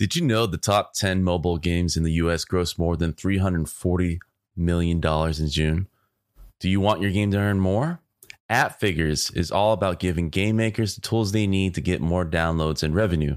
[0.00, 4.18] Did you know the top 10 mobile games in the US gross more than $340
[4.56, 5.88] million in June?
[6.58, 8.00] Do you want your game to earn more?
[8.48, 12.24] App Figures is all about giving game makers the tools they need to get more
[12.24, 13.36] downloads and revenue.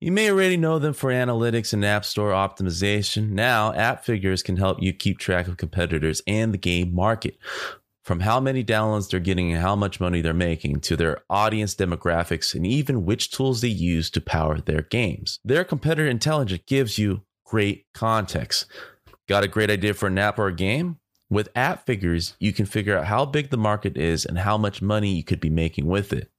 [0.00, 3.30] You may already know them for analytics and app store optimization.
[3.30, 7.38] Now, App Figures can help you keep track of competitors and the game market.
[8.06, 11.74] From how many downloads they're getting and how much money they're making to their audience
[11.74, 15.40] demographics and even which tools they use to power their games.
[15.44, 18.66] Their competitor intelligence gives you great context.
[19.26, 20.98] Got a great idea for an app or a game?
[21.28, 24.80] With app figures, you can figure out how big the market is and how much
[24.80, 26.30] money you could be making with it.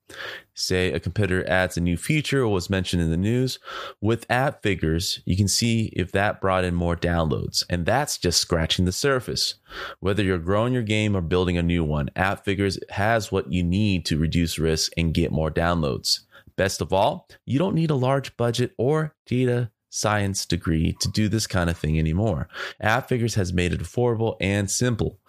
[0.59, 3.59] Say a competitor adds a new feature or was mentioned in the news.
[4.01, 8.41] With app figures, you can see if that brought in more downloads, and that's just
[8.41, 9.53] scratching the surface.
[9.99, 13.63] Whether you're growing your game or building a new one, app figures has what you
[13.63, 16.21] need to reduce risk and get more downloads.
[16.55, 21.29] Best of all, you don't need a large budget or data science degree to do
[21.29, 22.47] this kind of thing anymore.
[22.81, 25.19] App Figures has made it affordable and simple.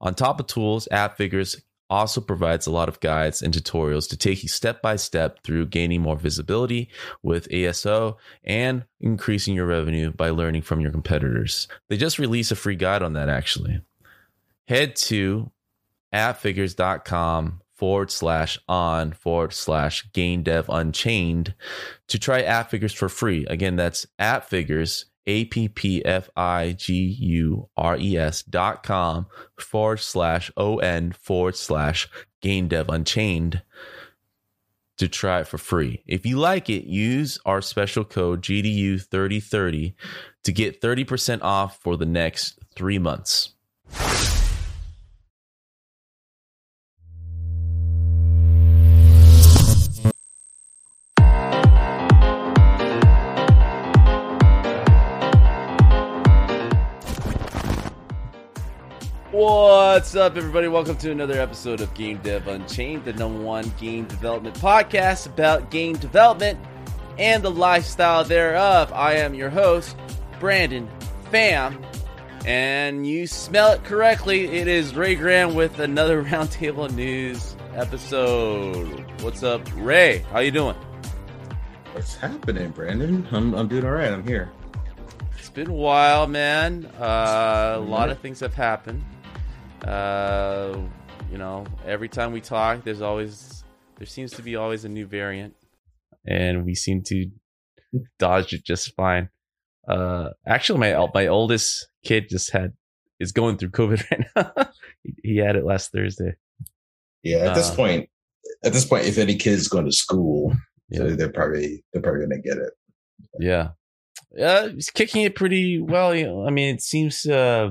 [0.00, 1.60] On top of tools, App Figures
[1.90, 5.66] also provides a lot of guides and tutorials to take you step by step through
[5.66, 6.88] gaining more visibility
[7.22, 11.68] with ASO and increasing your revenue by learning from your competitors.
[11.88, 13.80] They just released a free guide on that actually.
[14.66, 15.50] Head to
[16.12, 21.54] appfigures.com forward slash on forward slash game dev unchained
[22.08, 23.46] to try app figures for free.
[23.46, 28.82] Again, that's app figures, A P P F I G U R E S dot
[28.82, 29.26] com
[29.60, 32.08] forward slash O N forward slash
[32.40, 33.62] game dev unchained
[34.96, 36.02] to try it for free.
[36.06, 39.94] If you like it, use our special code GDU3030
[40.42, 43.50] to get 30% off for the next three months.
[59.98, 60.68] What's up, everybody?
[60.68, 65.72] Welcome to another episode of Game Dev Unchained, the number one game development podcast about
[65.72, 66.56] game development
[67.18, 68.92] and the lifestyle thereof.
[68.92, 69.96] I am your host,
[70.38, 70.88] Brandon
[71.32, 71.84] Pham,
[72.46, 74.44] and you smell it correctly.
[74.44, 79.04] It is Ray Graham with another Roundtable News episode.
[79.22, 80.18] What's up, Ray?
[80.30, 80.76] How you doing?
[81.92, 83.26] What's happening, Brandon?
[83.32, 84.12] I'm, I'm doing all right.
[84.12, 84.52] I'm here.
[85.36, 86.86] It's been a while, man.
[87.00, 89.02] Uh, a lot of things have happened.
[89.84, 90.78] Uh,
[91.30, 93.64] you know, every time we talk, there's always
[93.96, 95.54] there seems to be always a new variant,
[96.26, 97.30] and we seem to
[98.18, 99.28] dodge it just fine.
[99.88, 102.72] Uh, actually, my my oldest kid just had
[103.20, 104.70] is going through COVID right now.
[105.22, 106.34] he, had it last Thursday.
[107.22, 108.10] Yeah, at this Uh, point,
[108.64, 110.52] at this point, if any kids going to school,
[110.88, 111.04] Yeah.
[111.16, 112.72] they're probably they're probably gonna get it.
[113.38, 113.70] Yeah.
[114.32, 116.14] Yeah, he's kicking it pretty well.
[116.14, 117.24] You know, I mean, it seems.
[117.26, 117.70] Uh,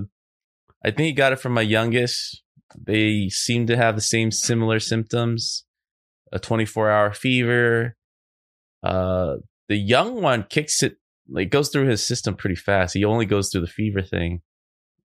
[0.85, 2.43] I think he got it from my youngest.
[2.77, 5.65] They seem to have the same similar symptoms:
[6.31, 7.95] a 24-hour fever.
[8.83, 9.38] Uh,
[9.69, 10.97] the young one kicks it
[11.29, 12.94] like goes through his system pretty fast.
[12.94, 14.41] He only goes through the fever thing,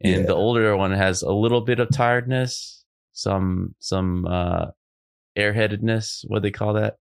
[0.02, 0.28] and Yeah.
[0.28, 2.84] the older one has a little bit of tiredness,
[3.14, 4.68] some some uh,
[5.38, 6.22] airheadedness.
[6.28, 6.96] What do they call that?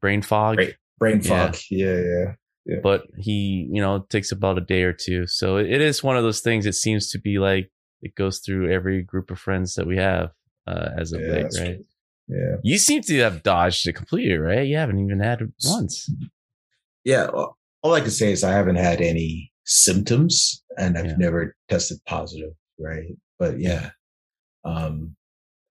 [0.00, 1.46] Brain fog Brain, brain Yeah.
[1.50, 1.58] fog.
[1.70, 2.34] Yeah,
[2.66, 2.76] yeah.
[2.82, 6.16] but he you know it takes about a day or two so it is one
[6.16, 7.70] of those things it seems to be like
[8.02, 10.30] it goes through every group of friends that we have
[10.66, 11.84] uh, as of Yeah, late right true.
[12.28, 16.08] Yeah, you seem to have dodged it completely right you haven't even had it once
[17.04, 17.28] yeah.
[17.32, 21.16] Well, all I can say is I haven't had any symptoms, and I've Yeah.
[21.18, 22.52] never tested positive.
[22.78, 23.90] Right, but yeah,
[24.64, 25.16] um,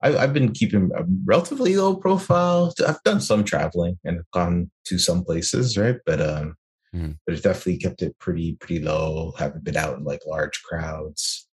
[0.04, 2.74] I, I've been keeping a relatively low profile.
[2.86, 5.98] I've done some traveling and gone to some places, right?
[6.06, 6.56] But um,
[6.96, 7.18] Mhm.
[7.26, 9.34] but it's definitely kept it pretty pretty low.
[9.38, 11.48] Haven't been out in like large crowds.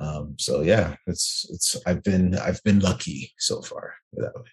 [0.00, 4.50] Um, so yeah, it's it's I've been I've been lucky so far that way.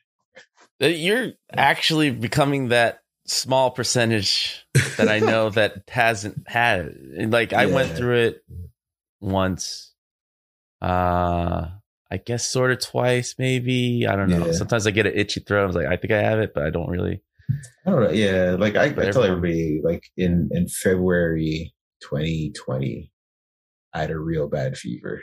[0.84, 4.66] Uh, You're actually becoming that small percentage
[4.98, 7.30] that I know that hasn't had it.
[7.32, 8.44] Like I went through it
[9.20, 9.94] once.
[10.82, 11.70] Uh
[12.10, 14.06] I guess sort of twice, maybe.
[14.08, 14.46] I don't know.
[14.46, 14.52] Yeah.
[14.54, 15.64] Sometimes I get an itchy throat.
[15.64, 17.22] I was like, I think I have it, but I don't really.
[17.50, 18.12] I don't know.
[18.12, 23.12] Yeah, like I, I tell everybody, like in in February 2020,
[23.94, 25.22] I had a real bad fever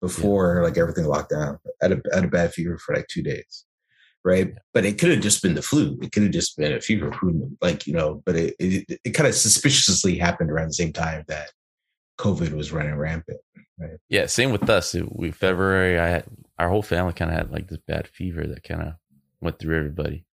[0.00, 1.58] before like everything locked down.
[1.82, 3.64] I had a, I had a bad fever for like two days,
[4.24, 4.52] right?
[4.72, 5.98] But it could have just been the flu.
[6.02, 7.12] It could have just been a fever,
[7.60, 8.22] like you know.
[8.24, 11.50] But it it, it kind of suspiciously happened around the same time that
[12.18, 13.40] COVID was running rampant.
[14.08, 14.94] Yeah, same with us.
[14.94, 16.24] It- We February, I had
[16.58, 18.92] our whole family kind of had like this bad fever that kind of
[19.40, 20.24] went through everybody.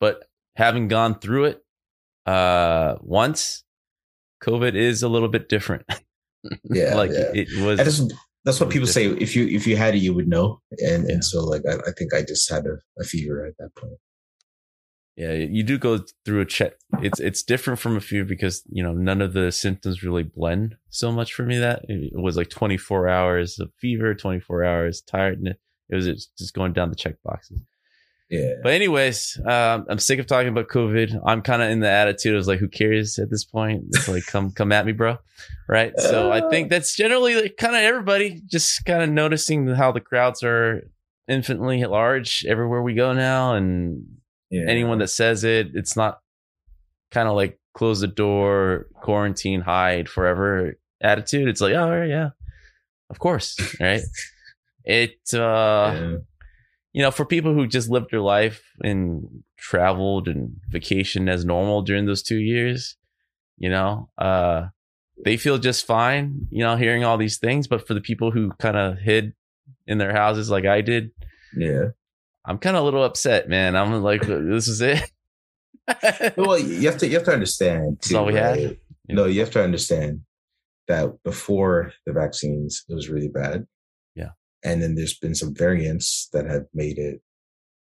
[0.00, 0.24] But
[0.56, 1.64] having gone through it
[2.26, 3.64] uh once,
[4.42, 5.84] COVID is a little bit different.
[6.64, 7.30] Yeah, like yeah.
[7.32, 7.78] it was.
[7.80, 8.12] Just
[8.44, 9.06] that's what people say.
[9.06, 10.60] If you if you had it, you would know.
[10.72, 11.14] And Yeah.
[11.14, 13.94] and so like I, I think I just had a, a fever at that point.
[15.16, 16.74] yeah, you do go through a check.
[17.00, 20.76] It's it's different from a few because you know none of the symptoms really blend
[20.90, 21.56] so much for me.
[21.58, 25.56] That it was like 24 hours of fever, 24 hours tiredness.
[25.88, 26.06] It was
[26.36, 27.60] just going down the check boxes.
[28.30, 28.54] Yeah.
[28.62, 31.20] But anyways, um, I'm sick of talking about COVID.
[31.24, 33.84] I'm kind of in the attitude of like, who cares at this point?
[33.88, 35.18] It's like, come, come at me, bro.
[35.68, 35.92] Right.
[35.98, 40.00] So I think that's generally like, kind of everybody just kind of noticing how the
[40.00, 40.82] crowds are
[41.28, 44.04] infinitely large everywhere we go now, and
[44.50, 44.64] yeah.
[44.68, 46.20] anyone that says it, it's not
[47.10, 51.48] kind of like close the door, quarantine, hide forever attitude.
[51.48, 52.30] It's like, oh yeah,
[53.10, 54.02] of course, right?
[54.86, 55.38] It uh
[55.94, 56.16] Yeah.
[56.94, 61.82] You know, for people who just lived their life and traveled and vacationed as normal
[61.82, 62.96] during those two years,
[63.58, 64.68] you know, uh,
[65.24, 67.66] they feel just fine, you know, hearing all these things.
[67.66, 69.32] But for the people who kind of hid
[69.88, 71.10] in their houses like I did,
[71.56, 71.88] Yeah.
[72.46, 73.74] I'm kind of a little upset, man.
[73.74, 75.10] I'm like, this is it.
[76.36, 77.98] Well, you have to you have to understand.
[78.00, 78.56] That's all we had?
[78.56, 78.78] right?
[79.08, 80.20] No, you have to understand
[80.88, 83.66] that before the vaccines, it was really bad.
[84.64, 87.20] And then there's been some variants that have made it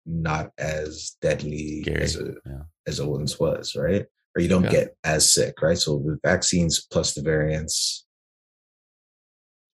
[0.06, 2.64] not as deadly Scary, as it, yeah.
[2.86, 4.06] as it once was, right?
[4.36, 4.72] Or you don't Yeah.
[4.72, 5.78] get as sick, right?
[5.78, 8.06] So with vaccines plus the variants,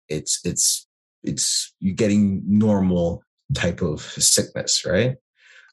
[0.10, 0.88] it's it's
[1.24, 3.24] it's you're getting normal
[3.54, 5.16] type of sickness, right?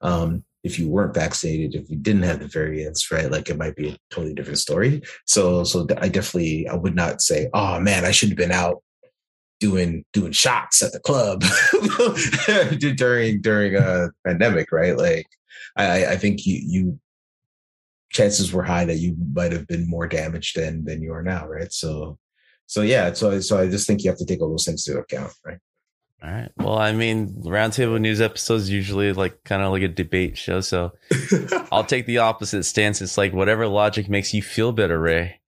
[0.03, 3.77] Um, if you weren't vaccinated, if you didn't have the variants, right, like it might
[3.77, 5.03] be a totally different story.
[5.27, 8.83] So, so I definitely I would not say, oh man, I should have been out
[9.63, 11.45] doing doing shots at the club
[12.97, 14.97] during during a pandemic, right?
[14.97, 15.29] Like,
[15.77, 17.01] I I think you you
[18.11, 21.47] chances were high that you might have been more damaged than than you are now,
[21.47, 21.73] right?
[21.73, 22.19] So,
[22.67, 24.99] so yeah, so so I just think you have to take all those things into
[24.99, 25.59] account, right?
[26.25, 26.51] All right.
[26.57, 30.61] Well, I mean, roundtable news episodes usually like kind of like a debate show.
[30.61, 30.93] So
[31.73, 33.01] I'll take the opposite stance.
[33.01, 35.41] It's like whatever logic makes you feel better, Ray.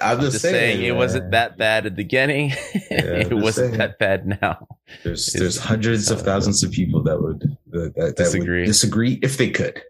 [0.00, 0.96] I'm I'm just, just saying, it man.
[0.98, 2.52] wasn't that bad at the beginning.
[2.90, 3.78] it wasn't saying.
[3.78, 4.66] that bad now.
[5.02, 8.60] There's It's- there's hundreds of thousands of people that would that, that, Disagree.
[8.60, 9.82] would disagree if they could,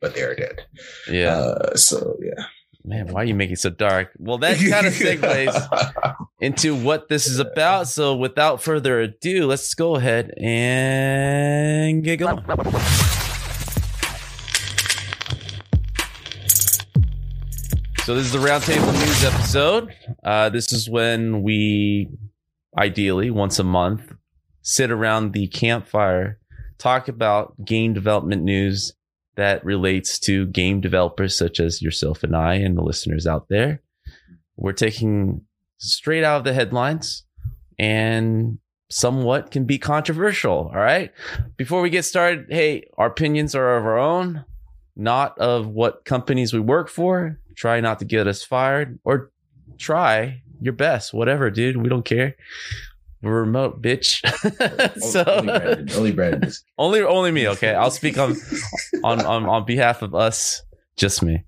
[0.00, 0.64] but they are dead.
[1.10, 1.34] Yeah.
[1.36, 2.44] Uh, so yeah.
[2.84, 4.10] Man, why are you making it so dark?
[4.18, 7.88] Well, that kind of segues into what this is about.
[7.88, 12.42] So without further ado, let's go ahead and get going.
[18.10, 19.94] So this is the roundtable news episode.
[20.24, 22.08] Uh, this is when we,
[22.76, 24.12] ideally once a month,
[24.62, 26.40] sit around the campfire,
[26.76, 28.94] talk about game development news
[29.36, 33.80] that relates to game developers such as yourself and I and the listeners out there.
[34.56, 35.42] We're taking
[35.78, 37.22] straight out of the headlines
[37.78, 40.68] and somewhat can be controversial.
[40.74, 41.12] All right.
[41.56, 44.44] Before we get started, hey, our opinions are of our own,
[44.96, 47.38] not of what companies we work for.
[47.60, 49.32] Try not to get us fired or
[49.76, 51.76] try your best, whatever, dude.
[51.76, 52.34] We don't care.
[53.20, 54.22] We're remote, bitch.
[55.02, 58.34] so only Brandon, only Brandon only only me okay i'll speak on
[59.04, 60.62] on on on behalf of us
[60.96, 61.44] just me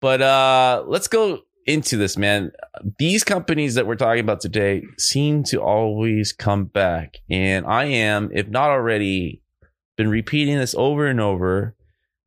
[0.00, 2.52] but uh let's go into this man
[3.00, 8.30] these companies that we're talking about today seem to always come back and i am
[8.32, 9.42] if not already
[9.96, 11.74] been repeating this over and over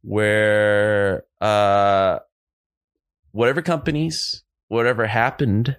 [0.02, 2.20] where uh
[3.38, 5.78] whatever companies whatever happened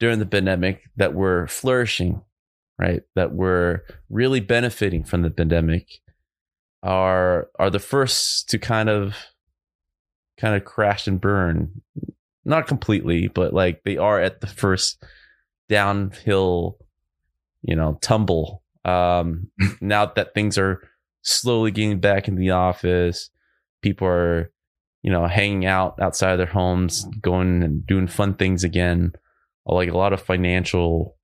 [0.00, 2.22] during the pandemic that were flourishing
[2.78, 6.00] right that were really benefiting from the pandemic
[6.82, 9.16] are are the first to kind of
[10.42, 11.82] kind of crash and burn.
[12.44, 15.02] Not completely, but like they are at the first
[15.68, 16.78] downhill,
[17.62, 18.62] you know, tumble.
[18.84, 20.80] Um, now that things are
[21.22, 23.30] slowly getting back in the office,
[23.80, 24.51] people are,
[25.02, 29.12] you know, hanging out outside of their homes, going and doing fun things again.
[29.66, 31.16] Like a lot of financial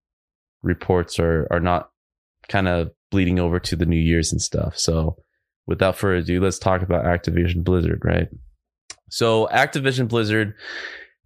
[0.63, 1.91] reports are are not
[2.49, 4.79] kind of bleeding over to the New Year's and stuff.
[4.79, 5.17] So,
[5.67, 8.29] without further ado, let's talk about Activision Blizzard, right?
[9.09, 10.55] So, Activision Blizzard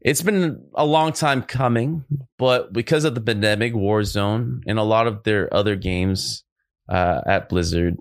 [0.05, 2.05] it's been a long time coming,
[2.37, 6.45] but because of the pandemic, Warzone, and a lot of their other games
[6.89, 7.97] uh, at Blizzard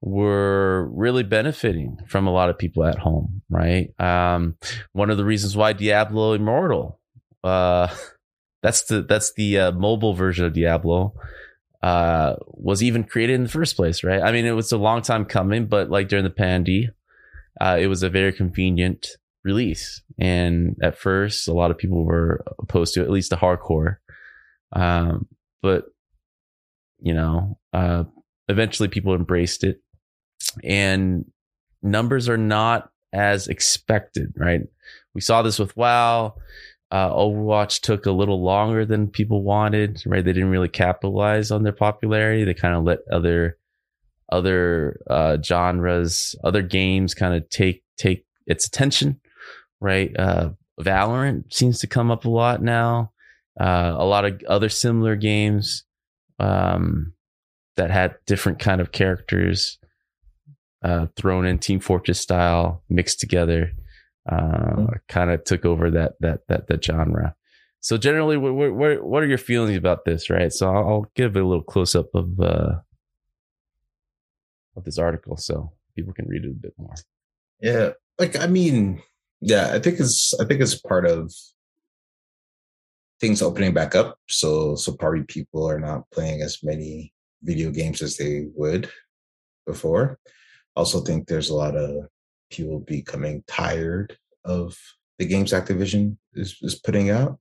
[0.00, 3.88] were really benefiting from a lot of people at home, right?
[4.00, 4.56] Um,
[4.92, 7.00] one of the reasons why Diablo Immortal,
[7.42, 7.88] uh,
[8.62, 11.14] that's the that's the uh, mobile version of Diablo,
[11.82, 14.22] uh, was even created in the first place, right?
[14.22, 16.90] I mean, it was a long time coming, but like during the pandy,
[17.60, 19.08] uh, it was a very convenient
[19.44, 20.02] release.
[20.18, 23.96] And at first, a lot of people were opposed to it, at least the hardcore.
[24.72, 25.28] Um,
[25.62, 25.84] but
[26.98, 28.04] you know, uh,
[28.48, 29.80] eventually people embraced it,
[30.64, 31.24] and
[31.82, 34.62] numbers are not as expected, right?
[35.14, 36.34] We saw this with WoW.
[36.90, 40.24] Uh, Overwatch took a little longer than people wanted, right?
[40.24, 42.44] They didn't really capitalize on their popularity.
[42.44, 43.58] They kind of let other
[44.32, 49.20] other uh, genres, other games, kind of take take its attention
[49.80, 50.14] right?
[50.18, 53.12] Uh, Valorant seems to come up a lot now.
[53.58, 55.84] Uh, a lot of other similar games
[56.38, 57.14] um,
[57.76, 59.78] that had different kind of characters
[60.82, 63.72] uh, thrown in Team Fortress style, mixed together,
[64.30, 64.92] uh, mm-hmm.
[65.08, 67.34] kind of took over that that that that genre.
[67.80, 70.28] So generally, what, what what are your feelings about this?
[70.28, 70.52] Right.
[70.52, 72.76] So I'll, I'll give a little close up of uh,
[74.76, 76.94] of this article so people can read it a bit more.
[77.60, 79.02] Yeah, like I mean,
[79.40, 81.32] yeah, I think it's I think it's part of
[83.20, 84.18] things opening back up.
[84.28, 88.90] So so probably people are not playing as many video games as they would
[89.66, 90.18] before.
[90.76, 92.06] Also think there's a lot of
[92.50, 94.76] people becoming tired of
[95.18, 97.38] the games Activision is, is putting out.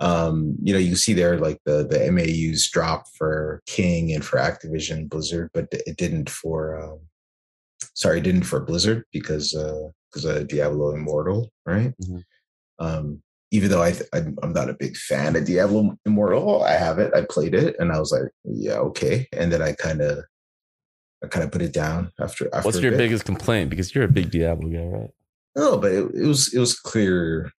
[0.00, 4.38] Um, you know, you see there like the the MAUs drop for King and for
[4.38, 7.00] Activision Blizzard, but it didn't for um,
[7.94, 11.92] sorry, it didn't for Blizzard because uh because of Diablo Immortal, right?
[12.02, 12.18] Mm-hmm.
[12.78, 16.98] Um, even though I, th- I'm not a big fan of Diablo Immortal, I have
[16.98, 19.26] it, I played it, and I was like, yeah, okay.
[19.32, 20.24] And then I kind of,
[21.22, 22.48] I kind of put it down after.
[22.54, 23.70] after What's your biggest complaint?
[23.70, 25.10] Because you're a big Diablo guy, right?
[25.56, 27.50] No, but it, it was it was clear,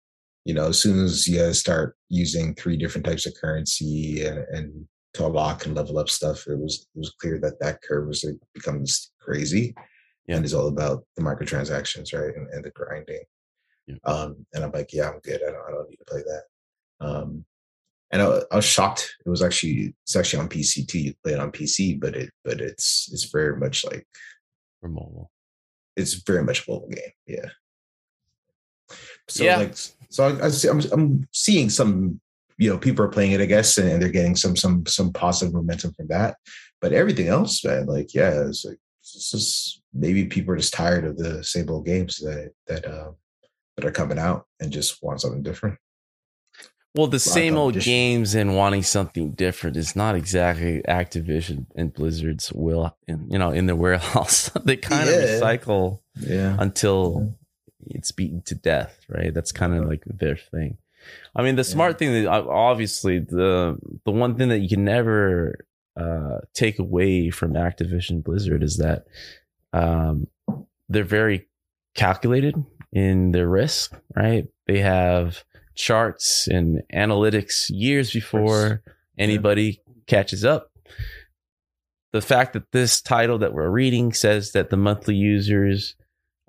[0.46, 4.86] you know, as soon as you start using three different types of currency and, and
[5.14, 8.24] to unlock and level up stuff, it was it was clear that that curve was
[8.24, 9.76] like, becomes crazy
[10.28, 10.36] yeah.
[10.38, 13.24] and it's all about the microtransactions, right, and, and the grinding.
[13.88, 13.96] Yeah.
[14.06, 15.42] Um, and I'm like, yeah, I'm good.
[15.42, 17.06] I don't, I don't need to play that.
[17.06, 17.46] Um,
[18.12, 19.16] and I, I, was shocked.
[19.26, 21.00] It was actually it's actually on PC too.
[21.00, 24.06] You play it on PC, but it but it's it's very much like
[24.80, 25.32] for mobile.
[25.96, 27.12] It's very much a mobile game.
[27.28, 27.50] Yeah.
[29.30, 29.58] So yeah.
[29.58, 29.76] like
[30.10, 32.20] so I, I see, I'm I'm seeing some
[32.58, 35.14] you know people are playing it I guess and, and they're getting some some some
[35.14, 36.36] positive momentum from that.
[36.82, 41.06] But everything else, man, like yeah, it's like it's just maybe people are just tired
[41.06, 43.12] of the same old games that that uh,
[43.76, 45.78] that are coming out and just want something different.
[46.94, 52.52] Well, the same old games and wanting something different is not exactly Activision and Blizzard's
[52.52, 54.50] will, in, you know, in the warehouse.
[54.66, 55.16] they kind yeah.
[55.16, 56.58] of recycle yeah.
[56.60, 57.36] until
[57.86, 57.96] yeah.
[57.96, 59.34] it's beaten to death, right?
[59.34, 60.78] That's kind of like their thing.
[61.36, 65.66] I mean, the smart thing that obviously the the one thing that you can never
[65.98, 69.08] uh, take away from Activision Blizzard is that
[69.74, 70.28] um,
[70.90, 71.48] they're very
[71.96, 72.56] calculated
[72.92, 74.48] in their risk, right?
[74.68, 75.44] They have
[75.76, 78.82] charts and analytics years before
[79.18, 79.94] anybody yeah.
[80.08, 80.70] catches up.
[82.14, 85.96] The fact that this title that we're reading says that the monthly users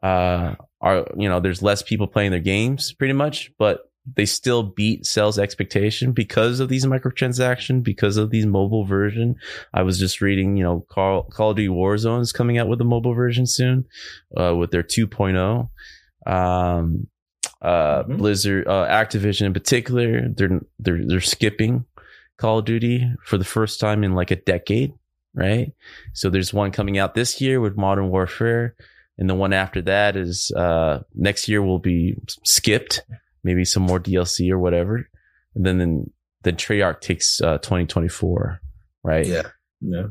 [0.03, 3.83] uh, are, you know, there's less people playing their games pretty much, but
[4.17, 9.37] they still beat sales expectation because of these microtransaction, because of these mobile version.
[9.73, 12.81] I was just reading, you know, Call, Call of Duty Warzone is coming out with
[12.81, 13.85] a mobile version soon,
[14.37, 15.69] uh, with their 2.0.
[16.27, 17.07] Um,
[17.63, 18.17] uh, mm-hmm.
[18.17, 21.87] Blizzard, uh, Activision in particular, they're, they're, they're skipping
[22.37, 24.93] Call of Duty for the first time in like a decade,
[25.35, 25.73] right?
[26.13, 28.75] So there's one coming out this year with Modern Warfare.
[29.19, 33.03] And the one after that is, uh, next year will be skipped
[33.45, 35.09] maybe some more DLC or whatever.
[35.55, 36.11] And then then,
[36.43, 38.61] then Treyarch takes uh, 2024,
[39.03, 39.27] right?
[39.27, 39.49] Yeah.
[39.81, 40.07] Yeah.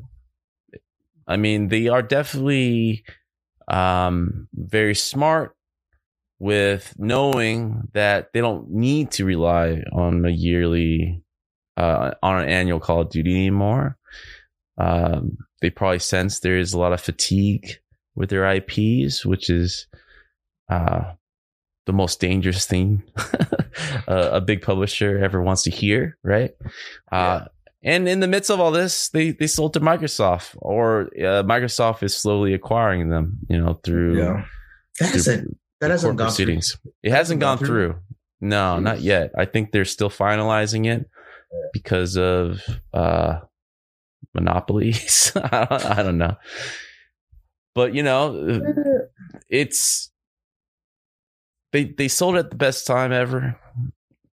[1.27, 3.03] I mean, they are definitely
[3.67, 5.55] um, very smart
[6.41, 11.21] with knowing that they don't need to rely on a yearly,
[11.77, 13.95] uh, on an annual Call of Duty anymore.
[14.75, 17.75] Um, they probably sense there is a lot of fatigue
[18.15, 19.85] with their IPs, which is
[20.67, 21.11] uh,
[21.85, 23.03] the most dangerous thing
[24.07, 26.55] a big publisher ever wants to hear, right?
[27.11, 27.41] Uh,
[27.83, 32.01] and in the midst of all this, they they sold to Microsoft, or uh, Microsoft
[32.01, 34.45] is slowly acquiring them, you know, through yeah.
[34.99, 36.73] That hasn't that hasn't gone proceedings.
[36.75, 36.91] Through.
[37.03, 37.91] It hasn't gone, gone through.
[37.93, 38.01] through.
[38.39, 38.83] No, Jeez.
[38.83, 39.31] not yet.
[39.37, 41.09] I think they're still finalizing it
[41.73, 42.61] because of
[42.93, 43.39] uh
[44.33, 45.33] monopolies.
[45.35, 46.35] I, don't, I don't know,
[47.75, 48.61] but you know,
[49.49, 50.11] it's
[51.71, 53.57] they they sold at the best time ever.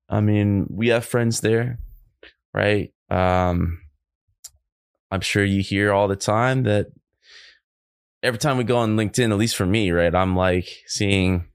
[0.08, 1.78] I mean, we have friends there,
[2.54, 2.92] right?
[3.10, 3.80] Um,
[5.10, 6.86] I'm sure you hear all the time that
[8.22, 10.14] every time we go on LinkedIn, at least for me, right?
[10.14, 11.46] I'm like seeing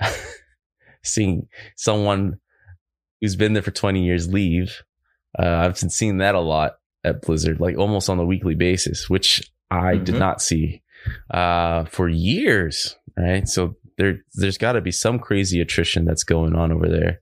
[1.02, 2.38] seeing someone
[3.20, 4.82] who's been there for 20 years leave.
[5.38, 9.08] Uh, I've been seeing that a lot at Blizzard, like almost on a weekly basis,
[9.08, 10.04] which I mm-hmm.
[10.04, 10.82] did not see
[11.30, 13.48] uh, for years, right?
[13.48, 17.20] So there, there's got to be some crazy attrition that's going on over there.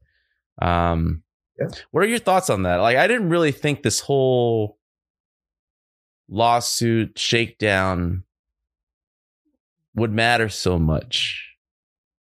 [0.61, 1.23] Um,
[1.59, 1.69] yeah.
[1.91, 2.77] What are your thoughts on that?
[2.77, 4.79] Like, I didn't really think this whole
[6.29, 8.25] lawsuit shakedown
[9.95, 11.47] would matter so much.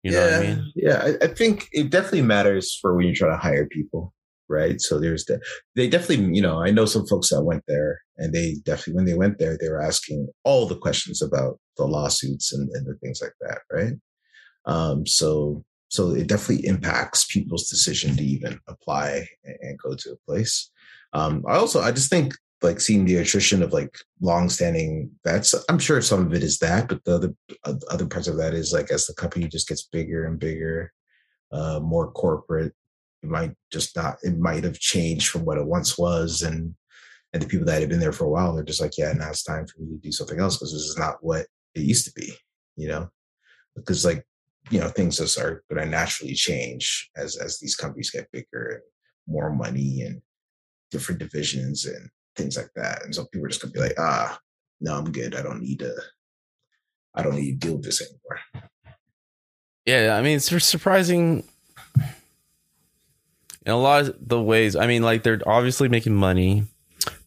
[0.04, 0.72] You know yeah, what I mean?
[0.76, 4.14] Yeah, I, I, think it definitely matters for when you try to hire people,
[4.48, 4.80] right?
[4.80, 5.42] So there's the,
[5.76, 9.06] they definitely, you know, I know some folks that went there and they definitely, when
[9.06, 12.96] they went there, they were asking all the questions about the lawsuits and, and the
[13.04, 13.94] things like that, right?
[14.66, 20.26] Um, so so it definitely impacts people's decision to even apply and, go to a
[20.30, 20.70] place.
[21.14, 25.54] Um, I also I just think like seeing the attrition of like long-standing vets.
[25.70, 27.16] I'm sure some of it is that, but the
[27.64, 30.92] other other parts of that is like as the company just gets bigger and bigger,
[31.52, 32.74] uh, more corporate,
[33.24, 34.18] it might just not.
[34.24, 36.76] It might have changed from what it once was, and
[37.34, 39.30] and the people that have been there for a while, they're just like, yeah, now
[39.30, 42.06] it's time for me to do something else because this is not what it used
[42.06, 42.34] to be,
[42.76, 43.10] you know.
[43.76, 44.26] Because like
[44.70, 48.68] you know things just are going to naturally change as as these companies get bigger
[48.68, 48.82] and
[49.28, 50.22] more money and
[50.92, 54.40] different divisions and things like that and so people are just to be like ah
[54.80, 55.36] no i'm good.
[55.36, 55.94] I don't need to
[57.16, 58.68] i don't need to deal with this anymore.
[59.86, 61.44] Yeah i mean it's surprising
[63.66, 66.64] in a lot of the ways i mean like they're obviously making money.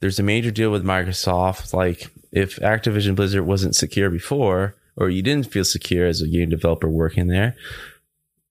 [0.01, 5.23] There's a major deal with microsoft like if activision blizzard wasn't secure before or you
[5.23, 7.57] didn't feel secure as a game developer working there,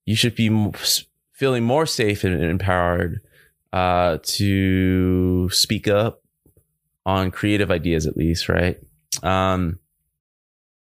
[0.04, 0.70] you should be
[1.32, 3.20] feeling more safe and empowered
[3.72, 6.19] uh, to speak up
[7.06, 8.78] on creative ideas, at least, right?
[9.22, 9.78] Um,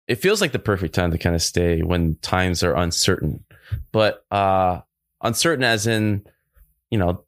[0.07, 3.43] it feels like the perfect time to kind of stay when times are uncertain,
[3.91, 4.81] but uh,
[5.21, 6.23] uncertain as in,
[6.89, 7.25] you know,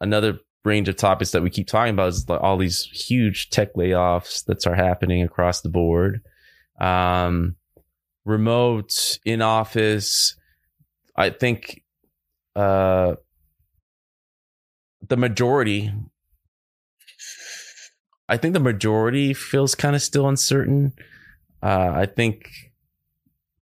[0.00, 4.44] another range of topics that we keep talking about is all these huge tech layoffs
[4.46, 6.22] that are happening across the board
[6.80, 7.56] um,
[8.24, 10.36] remote, in office.
[11.16, 11.82] I think
[12.56, 13.14] uh,
[15.08, 15.92] the majority,
[18.32, 20.92] I think the majority feels kind of still uncertain.
[21.62, 22.48] Uh, I think,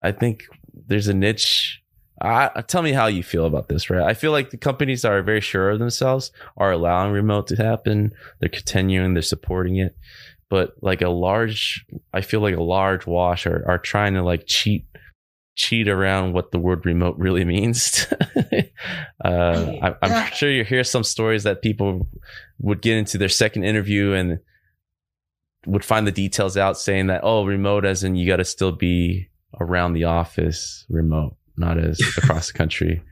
[0.02, 1.82] I think there's a niche.
[2.20, 4.02] Uh, tell me how you feel about this, right?
[4.02, 7.56] I feel like the companies that are very sure of themselves are allowing remote to
[7.56, 8.12] happen.
[8.40, 9.94] They're continuing, they're supporting it
[10.48, 14.44] but like a large i feel like a large wash are, are trying to like
[14.46, 14.86] cheat
[15.54, 18.06] cheat around what the word remote really means
[19.24, 22.08] uh, I, am sure you hear some stories that people
[22.58, 24.38] would get into their second interview and
[25.66, 28.72] would find the details out saying that oh remote as in you got to still
[28.72, 29.28] be
[29.60, 33.02] around the office remote not as across the country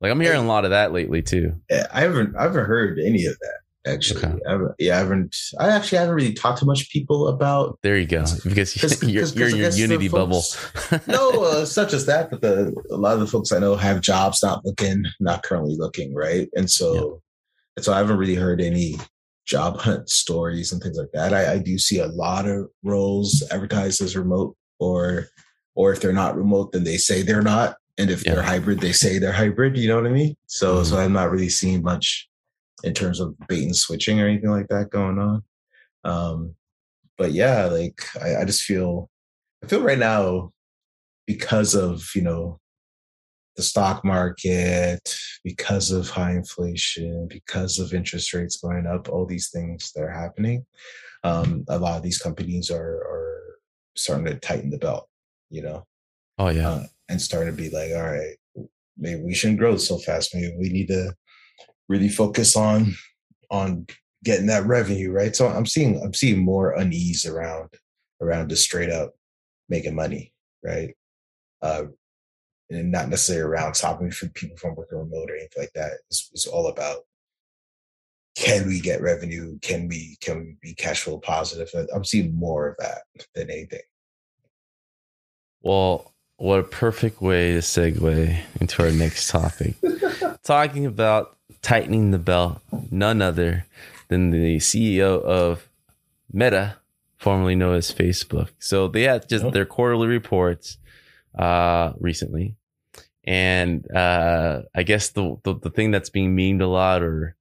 [0.00, 1.54] like i'm hearing a lot of that lately too
[1.92, 4.24] i haven't i haven't heard any of that actually.
[4.24, 4.38] Okay.
[4.48, 5.36] I yeah, I haven't.
[5.58, 7.78] I actually haven't really talked to much people about.
[7.82, 11.04] There you go, because Cause, you're, cause, you're in your Unity folks, bubble.
[11.06, 14.00] no, uh, such as that, but the a lot of the folks I know have
[14.00, 16.48] jobs, not looking, not currently looking, right?
[16.54, 17.04] And so, yep.
[17.76, 18.96] and so I haven't really heard any
[19.46, 21.32] job hunt stories and things like that.
[21.32, 25.28] I, I do see a lot of roles advertised as remote, or
[25.74, 27.76] or if they're not remote, then they say they're not.
[27.98, 29.76] And if they're hybrid, they say they're hybrid.
[29.76, 30.36] You know what I mean?
[30.46, 30.84] So, mm-hmm.
[30.84, 32.28] so I'm not really seeing much
[32.84, 35.42] in terms of bait and switching or anything like that going on.
[36.04, 36.54] Um,
[37.16, 39.08] but yeah, like I, I just feel,
[39.64, 40.52] I feel right now
[41.26, 42.60] because of, you know,
[43.56, 49.50] the stock market, because of high inflation, because of interest rates going up, all these
[49.50, 50.64] things that are happening,
[51.24, 53.58] um, a lot of these companies are, are
[53.96, 55.08] starting to tighten the belt,
[55.50, 55.84] you know.
[56.38, 56.68] Oh yeah.
[56.68, 58.36] Uh, and starting to be like, all right,
[58.98, 60.34] maybe we shouldn't grow so fast.
[60.34, 61.14] Maybe we need to
[61.88, 62.94] really focus on
[63.50, 63.86] on
[64.24, 65.34] getting that revenue, right?
[65.34, 67.70] So I'm seeing I'm seeing more unease around
[68.20, 69.12] around just straight up
[69.68, 70.32] making money,
[70.64, 70.94] right?
[71.62, 71.84] Uh
[72.70, 75.92] and not necessarily around stopping for people from working remote or anything like that.
[76.10, 76.98] It's, it's all about
[78.36, 79.58] can we get revenue?
[79.62, 81.70] Can we can we be cash flow positive?
[81.94, 83.02] I'm seeing more of that
[83.34, 83.80] than anything.
[85.62, 89.74] Well, what a perfect way to segue into our next topic.
[90.44, 93.64] Talking about tightening the belt, none other
[94.08, 95.66] than the CEO of
[96.30, 96.76] Meta,
[97.16, 98.50] formerly known as Facebook.
[98.58, 99.50] So they had just oh.
[99.50, 100.76] their quarterly reports
[101.36, 102.56] uh, recently.
[103.24, 107.36] And uh, I guess the, the, the thing that's being memed a lot or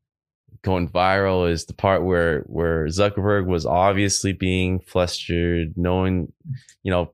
[0.63, 6.33] going viral is the part where where Zuckerberg was obviously being flustered, knowing,
[6.81, 7.13] you know,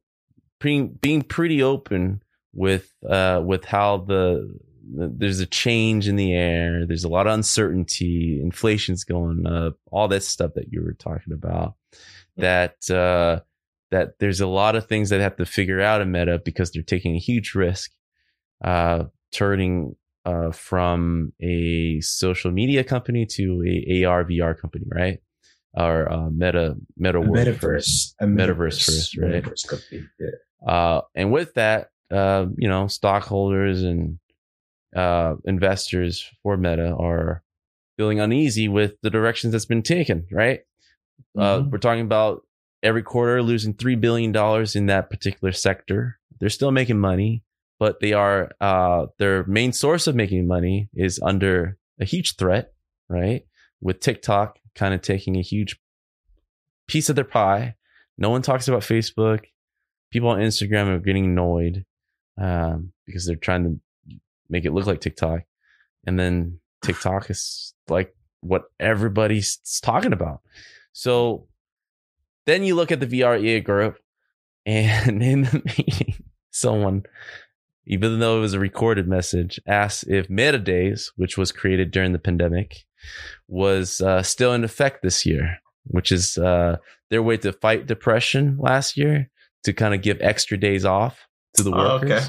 [0.59, 4.57] being being pretty open with uh with how the,
[4.95, 9.75] the there's a change in the air, there's a lot of uncertainty, inflation's going up,
[9.91, 11.75] all that stuff that you were talking about.
[12.37, 13.41] That uh
[13.91, 16.81] that there's a lot of things that have to figure out in Meta because they're
[16.81, 17.91] taking a huge risk,
[18.63, 25.19] uh, turning uh, from a social media company to a AR VR company, right?
[25.73, 29.43] Or uh, Meta Meta a World metaverse, a metaverse, metaverse first, right?
[29.43, 30.71] Metaverse company, yeah.
[30.71, 34.19] Uh, and with that, uh, you know, stockholders and
[34.95, 37.43] uh, investors for Meta are
[37.97, 40.61] feeling uneasy with the directions that's been taken, right?
[41.37, 41.69] Uh, mm-hmm.
[41.69, 42.43] we're talking about
[42.83, 46.19] every quarter losing three billion dollars in that particular sector.
[46.39, 47.43] They're still making money
[47.81, 52.73] but they are uh, their main source of making money is under a huge threat,
[53.09, 53.43] right?
[53.81, 55.79] With TikTok kind of taking a huge
[56.87, 57.73] piece of their pie.
[58.19, 59.45] No one talks about Facebook.
[60.11, 61.83] People on Instagram are getting annoyed
[62.39, 65.41] um, because they're trying to make it look like TikTok,
[66.05, 70.41] and then TikTok is like what everybody's talking about.
[70.93, 71.47] So
[72.45, 73.97] then you look at the VREA group,
[74.65, 77.03] and in the meeting, someone
[77.85, 82.19] even though it was a recorded message, asked if MetaDays, which was created during the
[82.19, 82.85] pandemic,
[83.47, 86.77] was uh, still in effect this year, which is uh,
[87.09, 89.29] their way to fight depression last year
[89.63, 92.11] to kind of give extra days off to the workers.
[92.11, 92.25] Oh, okay.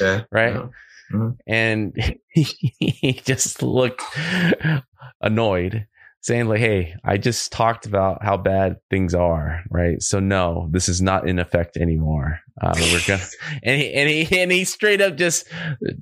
[0.00, 0.24] Yeah.
[0.30, 0.54] Right.
[0.54, 0.68] Yeah.
[1.12, 1.30] Mm-hmm.
[1.46, 4.02] And he just looked
[5.20, 5.86] annoyed
[6.22, 10.00] saying like, "Hey, I just talked about how bad things are, right?
[10.00, 12.40] So no, this is not in effect anymore.
[12.60, 13.22] Um, we're gonna."
[13.62, 15.46] and he and he and he straight up just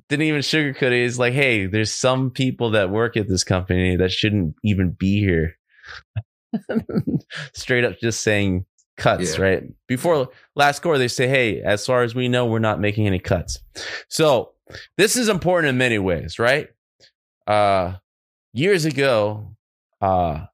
[0.07, 1.03] didn't even sugarcoat it.
[1.03, 5.19] He's like, "Hey, there's some people that work at this company that shouldn't even be
[5.19, 5.57] here."
[7.53, 8.65] straight up, just saying
[8.97, 9.43] cuts, yeah.
[9.43, 9.63] right?
[9.87, 13.19] Before last quarter, they say, "Hey, as far as we know, we're not making any
[13.19, 13.59] cuts."
[14.07, 14.53] So
[14.97, 16.69] this is important in many ways, right?
[17.47, 17.95] Uh,
[18.53, 19.55] years ago,
[20.01, 20.45] uh,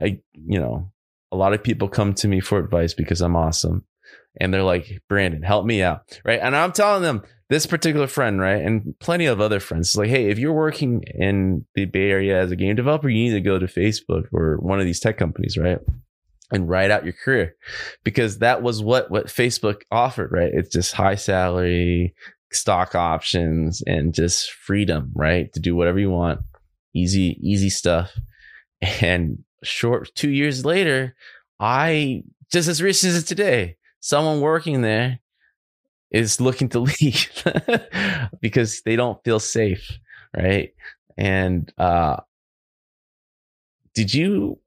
[0.00, 0.92] I, you know,
[1.32, 3.84] a lot of people come to me for advice because I'm awesome.
[4.40, 6.20] And they're like, Brandon, help me out.
[6.24, 6.40] Right.
[6.40, 8.62] And I'm telling them this particular friend, right.
[8.62, 12.50] And plenty of other friends, like, hey, if you're working in the Bay Area as
[12.50, 15.56] a game developer, you need to go to Facebook or one of these tech companies,
[15.56, 15.78] right?
[16.50, 17.56] And write out your career
[18.04, 20.50] because that was what, what Facebook offered, right?
[20.52, 22.14] It's just high salary,
[22.52, 25.52] stock options, and just freedom, right?
[25.52, 26.40] To do whatever you want.
[26.94, 28.18] Easy, easy stuff.
[28.80, 31.14] And short two years later,
[31.58, 35.18] I just as recent as today, someone working there
[36.10, 37.30] is looking to leave
[38.40, 39.98] because they don't feel safe,
[40.36, 40.72] right?
[41.16, 42.18] And uh
[43.94, 44.60] did you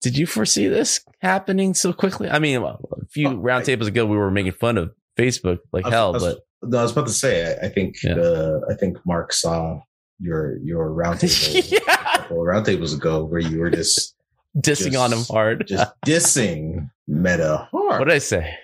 [0.00, 2.30] did you foresee this happening so quickly?
[2.30, 2.76] I mean, a
[3.10, 6.38] few oh, roundtables ago, we were making fun of Facebook like was, hell, was, but
[6.62, 8.14] no, I was about to say, I, I think yeah.
[8.14, 9.80] uh, I think Mark saw
[10.20, 11.97] your your roundtable yeah.
[12.28, 14.14] Couple roundtables ago where you were just
[14.58, 18.00] dissing just, on him hard, just dissing Meta hard.
[18.00, 18.54] What did I say?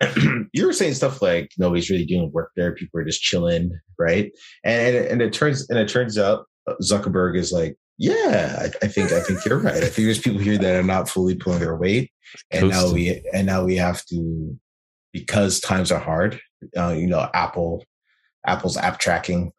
[0.52, 4.32] you were saying stuff like nobody's really doing work there; people are just chilling, right?
[4.64, 6.46] And and, and it turns and it turns out
[6.82, 9.76] Zuckerberg is like, yeah, I, I, think I think you're right.
[9.76, 12.10] I think there's people here that are not fully pulling their weight,
[12.50, 12.88] and Coasting.
[12.88, 14.58] now we and now we have to
[15.12, 16.40] because times are hard.
[16.76, 17.84] Uh, you know, Apple
[18.46, 19.52] Apple's app tracking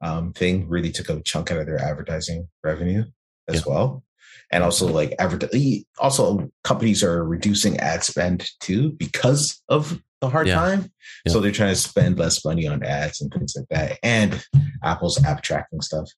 [0.00, 3.04] um, thing really took a chunk out of their advertising revenue
[3.48, 3.72] as yeah.
[3.72, 4.04] well.
[4.52, 10.48] And also like advertising, also companies are reducing ad spend too because of the hard
[10.48, 10.54] yeah.
[10.54, 10.92] time.
[11.24, 11.32] Yeah.
[11.32, 13.98] So they're trying to spend less money on ads and things like that.
[14.02, 14.44] And
[14.82, 16.10] Apple's app tracking stuff.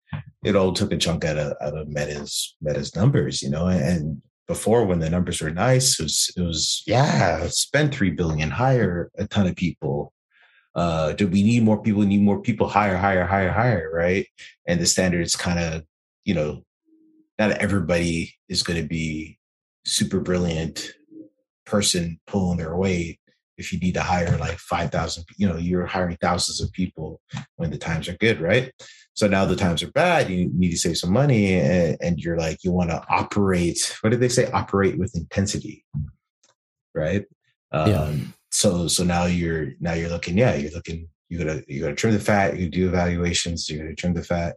[0.45, 4.21] It all took a chunk out of out of Meta's Meta's numbers, you know, and
[4.49, 9.11] before when the numbers were nice, it was, it was yeah, spend three billion, hire
[9.17, 10.13] a ton of people.
[10.75, 12.01] Uh, do we need more people?
[12.01, 14.27] We need more people, hire, hire, hire, hire, right?
[14.67, 15.85] And the standards kind of,
[16.25, 16.65] you know,
[17.39, 19.39] not everybody is going to be
[19.85, 20.93] super brilliant
[21.67, 23.19] person pulling their weight
[23.59, 27.21] if you need to hire like 5000 you know you're hiring thousands of people
[27.57, 28.73] when the times are good right
[29.15, 32.37] so now the times are bad you need to save some money and, and you're
[32.37, 35.85] like you want to operate what did they say operate with intensity
[36.95, 37.25] right
[37.87, 38.11] yeah.
[38.53, 42.13] So so now you're now you're looking yeah you're looking you gotta you gotta trim
[42.13, 44.57] the fat you do evaluations you gotta trim the fat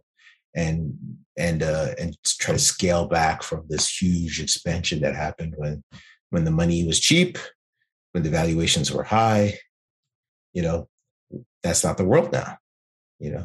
[0.54, 0.94] and
[1.38, 5.82] and uh and try to scale back from this huge expansion that happened when
[6.30, 7.38] when the money was cheap
[8.16, 9.58] when the valuations were high.
[10.54, 10.88] You know,
[11.62, 12.56] that's not the world now,
[13.18, 13.44] you know.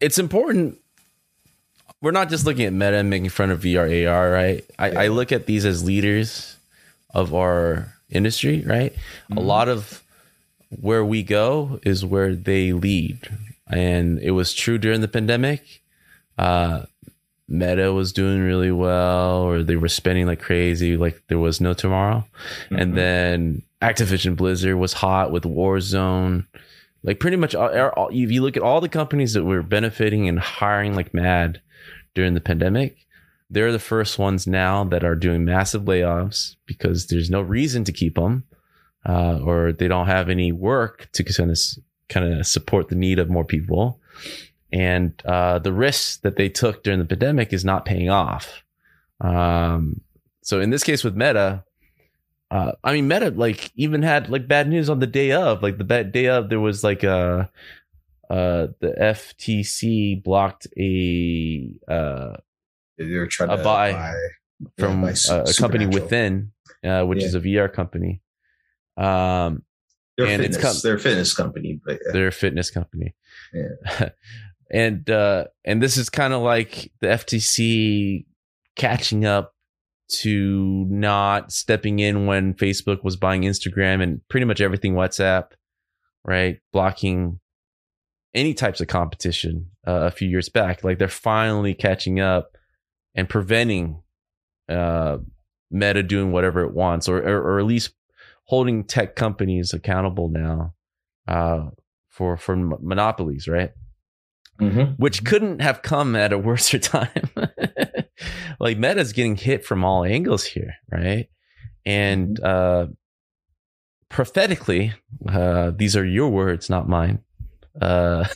[0.00, 0.78] it's important.
[2.00, 4.64] We're not just looking at meta and making fun of VR AR, right?
[4.78, 5.00] I, yeah.
[5.00, 6.56] I look at these as leaders
[7.12, 8.92] of our industry, right?
[8.94, 9.36] Mm-hmm.
[9.36, 10.02] A lot of
[10.70, 13.28] where we go is where they lead.
[13.66, 15.82] And it was true during the pandemic.
[16.38, 16.84] Uh,
[17.48, 21.74] Meta was doing really well, or they were spending like crazy, like there was no
[21.74, 22.24] tomorrow.
[22.66, 22.76] Mm-hmm.
[22.76, 26.46] And then Activision Blizzard was hot with Warzone.
[27.02, 30.28] Like pretty much, all, all, if you look at all the companies that were benefiting
[30.28, 31.60] and hiring like mad
[32.14, 33.06] during the pandemic,
[33.50, 37.92] they're the first ones now that are doing massive layoffs because there's no reason to
[37.92, 38.44] keep them,
[39.08, 41.58] uh, or they don't have any work to kind of
[42.08, 44.00] kind of support the need of more people,
[44.72, 48.62] and uh, the risks that they took during the pandemic is not paying off.
[49.20, 50.00] Um,
[50.42, 51.64] so in this case with Meta,
[52.50, 55.62] uh, I mean, Meta like even had like bad news on the day of.
[55.62, 57.50] Like the bad day of, there was like a
[58.28, 62.36] uh, the FTC blocked a uh,
[62.98, 64.14] they were trying a to buy, buy
[64.78, 66.52] from yeah, buy a, a company within,
[66.84, 67.26] uh, which yeah.
[67.26, 68.20] is a VR company.
[68.96, 69.62] Um,
[70.16, 72.12] they're and fitness, it's com- they're fitness company, but yeah.
[72.12, 73.14] they're fitness company.
[73.54, 74.08] Yeah.
[74.70, 78.26] and uh, and this is kind of like the FTC
[78.76, 79.54] catching up
[80.10, 85.52] to not stepping in when Facebook was buying Instagram and pretty much everything WhatsApp,
[86.24, 86.60] right?
[86.72, 87.40] Blocking
[88.34, 90.84] any types of competition uh, a few years back.
[90.84, 92.56] Like they're finally catching up
[93.14, 94.02] and preventing
[94.68, 95.18] uh,
[95.70, 97.94] Meta doing whatever it wants, or, or, or at least
[98.44, 100.74] holding tech companies accountable now
[101.28, 101.70] uh,
[102.08, 103.70] for for monopolies, right?
[104.60, 104.92] Mm-hmm.
[105.02, 107.30] Which couldn't have come at a worse time.
[108.58, 111.28] Like Meta's getting hit from all angles here, right?
[111.86, 112.90] And mm-hmm.
[112.90, 112.92] uh,
[114.08, 114.92] prophetically,
[115.28, 117.20] uh, these are your words, not mine.
[117.80, 118.26] Uh,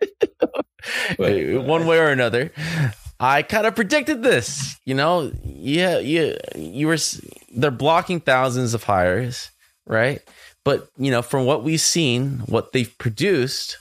[1.16, 2.52] one way or another,
[3.18, 4.76] I kind of predicted this.
[4.84, 6.98] You know, yeah, yeah, you were.
[7.54, 9.50] They're blocking thousands of hires,
[9.86, 10.20] right?
[10.64, 13.78] But you know, from what we've seen, what they've produced,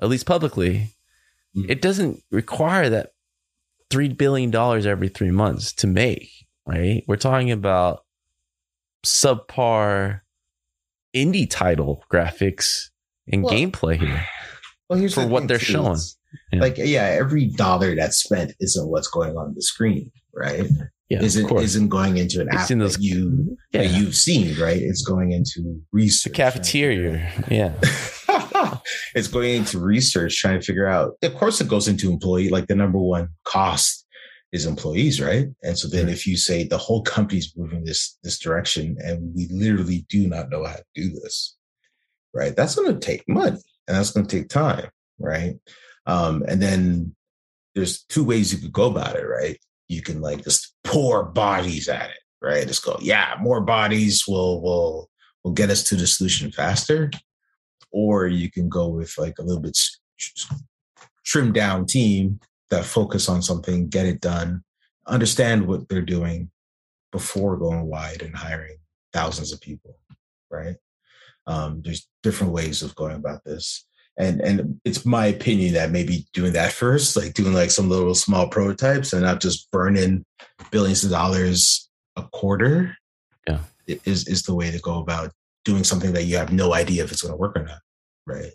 [0.00, 0.90] at least publicly,
[1.56, 1.70] mm-hmm.
[1.70, 3.12] it doesn't require that
[3.90, 6.30] three billion dollars every three months to make.
[6.66, 7.02] Right?
[7.06, 8.04] We're talking about
[9.04, 10.20] subpar
[11.14, 12.90] indie title graphics
[13.26, 14.24] and well, gameplay here
[14.90, 15.98] well, here's for the what they're too, showing.
[16.52, 16.60] Yeah.
[16.60, 20.68] Like, yeah, every dollar that's spent isn't what's going on the screen, right?
[21.08, 23.82] Yeah, isn't isn't going into an it's app in those, that you yeah.
[23.82, 24.76] that you've seen, right?
[24.80, 27.50] It's going into research, the cafeteria, right?
[27.50, 27.74] yeah.
[29.14, 31.14] it's going into research, trying to figure out.
[31.22, 32.48] Of course, it goes into employee.
[32.48, 34.06] Like the number one cost
[34.52, 35.46] is employees, right?
[35.62, 39.48] And so then, if you say the whole company's moving this this direction, and we
[39.50, 41.56] literally do not know how to do this,
[42.34, 42.54] right?
[42.56, 44.88] That's going to take money, and that's going to take time,
[45.18, 45.54] right?
[46.06, 47.14] Um, and then
[47.74, 49.56] there's two ways you could go about it, right?
[49.90, 52.66] you can like just pour bodies at it, right?
[52.66, 55.10] Just go, yeah, more bodies will will
[55.42, 57.10] will get us to the solution faster.
[57.92, 59.78] Or you can go with like a little bit
[61.24, 64.62] trimmed down team that focus on something, get it done,
[65.06, 66.50] understand what they're doing
[67.12, 68.76] before going wide and hiring
[69.12, 69.98] thousands of people,
[70.50, 70.76] right?
[71.46, 73.86] Um, there's different ways of going about this.
[74.18, 78.14] And and it's my opinion that maybe doing that first, like doing like some little
[78.14, 80.24] small prototypes and not just burning
[80.70, 82.96] billions of dollars a quarter,
[83.46, 85.32] yeah, is is the way to go about
[85.64, 87.80] doing something that you have no idea if it's going to work or not,
[88.26, 88.52] right?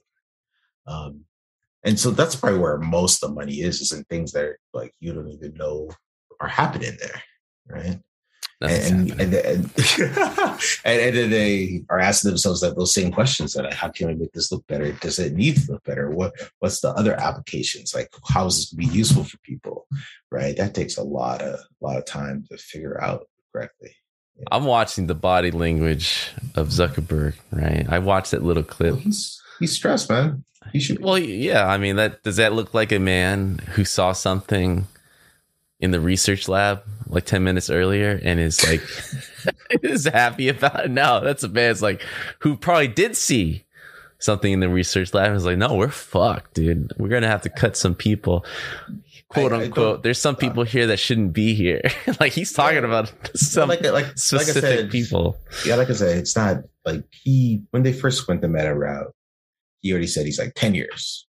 [0.88, 1.26] Um,
[1.84, 4.94] and so that's probably where most of the money is, is in things that like
[5.00, 5.90] you don't even know
[6.40, 7.22] are happening there,
[7.68, 8.00] right?
[8.62, 9.72] and and, and,
[10.86, 14.32] and, then they are asking themselves that those same questions that how can we make
[14.32, 14.92] this look better?
[14.94, 16.10] Does it need to look better?
[16.10, 17.94] What what's the other applications?
[17.94, 19.88] Like how is this be useful for people?
[20.32, 20.56] Right?
[20.56, 23.96] That takes a lot of a lot of time to figure out correctly
[24.38, 24.46] yeah.
[24.52, 27.86] i'm watching the body language of zuckerberg right?
[27.90, 28.94] I watched that little clip.
[28.94, 30.44] Well, he's, he's stressed man.
[30.74, 34.14] He should well yeah i mean that does that look like a man who saw
[34.14, 34.88] something
[35.80, 38.82] in the research lab like 10 minutes earlier and is like
[39.84, 40.92] is happy about it?
[40.92, 42.02] Now that's a man like
[42.40, 43.66] who probably did see
[44.18, 46.92] something in the research lab and was like no we're fucked dude.
[46.98, 48.46] We're gonna have to cut some people
[49.36, 51.82] quote I, unquote I there's some people uh, here that shouldn't be here
[52.20, 55.94] like he's talking yeah, about some like, like specific like said, people yeah like i
[55.94, 59.14] said it's not like he when they first went the meta route
[59.82, 61.26] he already said he's like 10 years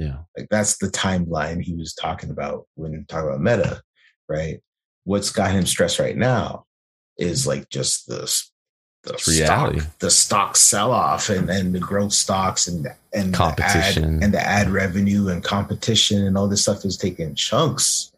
[0.00, 0.20] yeah.
[0.36, 3.82] Like that's the timeline he was talking about when talking about meta,
[4.30, 4.58] right?
[5.04, 6.64] What's got him stressed right now
[7.18, 8.26] is like just the
[9.02, 14.16] the stock, the stock sell off and, and the growth stocks and and competition the
[14.16, 18.12] ad, and the ad revenue and competition and all this stuff is taking chunks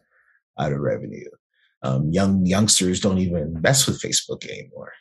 [0.59, 1.29] out of revenue.
[1.83, 4.91] Um, young youngsters don't even mess with Facebook anymore,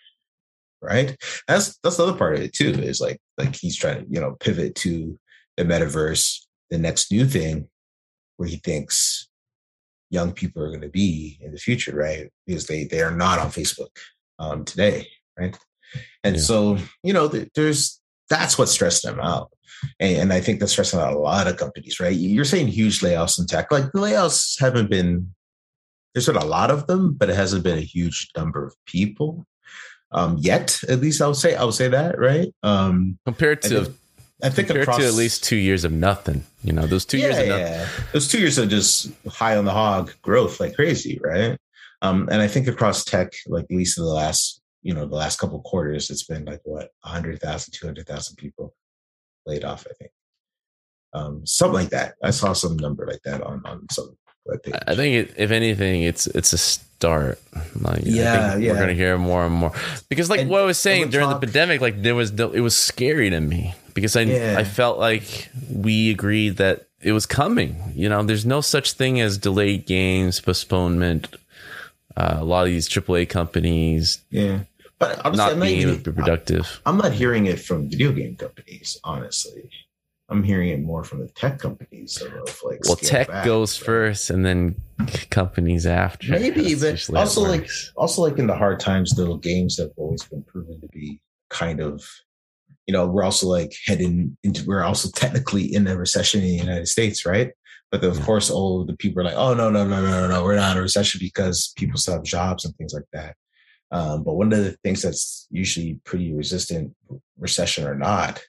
[0.81, 1.16] right?
[1.49, 2.71] That's that's the other part of it too.
[2.71, 5.18] Is like like he's trying to you know pivot to
[5.57, 7.68] the metaverse the next new thing
[8.37, 9.29] where he thinks
[10.11, 12.31] young people are going to be in the future, right?
[12.47, 13.90] Because they they are not on Facebook
[14.38, 15.59] um, today, right?
[16.24, 16.42] And yeah.
[16.42, 19.50] so you know, there's that's what stressed them out,
[20.00, 22.14] and, and I think that's stressing out a lot of companies, right?
[22.14, 25.35] You're saying huge layoffs in tech, like the layoffs haven't been.
[26.14, 29.46] There's been a lot of them, but it hasn't been a huge number of people
[30.12, 30.78] um, yet.
[30.88, 32.52] At least I would say I would say that, right?
[32.62, 33.94] Um, Compared to
[34.42, 36.44] I think compared across, to at least two years of nothing.
[36.64, 37.66] You know, those two yeah, years of nothing.
[37.66, 37.88] Yeah.
[38.12, 41.57] Those two years of just high on the hog growth like crazy, right?
[42.02, 45.14] Um, and I think across tech, like at least in the last, you know, the
[45.16, 48.75] last couple quarters, it's been like what 100,000, 200,000 people
[49.47, 49.87] laid off.
[49.88, 50.12] I think
[51.14, 52.14] um, something like that.
[52.23, 54.16] I saw some number like that on on some
[54.49, 54.83] webpage.
[54.87, 57.38] I think it, if anything, it's it's a start.
[57.79, 58.73] Like, yeah, yeah.
[58.73, 59.73] We're gonna hear more and more
[60.09, 62.51] because, like and, what I was saying during talk, the pandemic, like there was no,
[62.51, 64.57] it was scary to me because I yeah.
[64.59, 67.77] I felt like we agreed that it was coming.
[67.95, 71.35] You know, there's no such thing as delayed games, postponement.
[72.14, 74.61] Uh, a lot of these AAA companies, yeah,
[75.03, 76.81] but not being able to be productive.
[76.87, 79.71] I'm not hearing it from video game companies, honestly.
[80.29, 82.81] I'm hearing it more from the tech companies of like.
[82.85, 83.87] Well, tech back, goes right?
[83.87, 84.77] first, and then
[85.31, 86.31] companies after.
[86.31, 90.43] Maybe, but also like also like in the hard times, little games have always been
[90.43, 92.03] proven to be kind of
[92.87, 96.57] you know, we're also like heading into, we're also technically in a recession in the
[96.57, 97.53] United States, right?
[97.91, 100.45] But of course, all the people are like, oh, no, no, no, no, no, no,
[100.45, 103.37] we're not in a recession because people still have jobs and things like that.
[103.92, 106.94] Um, but one of the things that's usually pretty resistant,
[107.38, 108.42] recession or not,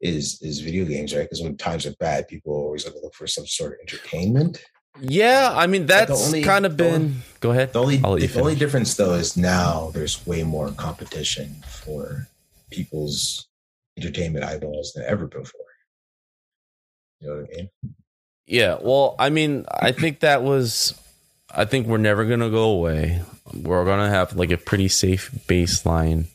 [0.00, 1.22] is is video games, right?
[1.22, 3.78] Because when times are bad, people are always going to look for some sort of
[3.80, 4.64] entertainment.
[5.00, 6.94] Yeah, I mean that's only, kind of been.
[6.94, 7.72] Only, go ahead.
[7.72, 12.28] The only the only difference though is now there's way more competition for
[12.70, 13.48] people's
[13.96, 15.60] entertainment eyeballs than ever before.
[17.20, 17.70] You know what I mean?
[18.46, 18.78] Yeah.
[18.80, 20.98] Well, I mean, I think that was.
[21.56, 23.22] I think we're never gonna go away.
[23.54, 26.26] We're gonna have like a pretty safe baseline,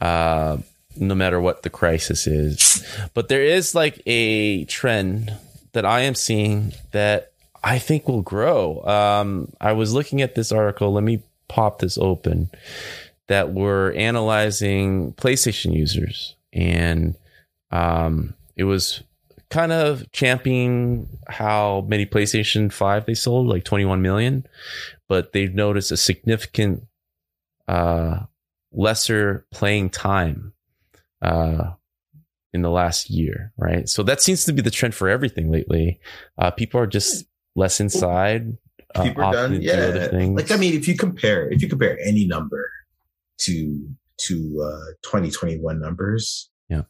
[0.00, 0.58] uh,
[0.96, 2.86] no matter what the crisis is.
[3.14, 5.34] But there is like a trend
[5.72, 7.32] that I am seeing that
[7.62, 8.82] I think will grow.
[8.84, 10.92] Um, I was looking at this article.
[10.92, 12.50] Let me pop this open
[13.26, 17.16] that were analyzing PlayStation users, and
[17.70, 19.02] um, it was
[19.50, 24.46] kind of championing how many PlayStation Five they sold, like 21 million,
[25.08, 26.84] but they've noticed a significant
[27.68, 28.20] uh,
[28.72, 30.52] lesser playing time
[31.22, 31.72] uh,
[32.52, 33.88] in the last year, right?
[33.88, 36.00] So that seems to be the trend for everything lately.
[36.38, 37.24] Uh, people are just
[37.54, 38.56] less inside
[38.94, 39.44] uh, people are done.
[39.44, 42.70] opted to do Yeah, like I mean, if you compare, if you compare any number
[43.38, 43.86] to
[44.18, 44.34] to
[44.64, 46.82] uh 2021 numbers, Yeah.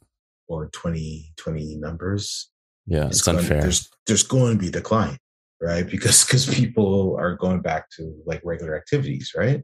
[0.48, 2.50] Or 2020 numbers,
[2.86, 3.62] yeah, it's, going, unfair.
[3.62, 5.18] There's there's going to be decline,
[5.60, 5.86] right?
[5.90, 9.62] Because because people are going back to like regular activities, right?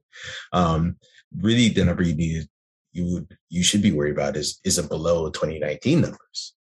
[0.53, 0.97] Um,
[1.37, 2.49] really, the number you need
[2.93, 6.55] you would you should be worried about is is it below 2019 numbers,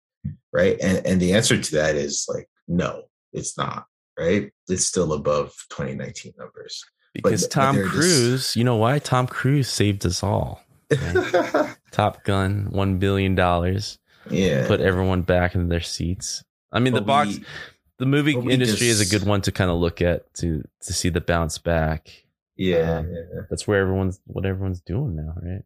[0.52, 0.76] right?
[0.80, 3.86] And and the answer to that is like no, it's not,
[4.18, 4.50] right?
[4.68, 6.84] It's still above 2019 numbers.
[7.14, 8.98] because but Tom just- Cruise, you know why?
[8.98, 10.62] Tom Cruise saved us all.
[11.90, 13.98] Top Gun, one billion dollars,
[14.30, 16.42] yeah, put everyone back in their seats.
[16.70, 17.44] I mean, the box, we-
[17.98, 20.92] the movie but industry is a good one to kind of look at to to
[20.92, 22.10] see the bounce back.
[22.56, 23.40] yeah, Um, yeah.
[23.50, 25.62] That's where everyone's what everyone's doing now, right?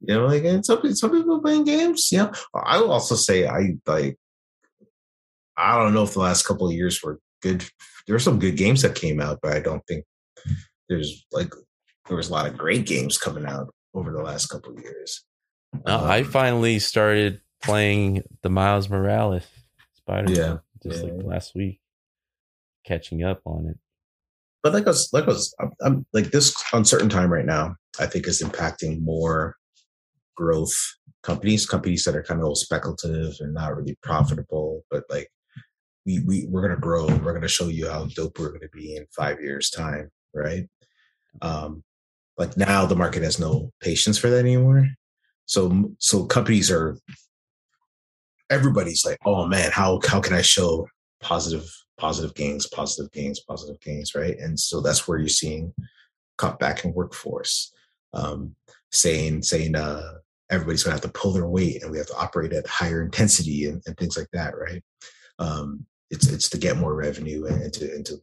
[0.00, 2.10] You know, like and some some people playing games.
[2.12, 4.18] You know, I will also say I like.
[5.56, 7.64] I don't know if the last couple of years were good.
[8.06, 10.04] There were some good games that came out, but I don't think
[10.88, 11.50] there's like
[12.08, 15.24] there was a lot of great games coming out over the last couple of years.
[15.84, 19.46] No, I Um, finally started playing the Miles Morales
[19.94, 21.10] Spider Man Yeah, just yeah.
[21.12, 21.80] like last week,
[22.84, 23.78] catching up on it.
[24.62, 27.76] but like us, like us, I'm, I'm like this uncertain time right now.
[27.98, 29.56] I think is impacting more
[30.36, 30.74] growth
[31.22, 35.28] companies, companies that are kind of all speculative and not really profitable, but like
[36.04, 37.06] we we we're gonna grow.
[37.06, 40.68] We're gonna show you how dope we're gonna be in five years time, right?
[41.42, 41.82] Um,
[42.38, 44.88] like now the market has no patience for that anymore.
[45.46, 46.98] So so companies are
[48.50, 50.86] everybody's like, oh man, how how can I show
[51.20, 51.68] positive
[51.98, 54.36] positive gains, positive gains, positive gains, right?
[54.38, 55.72] And so that's where you're seeing
[56.36, 57.72] cut back in workforce,
[58.12, 58.54] um,
[58.92, 60.14] saying saying uh,
[60.50, 63.02] everybody's going to have to pull their weight and we have to operate at higher
[63.02, 64.82] intensity and, and things like that, right?
[65.38, 68.16] Um, it's it's to get more revenue and, and to and to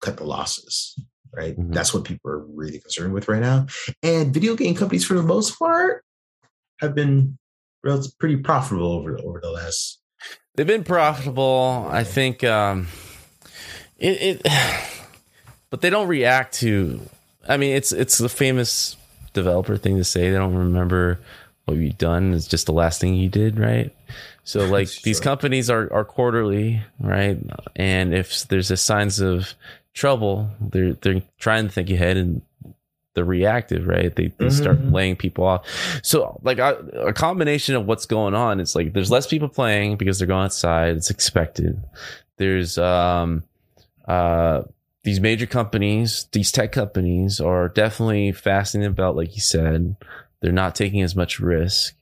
[0.00, 0.98] cut the losses,
[1.34, 1.56] right?
[1.58, 1.72] Mhm.
[1.72, 3.66] That's what people are really concerned with right now.
[4.02, 6.04] And video game companies, for the most part,
[6.84, 7.38] have been
[8.18, 10.00] pretty profitable over over the last.
[10.54, 11.88] They've been profitable.
[11.90, 12.88] I think um
[13.98, 14.46] it, it
[15.70, 17.00] but they don't react to
[17.48, 18.96] I mean it's it's the famous
[19.32, 20.30] developer thing to say.
[20.30, 21.18] They don't remember
[21.64, 22.34] what you've done.
[22.34, 23.94] It's just the last thing you did, right?
[24.44, 27.38] So like these companies are are quarterly, right?
[27.76, 29.54] And if there's a signs of
[29.92, 32.42] trouble, they're they're trying to think ahead and
[33.14, 34.14] they're reactive, right?
[34.14, 34.92] They, they start Mhm.
[34.92, 35.66] laying people off.
[36.02, 39.96] So like a, a combination of what's going on, it's like there's less people playing
[39.96, 40.96] because they're going outside.
[40.96, 41.82] It's expected.
[42.36, 43.44] There's um
[44.06, 44.62] uh
[45.04, 49.96] these major companies, these tech companies are definitely fastening the belt, like you said.
[50.40, 51.94] They're not taking as much risk,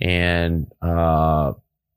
[0.00, 1.52] and uh,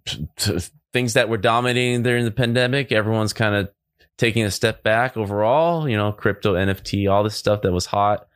[0.06, 0.60] t- t-
[0.94, 3.72] things that were dominating during the pandemic, everyone's kind of
[4.18, 5.88] taking a step back overall.
[5.88, 8.28] You know, crypto, NFT, all this stuff that was hot.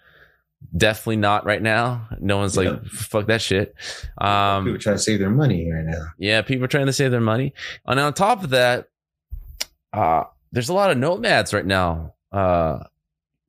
[0.75, 2.07] Definitely not right now.
[2.19, 2.69] No one's Yeah.
[2.71, 3.75] like, fuck that shit.
[4.17, 6.05] people Um, trying to save their money right now.
[6.17, 7.53] yeah, people are trying to save their money.
[7.85, 8.89] And on top of that,
[9.93, 12.79] uh, there's a lot of nomads right now uh,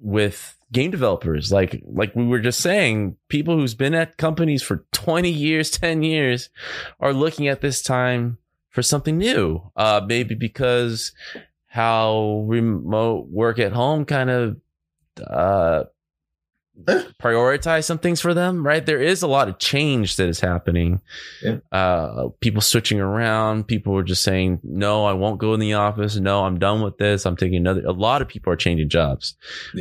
[0.00, 1.52] with game developers.
[1.52, 6.02] Like like we were just saying, people who's been at companies for 20 years, 10
[6.02, 6.50] years
[7.00, 8.38] are looking at this time
[8.70, 9.62] for something new.
[9.76, 11.12] Uh, maybe because
[11.68, 14.56] how remote work at home kind of
[15.26, 15.84] uh,
[16.84, 18.84] prioritize some things for them, right?
[18.84, 21.00] There is a lot of change that is happening.
[21.42, 21.58] Yeah.
[21.72, 23.66] Uh, people switching around.
[23.66, 26.16] People are just saying, no, I won't go in the office.
[26.16, 27.24] No, I'm done with this.
[27.24, 27.82] I'm taking another.
[27.86, 29.36] A lot of people are changing jobs.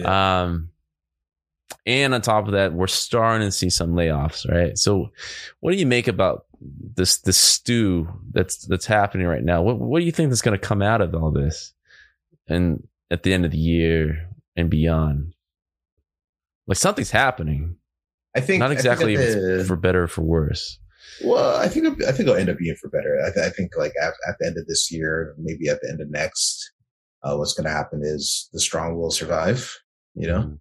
[0.06, 0.70] Um,
[1.86, 4.78] and on top of that, we're starting to see some layoffs, right?
[4.78, 5.12] So,
[5.60, 9.62] what do you make about this this stew that's that's happening right now?
[9.62, 11.74] What what do you think is going to come out of all this,
[12.48, 15.35] and at the end of the year and beyond?
[16.68, 17.78] Like something's happening.
[18.36, 20.80] I think Not think exactly if the- it's for better or for worse.
[21.24, 23.22] Well, I think I think it'll end up being for better.
[23.26, 25.90] I, th- I think like at, at the end of this year, maybe at the
[25.90, 26.72] end of next,
[27.24, 29.72] uh, what's going to happen is the strong will survive.
[30.16, 30.60] You know, Mhm.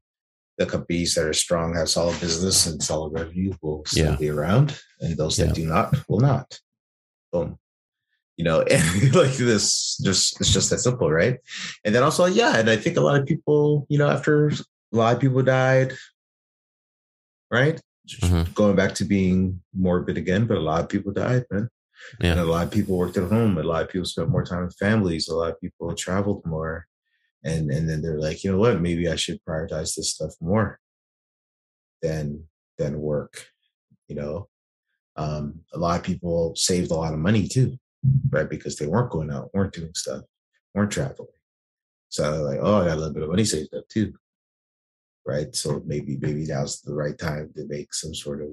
[0.59, 4.17] the companies that are strong have solid business and solid revenue will still Yeah.
[4.17, 5.53] be around, and those that Yeah.
[5.55, 6.61] do not will not.
[7.33, 7.59] Boom.
[8.37, 11.39] You know, and like this, just it's just that simple, right?
[11.85, 14.53] And then also, yeah, and I think a lot of people, you know, after
[14.95, 15.93] a lot of people died,
[17.51, 17.81] right?
[18.21, 18.55] Mhm.
[18.55, 21.69] Going back to being morbid again, but a lot of people died, man.
[22.21, 23.57] And a lot of people worked at home.
[23.59, 25.29] A lot of people spent more time with families.
[25.29, 26.87] A lot of people traveled more.
[27.43, 28.81] And and then they're like, you know what?
[28.81, 30.81] Maybe I should prioritize this stuff more
[32.03, 33.49] than than work.
[34.09, 34.49] You know,
[35.17, 37.79] um, a lot of people saved a lot of money too,
[38.31, 38.49] right?
[38.49, 40.23] Because they weren't going out, weren't doing stuff,
[40.75, 41.29] weren't traveling.
[42.11, 44.15] So they're like, oh, I got a little bit of money saved up too.
[45.27, 45.55] Right.
[45.55, 48.51] So maybe maybe now's the right time to make some sort of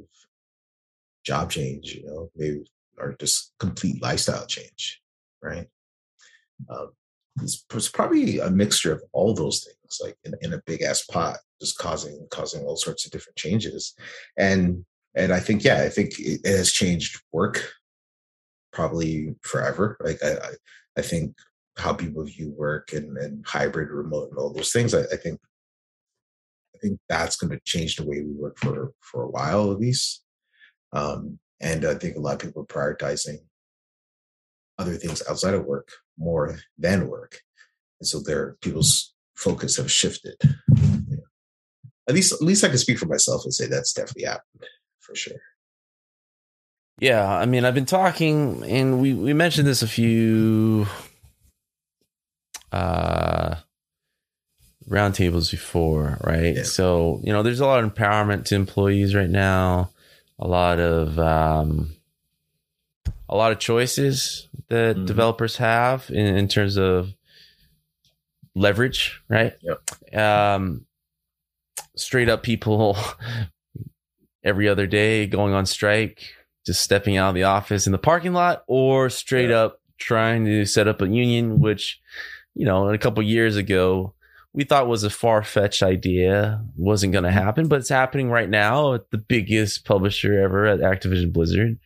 [1.25, 2.63] job change, you know, maybe
[2.97, 5.01] or just complete lifestyle change.
[5.43, 5.67] Right.
[6.69, 6.91] Um,
[7.41, 11.03] it's, it's probably a mixture of all those things, like in, in a big ass
[11.05, 13.93] pot, just causing causing all sorts of different changes.
[14.37, 17.69] And and I think, yeah, I think it, it has changed work
[18.71, 19.97] probably forever.
[19.99, 20.49] Like I, I,
[20.99, 21.35] I think
[21.77, 24.93] how people view work and, and hybrid, remote, and all those things.
[24.93, 25.39] I, I think
[26.75, 29.79] I think that's going to change the way we work for for a while at
[29.79, 30.23] least.
[30.93, 33.37] Um, and I think a lot of people are prioritizing
[34.77, 37.39] other things outside of work more than work,
[37.99, 40.35] and so their people's focus have shifted.
[40.43, 41.17] Yeah.
[42.07, 44.65] At least, at least I can speak for myself and say that's definitely happened
[44.99, 45.37] for sure.
[46.99, 50.87] Yeah, I mean, I've been talking, and we we mentioned this a few
[52.71, 53.55] uh
[54.89, 56.55] roundtables before, right?
[56.57, 56.63] Yeah.
[56.63, 59.91] So you know, there's a lot of empowerment to employees right now,
[60.39, 61.95] a lot of um,
[63.29, 65.05] a lot of choices that mm-hmm.
[65.05, 67.13] developers have in, in, terms of
[68.55, 69.53] leverage, right?
[69.61, 70.17] Yep.
[70.17, 70.85] Um,
[71.95, 72.97] straight up people
[74.43, 76.23] every other day going on strike,
[76.65, 79.63] just stepping out of the office in the parking lot, or straight yeah.
[79.63, 82.01] up trying to set up a union, which,
[82.55, 84.13] you know, a couple years ago,
[84.53, 88.49] we thought was a far fetched idea, wasn't going to happen, but it's happening right
[88.49, 91.79] now at the biggest publisher ever at Activision Blizzard.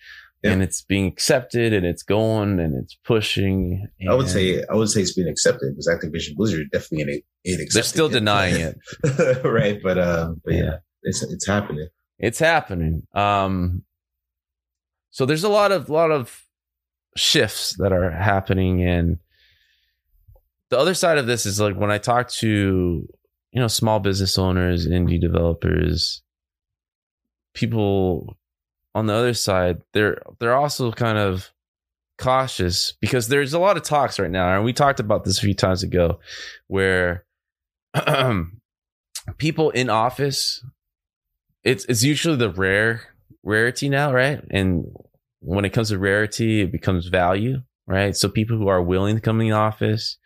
[0.44, 0.52] Yeah.
[0.52, 3.88] And it's being accepted and it's going and it's pushing.
[4.00, 7.60] And I would say I would say it's being accepted because Activision Blizzard definitely ain't,
[7.62, 9.80] ain't They're still denying it, right?
[9.82, 11.88] But um, but yeah, it's it's happening.
[12.20, 13.08] It's happening.
[13.16, 13.84] Um,
[15.10, 16.44] so there's a lot of lot of
[17.18, 19.18] shifts that are happening, and
[20.70, 23.08] the other side of this is like when I talk to
[23.52, 26.22] you know small business owners, indie developers,
[27.54, 28.38] people
[28.94, 31.52] on the other side, they're they're also kind of
[32.18, 35.42] cautious because there's a lot of talks right now, and we talked about this a
[35.42, 36.20] few times ago,
[36.68, 37.26] where
[39.38, 40.64] people in office
[41.66, 43.02] it's it's usually the rare
[43.44, 44.42] rarity now, right?
[44.52, 44.86] And
[45.40, 48.16] when it comes to rarity, it becomes value, right?
[48.16, 50.18] So people who are willing to come in the office,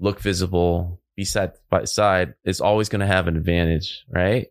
[0.00, 4.48] look visible, be side by side, is always going to have an advantage, right?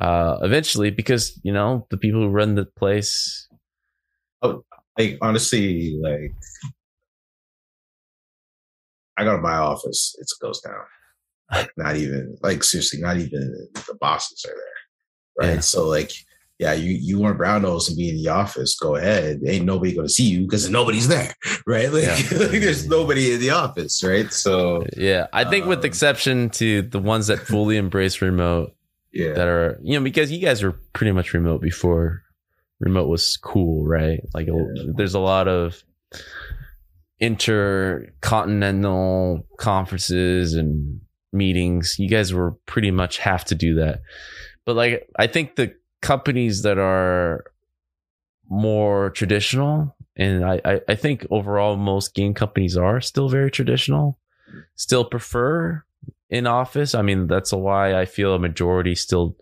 [0.00, 3.48] Uh, eventually, because you know the people who run the place.
[4.42, 4.64] Oh,
[4.98, 6.34] like honestly, like
[9.16, 10.84] I go to my office, it goes down.
[11.52, 14.74] Like not even like seriously, not even the bosses are there
[15.38, 15.54] right?
[15.54, 15.60] Yeah.
[15.60, 16.12] So like,
[16.58, 19.40] yeah, you you want brown nose and be in the office, go ahead.
[19.46, 21.34] Ain't nobody going to see you because nobody's there,
[21.66, 21.92] right?
[21.92, 22.14] Like, yeah.
[22.38, 24.32] like, there's nobody in the office, right?
[24.32, 28.72] So yeah, I think um, with exception to the ones that fully embrace remote,
[29.12, 32.22] yeah, that are you know because you guys were pretty much remote before
[32.78, 34.20] remote was cool, right?
[34.32, 34.62] Like yeah.
[34.94, 35.82] there's a lot of
[37.20, 41.00] intercontinental conferences and
[41.32, 41.96] meetings.
[41.98, 44.00] You guys were pretty much have to do that.
[44.64, 45.74] But like, I think the
[46.04, 47.44] companies that are
[48.48, 54.20] more traditional, and I, I, I think overall most game companies are still very traditional,
[54.76, 55.82] still prefer
[56.28, 56.94] in office.
[56.94, 59.36] I mean, that's why I feel a majority still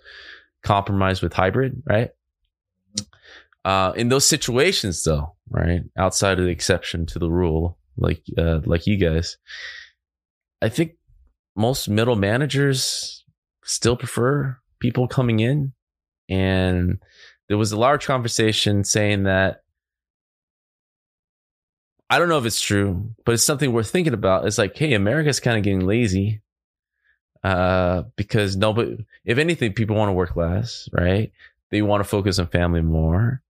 [0.63, 2.11] compromise with hybrid, right?
[3.65, 8.61] Uh, in those situations, though, right outside of the exception to the rule, like uh,
[8.65, 9.37] like you guys,
[10.61, 10.93] I think
[11.57, 13.25] most middle managers
[13.65, 15.73] still prefer people coming in.
[16.33, 16.99] And
[17.49, 19.63] there was a large conversation saying that
[22.09, 24.47] I don't know if it's true, but it's something worth thinking about.
[24.47, 26.43] It's like, hey, America's kind of getting lazy
[27.43, 31.33] uh, because nobody, if anything, people want to work less, right?
[31.71, 33.43] They want to focus on family more.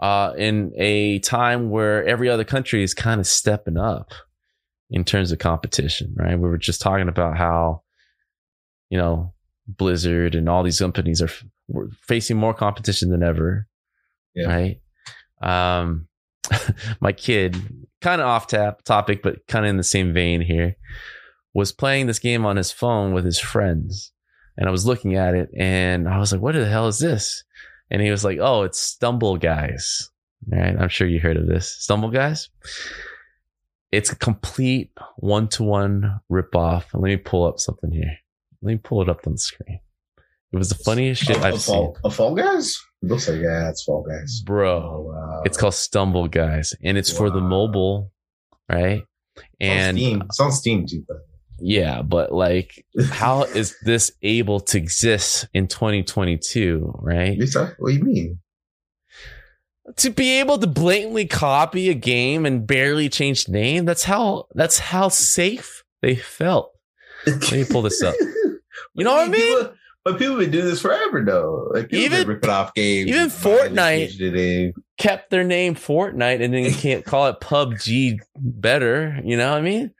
[0.00, 4.12] Uh, in a time where every other country is kind of stepping up
[4.90, 6.38] in terms of competition, right?
[6.38, 7.82] We were just talking about how,
[8.90, 9.32] you know,
[9.66, 11.30] Blizzard and all these companies are
[12.00, 13.66] facing more competition than ever.
[14.34, 14.46] Yeah.
[14.46, 14.80] Right.
[15.40, 16.08] Um,
[17.00, 17.56] my kid,
[18.00, 20.76] kind of off tap topic, but kind of in the same vein here,
[21.54, 24.12] was playing this game on his phone with his friends.
[24.56, 27.44] And I was looking at it and I was like, what the hell is this?
[27.90, 30.10] And he was like, oh, it's Stumble Guys.
[30.46, 30.76] Right.
[30.78, 31.74] I'm sure you heard of this.
[31.78, 32.50] Stumble Guys.
[33.90, 36.92] It's a complete one to one rip off.
[36.92, 38.18] Let me pull up something here.
[38.64, 39.80] Let me pull it up on the screen.
[40.50, 42.00] It was the funniest shit I've a fall, seen.
[42.04, 42.80] A Fall Guys?
[43.02, 44.76] It looks like yeah, it's Fall Guys, bro.
[44.78, 45.42] Oh, wow.
[45.44, 47.18] It's called Stumble Guys, and it's wow.
[47.18, 48.10] for the mobile,
[48.70, 49.02] right?
[49.60, 51.04] And it's on Steam, it's on Steam too.
[51.06, 51.18] But.
[51.58, 57.00] Yeah, but like, how is this able to exist in 2022?
[57.00, 57.38] Right?
[57.38, 58.38] What do you mean?
[59.96, 63.84] To be able to blatantly copy a game and barely change name.
[63.84, 64.46] That's how.
[64.54, 66.70] That's how safe they felt.
[67.26, 68.14] Let me pull this up.
[68.94, 69.58] You know what I mean?
[69.58, 69.74] People,
[70.04, 71.70] but people been doing this forever though.
[71.72, 73.08] Like people Even- ripping off games.
[73.08, 74.72] even Fortnite-.
[74.98, 79.20] Kept their name Fortnite and then you can't call it PUBG better.
[79.24, 79.90] You know what I mean?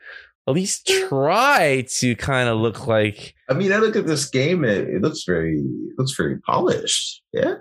[0.47, 4.63] At least try to kind of look like I mean, I look at this game
[4.65, 7.23] and it, it looks very, it looks very polished.
[7.33, 7.55] Yeah.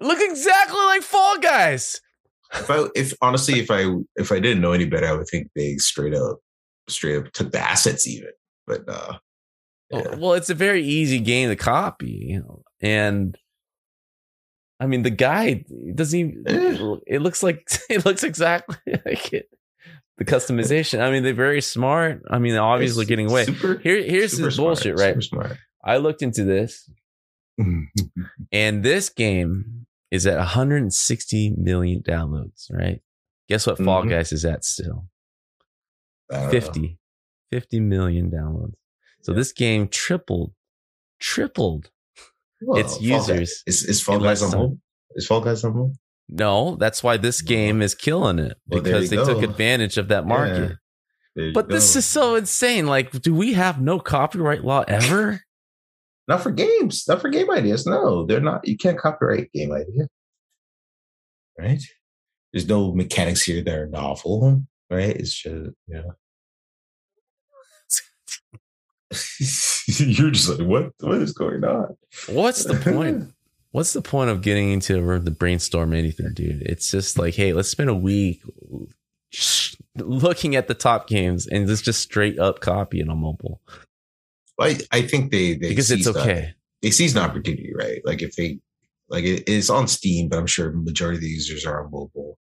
[0.00, 2.00] look exactly like Fall Guys.
[2.54, 3.84] If I, if honestly, if I,
[4.16, 6.38] if I didn't know any better, I would think they straight up,
[6.88, 8.30] straight up took the assets even.
[8.66, 9.18] But uh,
[9.90, 10.14] yeah.
[10.16, 12.62] Well, it's a very easy game to copy, you know.
[12.80, 13.36] And
[14.80, 15.64] I mean, the guy
[15.94, 16.44] doesn't even.
[16.46, 16.96] Eh.
[17.06, 18.76] It looks like it looks exactly
[19.06, 19.48] like it.
[20.18, 21.00] The customization.
[21.00, 22.22] I mean, they're very smart.
[22.28, 23.44] I mean, obviously It's getting away.
[23.44, 25.22] super- Here, here's super the bullshit, smart, right?
[25.22, 25.58] Super smart.
[25.84, 26.90] I looked into this,
[28.52, 32.66] and this game is at 160 million downloads.
[32.72, 33.00] Right?
[33.48, 33.78] Guess what?
[33.78, 34.10] Fall Mhm.
[34.10, 35.06] Guys is at still
[36.30, 36.50] I don't know.
[36.50, 36.98] 50,
[37.52, 38.74] 50 million downloads.
[39.22, 40.52] So this game tripled,
[41.18, 41.90] tripled
[42.62, 43.62] Well, its users.
[43.66, 44.80] Is, is Fall Guys on home?
[45.14, 45.98] Is Fall Guys on home?
[46.28, 50.08] No, that's why this game is killing it Well, because they you took advantage of
[50.08, 50.76] that market.
[51.34, 51.50] Yeah.
[51.54, 52.86] But this is so insane.
[52.86, 55.42] Like, do we have no copyright law ever?
[56.28, 57.86] not for games, not for game ideas.
[57.86, 58.68] No, they're not.
[58.68, 60.08] You can't copyright game idea,
[61.58, 61.82] right?
[62.52, 65.16] There's no mechanics here that are novel, right?
[65.16, 66.02] It's just yeah.
[69.86, 70.92] You're just like, what?
[71.00, 71.96] What is going on?
[72.28, 73.32] What's the point?
[73.70, 76.62] What's the point of getting into a room to brainstorm anything, dude?
[76.62, 78.42] It's just like, hey, let's spend a week
[79.96, 83.60] looking at the top games and let's just straight up copy it on mobile
[84.58, 86.54] I I think they they because it's okay.
[86.82, 88.00] they seize an opportunity, right?
[88.04, 88.58] Like if they
[89.08, 92.38] like it is on Steam, but I'm sure majority of the users are on mobile,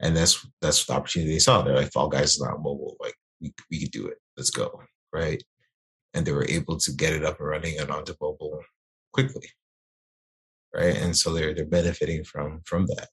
[0.00, 1.62] and that's that's the opportunity they saw.
[1.62, 2.96] They're like, Fall Guys is not mobile.
[3.00, 4.18] Like we we could do it.
[4.36, 5.42] Let's go, right?
[6.14, 8.62] And they were able to get it up and running and onto mobile
[9.12, 9.48] quickly,
[10.72, 10.96] right?
[10.96, 13.08] And so they're they're benefiting from from that.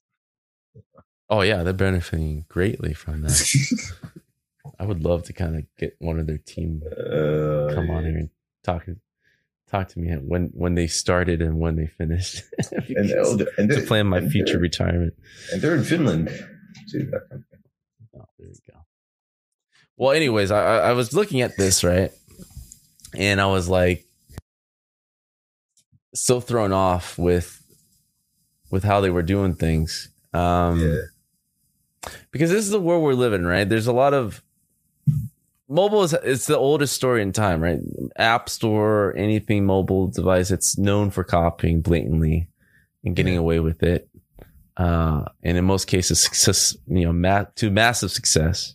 [1.28, 3.44] Oh yeah, they're benefiting greatly from that.
[4.78, 8.16] I would love to kind of get one of their team Uh, come on here
[8.16, 8.30] and
[8.62, 8.86] talk
[9.70, 12.42] talk to me when when they started and when they finished
[12.72, 15.14] and, they're- and to plan my future retirement.
[15.52, 16.28] And they're in Finland.
[16.90, 17.10] too.
[18.14, 18.78] Oh, there we go.
[19.96, 22.10] Well, anyways, I I was looking at this right,
[23.16, 24.04] and I was like,
[26.14, 27.58] so thrown off with
[28.70, 30.10] with how they were doing things.
[30.32, 32.10] Um, Yeah.
[32.30, 33.68] because this is the world we're living, right?
[33.68, 34.42] There's a lot of
[35.68, 37.78] mobile is it's the oldest story in time, right?
[38.16, 42.48] App store, anything mobile device, it's known for copying blatantly
[43.04, 43.40] and getting Yeah.
[43.40, 44.08] away with it.
[44.76, 48.74] Uh, and in most cases, success, you know, ma- to massive success.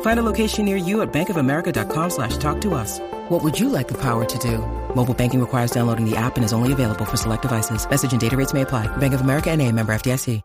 [0.00, 2.98] Find a location near you at bankofamerica.com slash talk to us.
[3.28, 4.58] What would you like the power to do?
[4.96, 7.88] Mobile banking requires downloading the app and is only available for select devices.
[7.88, 8.88] Message and data rates may apply.
[8.96, 10.42] Bank of America and a member FDIC.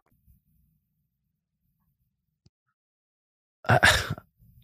[3.67, 3.79] I,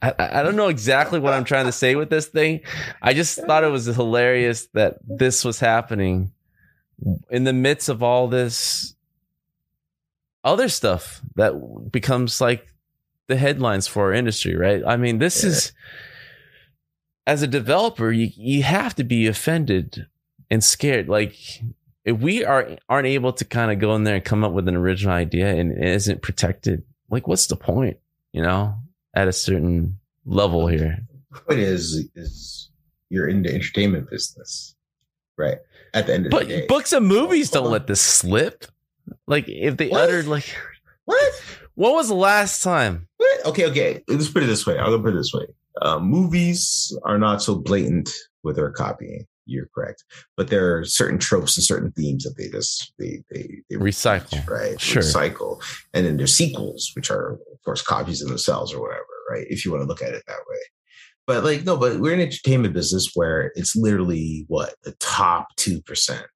[0.02, 2.62] I, I don't know exactly what I'm trying to say with this thing.
[3.02, 6.32] I just thought it was hilarious that this was happening
[7.30, 8.96] in the midst of all this
[10.44, 12.68] other stuff that becomes like
[13.30, 14.84] the headlines for our industry, right?
[14.86, 15.50] I mean, this Yeah.
[15.52, 15.72] is
[17.26, 20.08] as a developer, you you have to be offended
[20.50, 21.08] and scared.
[21.08, 21.36] Like
[22.04, 24.68] if we are aren't able to kind of go in there and come up with
[24.68, 27.98] an original idea and it isn't protected, like what's the point?
[28.34, 28.76] You know,
[29.14, 31.00] at a certain level here.
[31.32, 32.70] The point is, is
[33.10, 34.76] you're in the entertainment business,
[35.38, 35.58] right?
[35.94, 38.66] At the end of But the day, books and movies don't let this slip.
[39.28, 40.02] Like if they What?
[40.02, 40.46] uttered like
[41.06, 41.34] what?
[41.80, 43.08] When was the last time?
[43.18, 43.46] What?
[43.48, 44.04] Okay, okay.
[44.08, 44.78] Let's put it this way.
[44.78, 45.48] I'll go put it this way.
[45.82, 48.10] Uh, movies are not so blatant
[48.44, 49.26] with their copying.
[49.46, 50.04] You're correct,
[50.38, 54.46] but there are certain tropes and certain themes that they just they they, they Recycle.
[54.48, 54.80] right?
[54.80, 55.02] Sure.
[55.02, 55.60] Recycle,
[55.94, 59.48] and then there's sequels, which are of course copies of themselves or whatever, right?
[59.50, 60.58] If you want to look at it that way.
[61.26, 65.56] But like no, but we're in an entertainment business where it's literally what the top
[65.56, 66.28] two percent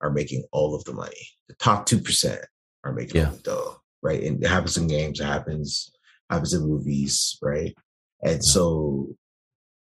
[0.00, 1.26] are making all of the money.
[1.48, 2.40] The top two percent
[2.84, 3.26] are making Yeah.
[3.28, 4.22] all the dough, right?
[4.22, 5.92] And it happens in games, it happens
[6.30, 7.76] happens in movies, right?
[8.22, 9.14] And so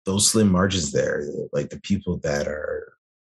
[0.05, 2.93] those slim margins there, like the people that are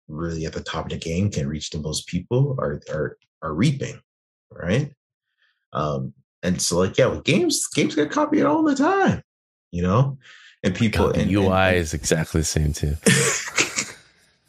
[0.08, 3.54] really at the top of the game can reach the most people are are are
[3.54, 4.00] reaping,
[4.52, 4.92] right?
[5.74, 9.24] Um, and so like yeah, with games, games get copied all the time,
[9.72, 10.18] you know,
[10.64, 12.96] and people God, and, UI and, is exactly the same too.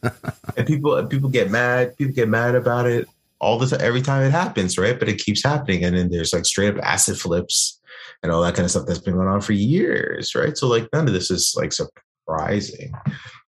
[0.57, 3.09] and people people get mad, people get mad about it
[3.41, 4.99] all the time, every time it happens, right?
[4.99, 7.81] But it keeps happening, and then there's like straight up asset flips
[8.23, 10.57] and all that kind of stuff that's been going on for years, right?
[10.57, 12.93] So like none of this is like surprising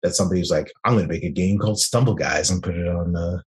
[0.03, 2.89] that somebody's like, I'm going to make a game called Stumble Guys and put it
[2.89, 3.43] on the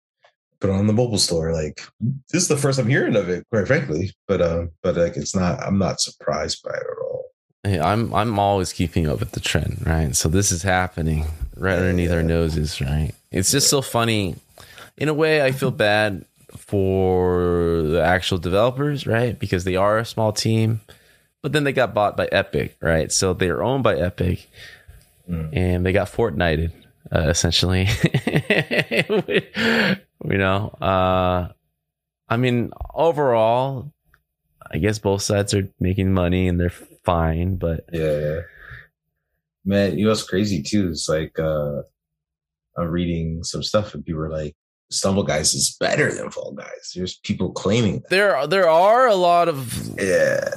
[0.60, 1.54] put it on the mobile store.
[1.54, 1.82] Like
[2.30, 4.14] this is the first I'm hearing of it, quite frankly.
[4.28, 5.62] But um, but like it's not.
[5.62, 7.26] I'm not surprised by it at all.
[7.64, 10.16] Hey, I'm I'm always keeping up with the trend, right?
[10.16, 11.26] So this is happening
[11.56, 13.12] right underneath our noses, right?
[13.32, 14.36] It's just so funny.
[14.98, 16.26] In a way, I feel bad
[16.56, 19.38] for the actual developers, right?
[19.38, 20.82] Because they are a small team,
[21.42, 23.12] but then they got bought by Epic, right?
[23.12, 24.48] So they're owned by Epic,
[25.30, 25.50] Mm.
[25.54, 26.74] and they got Fortnited,
[27.12, 27.88] uh, essentially.
[30.26, 31.48] you know, uh,
[32.28, 33.92] I mean, overall,
[34.70, 36.74] I guess both sides are making money and they're
[37.06, 38.42] fine, but Yeah.
[39.66, 40.90] Man, you know what's crazy too?
[40.90, 41.84] It's like uh
[42.78, 44.56] I'm reading some stuff and people are like,
[44.94, 46.94] Stumble Guys is better than Fall Guys.
[46.96, 48.10] There's people claiming that.
[48.10, 50.50] there there are a lot of Yeah.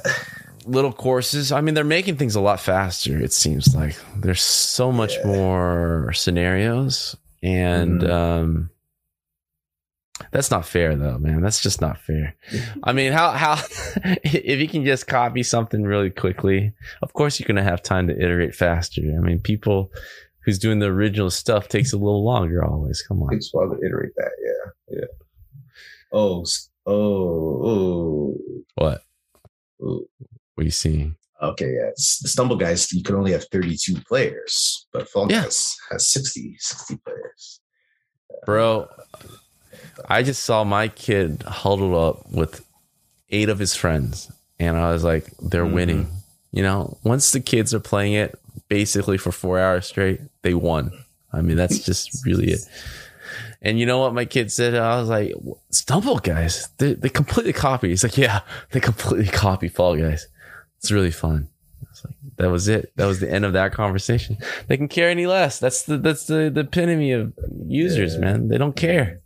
[0.65, 1.51] little courses.
[1.51, 3.17] I mean, they're making things a lot faster.
[3.17, 5.27] It seems like there's so much Yeah.
[5.27, 8.09] more scenarios, and Mhm.
[8.11, 8.69] um,
[10.31, 11.41] that's not fair, though, man.
[11.41, 12.35] That's just not fair.
[12.83, 13.61] I mean, how how
[14.23, 18.15] if you can just copy something really quickly, of course you're gonna have time to
[18.21, 19.01] iterate faster.
[19.01, 19.91] I mean, people
[20.47, 22.63] who's doing the original stuff takes a little longer.
[22.63, 23.29] Always, come on.
[23.29, 24.31] Takes a while to iterate that.
[24.41, 24.97] Yeah.
[24.99, 25.05] Yeah.
[26.13, 26.45] Oh,
[26.85, 28.37] oh, oh,
[28.75, 29.01] What?
[29.83, 30.05] oh.
[30.55, 31.17] What are you seeing?
[31.43, 31.89] Okay, yeah.
[31.89, 35.43] It's, the Stumble Guys, you can only have 32 players, but Fall Yeah.
[35.43, 37.59] Guys has 60, 60 players.
[38.45, 38.87] Bro,
[40.07, 42.65] I just saw my kid huddled up with
[43.29, 45.73] eight of his friends, and I was like, they're Mhm.
[45.73, 46.07] winning.
[46.53, 48.39] You know, once the kids are playing it
[48.69, 50.91] basically for four hours straight, they won.
[51.33, 52.61] I mean, that's just really it.
[53.61, 54.75] And you know what my kid said?
[54.75, 55.33] I was like,
[55.71, 57.89] Stumble guys, they, they completely copy.
[57.89, 58.41] He's like, yeah,
[58.71, 60.27] they completely copy Fall Guys.
[60.79, 61.49] It's really fun.
[61.81, 62.93] I was like, that was it.
[62.95, 64.37] That was the end of that conversation.
[64.67, 65.59] They can care any less.
[65.59, 67.33] That's the that's the, the epitome of
[67.65, 68.19] users, Yeah.
[68.19, 68.47] man.
[68.47, 69.21] They don't care.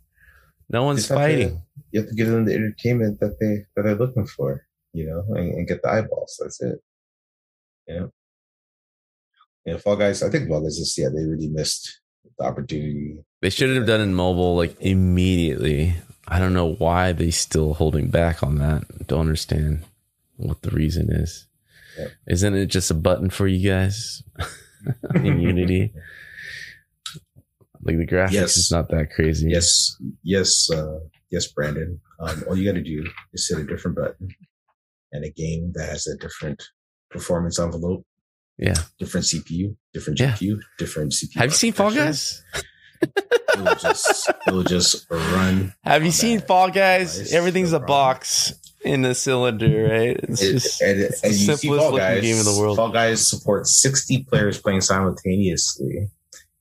[0.70, 1.62] No one's have to- fighting.
[1.90, 5.24] you have to give them the entertainment that they that they're looking for, you know,
[5.36, 6.38] and, and get the eyeballs.
[6.42, 6.82] That's it.
[7.86, 8.06] Yeah.
[9.64, 10.22] Yeah, Fall Guys.
[10.22, 12.00] I think Fall Guys is yeah, they really missed
[12.38, 13.18] the opportunity.
[13.40, 15.94] They should have done it in mobile like immediately.
[16.28, 19.06] I don't know why they still holding back on that.
[19.06, 19.84] Don't understand
[20.36, 21.46] what the reason is.
[21.98, 22.06] Yeah.
[22.28, 24.22] Isn't it just a button for you guys
[25.14, 25.92] in Unity?
[27.84, 28.56] Like the graphics Yes.
[28.56, 29.50] is not that crazy.
[29.50, 31.00] Yes, yes, uh,
[31.30, 32.00] yes, Brandon.
[32.20, 34.28] Um, all you got to do is hit a different button,
[35.10, 36.62] and a game that has a different
[37.10, 38.06] performance envelope,
[38.58, 38.74] Yeah.
[38.98, 40.32] different CPU, different Yeah.
[40.32, 41.36] GPU, different CPU.
[41.36, 41.90] Have you seen Fall.
[41.92, 42.42] Guys?
[43.02, 43.12] It
[43.58, 45.74] will just, it will just run.
[45.82, 47.14] Have you seen Fall Guys?
[47.16, 50.16] device, Everything's a box in the cylinder, right?
[50.22, 52.76] It's It- just and, it's and the simplest Fall looking Guys, game in the world.
[52.76, 56.08] Fall Guys supports 60 players playing simultaneously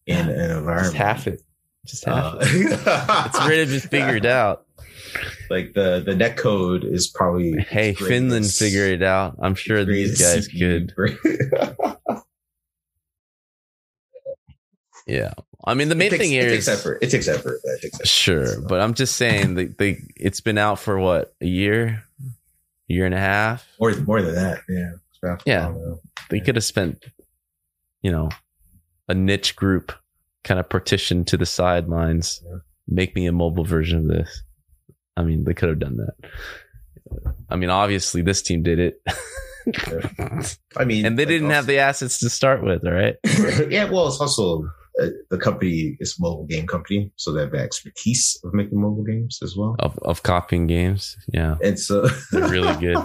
[0.08, 0.84] in an environment.
[0.86, 1.42] Just half it.
[1.86, 2.48] Just half Uh, it.
[3.28, 4.66] It's already been figured out.
[5.50, 9.38] Like the the net code is probably Hey, Finland figured it out.
[9.42, 10.94] I'm sure these guys could.
[15.08, 15.34] Yeah.
[15.66, 17.00] I mean, the main takes, thing here it is takes effort.
[17.02, 17.60] It takes effort.
[17.64, 18.08] It takes effort.
[18.08, 22.04] sure, but I'm just saying they it's been out for what a year,
[22.88, 23.68] year and a half.
[23.80, 24.62] more more than that.
[24.68, 24.92] Yeah.
[25.10, 25.96] It's been out for a Yeah.
[26.30, 27.04] They could have spent,
[28.02, 28.30] you know,
[29.08, 29.92] a niche group
[30.44, 32.42] kind of partitioned to the sidelines.
[32.44, 32.58] Yeah.
[32.88, 34.44] Make me a mobile version of this.
[35.22, 36.30] I mean, they could have done that.
[37.50, 39.02] I mean, obviously, this team did it.
[40.78, 43.16] I mean, and they didn't have the assets to start with, all right?
[43.70, 43.86] yeah.
[43.86, 44.64] Well, it's also
[45.00, 48.82] uh, the company is a mobile game company, so they have the expertise of making
[48.82, 49.76] mobile games as well.
[49.80, 51.18] Of, of copying games.
[51.32, 51.58] Yeah.
[51.64, 52.98] And so They're really good.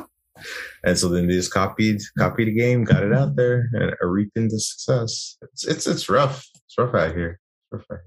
[0.84, 4.10] And so then they just copied copied the game, got it out there, and are
[4.10, 5.38] reaping the success.
[5.42, 6.46] It's it's it's rough.
[6.66, 7.40] It's rough out here.
[7.72, 8.04] It's rough out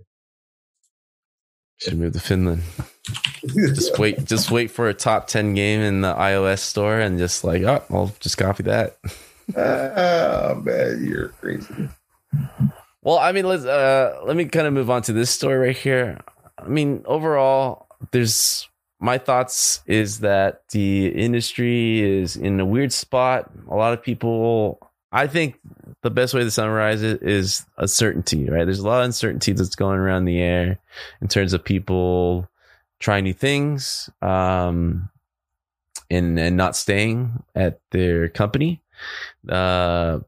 [1.80, 2.64] Should move to Finland.
[3.56, 7.44] Just wait, just wait for a top ten game in the iOS store, and just
[7.44, 8.98] like, oh, I'll just copy that.
[9.56, 11.90] oh man, you're crazy.
[13.02, 15.78] Well, I mean, let's uh, let me kind of move on to this story right
[15.78, 16.20] here.
[16.58, 18.68] I mean, overall, there's
[19.00, 23.50] my thoughts is that the industry is in a weird spot.
[23.70, 24.80] A lot of people,
[25.12, 25.56] I think
[26.02, 28.66] the best way to summarize it is uncertainty, right?
[28.66, 30.80] There's a lot of uncertainty that's going around the air
[31.22, 32.50] in terms of people
[33.00, 35.10] trying new things um,
[36.10, 38.82] and, and not staying at their company.
[39.48, 40.20] Uh,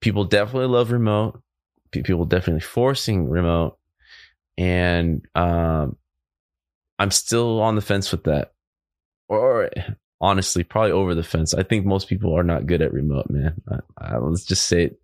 [0.00, 1.42] people definitely love remote.
[1.90, 3.76] People definitely forcing remote.
[4.56, 5.96] And um,
[6.98, 8.52] I'm still on the fence with that.
[9.28, 9.70] Or
[10.20, 11.54] honestly, probably over the fence.
[11.54, 13.60] I think most people are not good at remote, man.
[13.68, 15.00] I, I, let's just say it.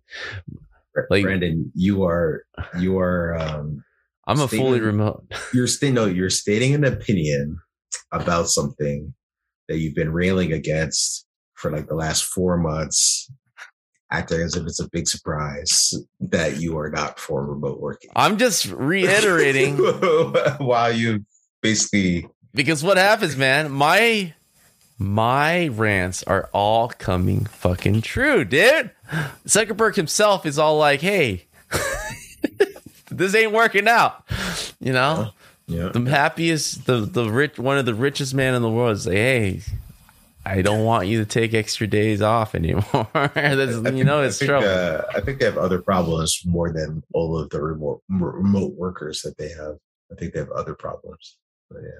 [1.09, 2.43] Like Brandon, you are
[2.79, 3.35] you are.
[3.35, 3.83] um
[4.25, 5.23] I'm a fully remote.
[5.53, 7.59] You're stating no, you're stating an opinion
[8.11, 9.13] about something
[9.69, 13.31] that you've been railing against for like the last four months
[14.11, 18.09] acting as if it's a big surprise that you are not for remote working.
[18.15, 19.77] I'm just reiterating
[20.57, 21.25] while you
[21.61, 24.33] basically because what happens, man, my
[24.97, 28.91] my rants are all coming fucking true, dude.
[29.45, 31.45] Zuckerberg himself is all like, "Hey,
[33.11, 34.23] this ain't working out,"
[34.79, 35.31] you know.
[35.67, 35.89] Yeah.
[35.89, 39.15] The happiest, the the rich, one of the richest man in the world is like,
[39.15, 39.61] "Hey,
[40.45, 42.83] I don't want you to take extra days off anymore."
[43.13, 44.67] you know, it's I think, trouble.
[44.67, 49.21] Uh, I think they have other problems more than all of the remote remote workers
[49.21, 49.77] that they have.
[50.11, 51.37] I think they have other problems.
[51.69, 51.99] But yeah.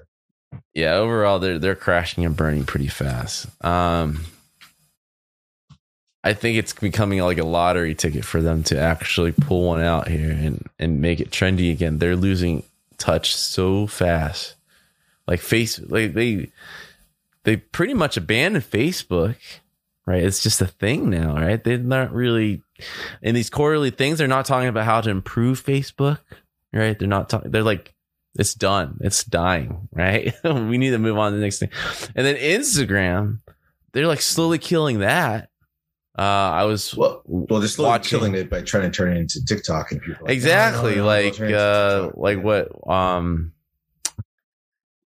[0.74, 3.46] Yeah, overall they're they're crashing and burning pretty fast.
[3.64, 4.24] Um
[6.24, 10.08] I think it's becoming like a lottery ticket for them to actually pull one out
[10.08, 11.98] here and and make it trendy again.
[11.98, 12.64] They're losing
[12.98, 14.56] touch so fast.
[15.26, 16.50] Like face like they
[17.44, 19.36] they pretty much abandoned Facebook,
[20.06, 20.22] right?
[20.22, 21.62] It's just a thing now, right?
[21.62, 22.62] They're not really
[23.22, 26.18] in these quarterly things, they're not talking about how to improve Facebook,
[26.72, 26.98] right?
[26.98, 27.94] They're not talking they're like
[28.38, 28.98] it's done.
[29.00, 30.32] It's dying, right?
[30.44, 31.70] we need to move on to the next thing.
[32.14, 33.40] And then Instagram,
[33.92, 35.50] they're like slowly killing that.
[36.18, 38.18] Uh, I was well, well, they're slowly watching.
[38.18, 40.26] killing it by trying to turn it into TikTok and people.
[40.26, 43.52] Like, exactly, no, no, no, like uh, like what um,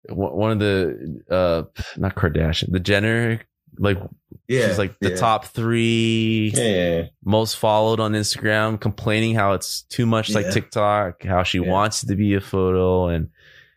[0.09, 1.63] one of the uh,
[1.95, 3.39] not Kardashian, the Jenner
[3.77, 3.97] like
[4.49, 5.15] yeah, she's like the yeah.
[5.15, 11.43] top three yeah, most followed on Instagram, complaining how it's too much like TikTok, how
[11.43, 13.29] she wants it to be a photo, and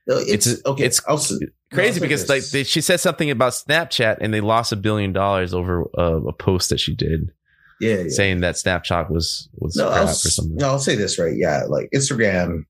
[0.07, 0.85] no, it's, it's okay.
[0.85, 1.37] It's also
[1.73, 5.53] crazy because like they, she said something about Snapchat and they lost a billion dollars
[5.53, 7.33] over a, a post that she did.
[7.79, 10.57] Yeah, saying that Snapchat was was no, crap or something.
[10.57, 11.37] No, I'll say this right.
[11.37, 12.65] Yeah, like Instagram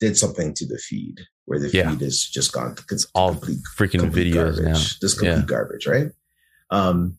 [0.00, 2.76] did something to the feed where the feed is just gone.
[2.90, 4.74] It's all complete, freaking complete videos garbage, now.
[4.74, 6.08] Just complete garbage, right?
[6.70, 7.18] Um,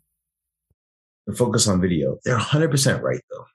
[1.27, 2.17] the focus on video.
[2.23, 3.45] They're 100% right though.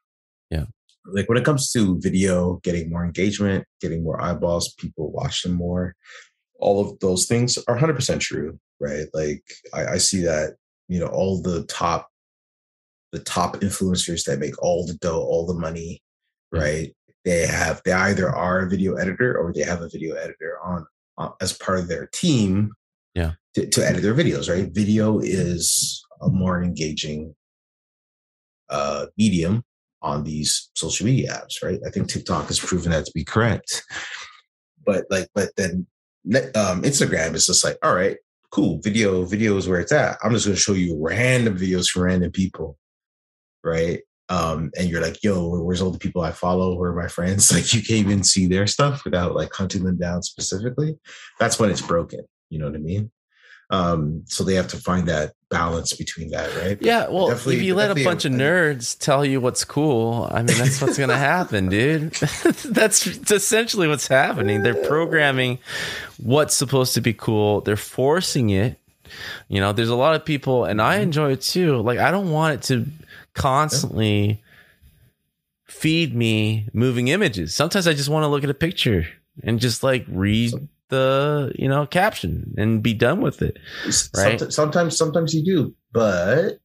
[0.51, 0.65] Yeah.
[1.07, 5.53] Like when it comes to video, getting more engagement, getting more eyeballs, people watch them
[5.53, 5.95] more.
[6.61, 9.07] All of those things are 100% true, right?
[9.13, 9.43] Like
[9.73, 10.55] I, I see that,
[10.89, 12.09] you know, all the top,
[13.13, 16.01] the top influencers that make all the dough, all the money,
[16.51, 16.95] right?
[17.25, 20.87] they have they either are a video editor or they have a video editor on
[21.19, 22.71] uh, as part of their team
[23.15, 27.35] yeah to, to, edit their videos right video is a more engaging
[28.71, 29.63] uh medium
[30.03, 33.83] on these social media apps right i think tiktok has proven that to be correct
[34.85, 35.87] but like but then
[36.55, 38.17] um instagram is just like all right
[38.51, 41.89] cool video video is where it's at i'm just going to show you random videos
[41.89, 42.79] from random people
[43.63, 46.75] right um, and you're like, yo, where's all the people I follow?
[46.77, 47.53] Where are my friends?
[47.55, 50.99] Like you can't even see their stuff without like hunting them down specifically.
[51.39, 52.21] That's when it's broken.
[52.55, 53.11] You know what I mean?
[53.71, 56.79] Um, so they have to find that balance between that, right?
[56.81, 57.09] Yeah.
[57.09, 60.81] Well, if you let a bunch of nerds tell you what's cool, I mean, that's
[60.81, 62.13] what's going to happen, dude.
[62.65, 64.63] that's essentially what's happening.
[64.63, 65.59] They're programming
[66.23, 67.63] what's supposed to be cool.
[67.63, 68.79] They're forcing it.
[69.49, 71.03] You know, there's a lot of people, and I mm-hmm.
[71.05, 71.83] enjoy it too.
[71.83, 72.87] Like, I don't want it to
[73.35, 74.41] constantly
[75.67, 77.53] feed me moving images.
[77.55, 79.09] Sometimes I just want to look at a picture
[79.43, 80.53] and just like read
[80.95, 83.59] the you know caption and be done with it.
[83.85, 83.95] Right?
[83.95, 86.59] Sometimes, sometimes, sometimes you do, but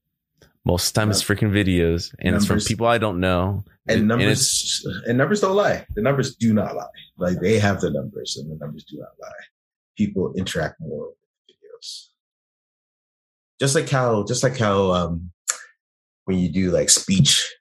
[0.65, 3.63] most of the time it's freaking videos and numbers, it's from people I don't know.
[3.88, 5.86] And numbers and, and, numbers don't lie.
[5.95, 6.86] The numbers do not lie.
[7.17, 9.45] Like they have the numbers and the numbers do not lie.
[9.97, 11.15] People interact more with
[11.49, 12.07] videos.
[13.59, 15.32] Just like how just like how um
[16.25, 17.51] when you do like speech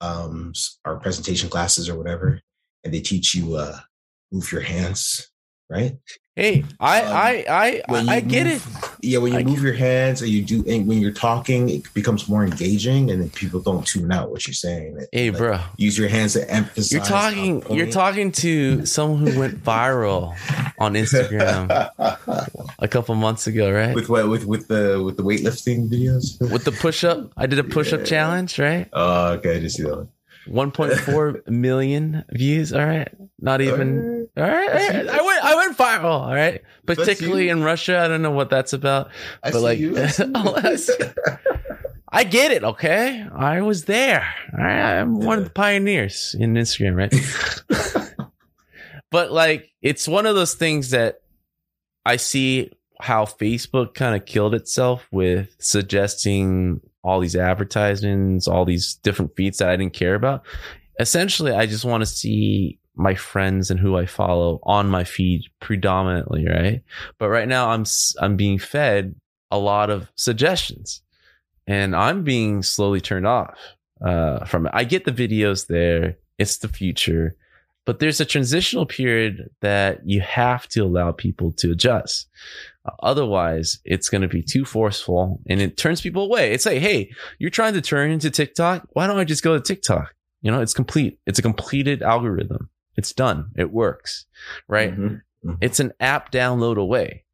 [0.00, 0.52] um,
[0.84, 2.40] or presentation classes or whatever,
[2.84, 3.78] and they teach you uh,
[4.32, 5.30] move your hands,
[5.72, 5.96] right?
[6.34, 8.90] Hey, I Um, I I when I, get move- it.
[9.02, 11.92] Yeah, when you I- move your hands and you do, and when you're talking, it
[11.92, 14.96] becomes more engaging, and then people don't tune out what you're saying.
[15.12, 15.60] Hey, Like, bro.
[15.76, 16.90] use your hands to emphasize.
[16.90, 17.62] You're talking.
[17.70, 20.34] You're talking to someone who went viral
[20.78, 21.68] on Instagram
[22.78, 23.94] a couple months ago, right?
[23.94, 26.40] with what with with the with the weightlifting videos.
[26.50, 28.06] With the push up, I did a push up Yeah.
[28.06, 28.88] challenge, right?
[28.94, 29.96] Oh, okay, I just see that.
[29.96, 30.08] one.
[30.48, 32.72] 1.4 million views.
[32.72, 34.28] All right, not even.
[34.36, 35.08] All right, all right.
[35.08, 35.44] I went.
[35.44, 36.20] I went viral.
[36.20, 38.00] All right, particularly in Russia.
[38.00, 39.10] I don't know what that's about,
[39.42, 39.98] I but like, you.
[39.98, 41.14] I see you.
[41.30, 41.38] I
[42.14, 42.62] I get it.
[42.62, 44.34] Okay, I was there.
[44.52, 48.16] All right, I'm one of the pioneers in Instagram, right?
[49.10, 51.22] but like, it's one of those things that
[52.04, 52.70] I see
[53.00, 59.58] how Facebook kind of killed itself with suggesting all these advertisements, all these different feeds
[59.58, 60.44] that I didn't care about.
[61.00, 65.44] Essentially, I just want to see my friends and who I follow on my feed
[65.60, 66.82] predominantly, right?
[67.18, 67.84] But right now I'm
[68.20, 69.14] I'm being fed
[69.50, 71.02] a lot of suggestions
[71.66, 73.58] and I'm being slowly turned off
[74.04, 74.72] uh, from it.
[74.74, 76.16] I get the videos there.
[76.38, 77.36] It's the future,
[77.84, 82.28] but there's a transitional period that you have to allow people to adjust.
[83.02, 86.52] Otherwise, it's going to be too forceful and it turns people away.
[86.52, 88.86] It's like, hey, you're trying to turn into TikTok.
[88.92, 90.14] Why don't I just go to TikTok?
[90.40, 91.18] You know, it's complete.
[91.26, 92.70] It's a completed algorithm.
[92.96, 93.50] It's done.
[93.56, 94.26] It works,
[94.68, 94.94] right?
[94.96, 95.20] Mhm.
[95.60, 97.24] It's an app download away.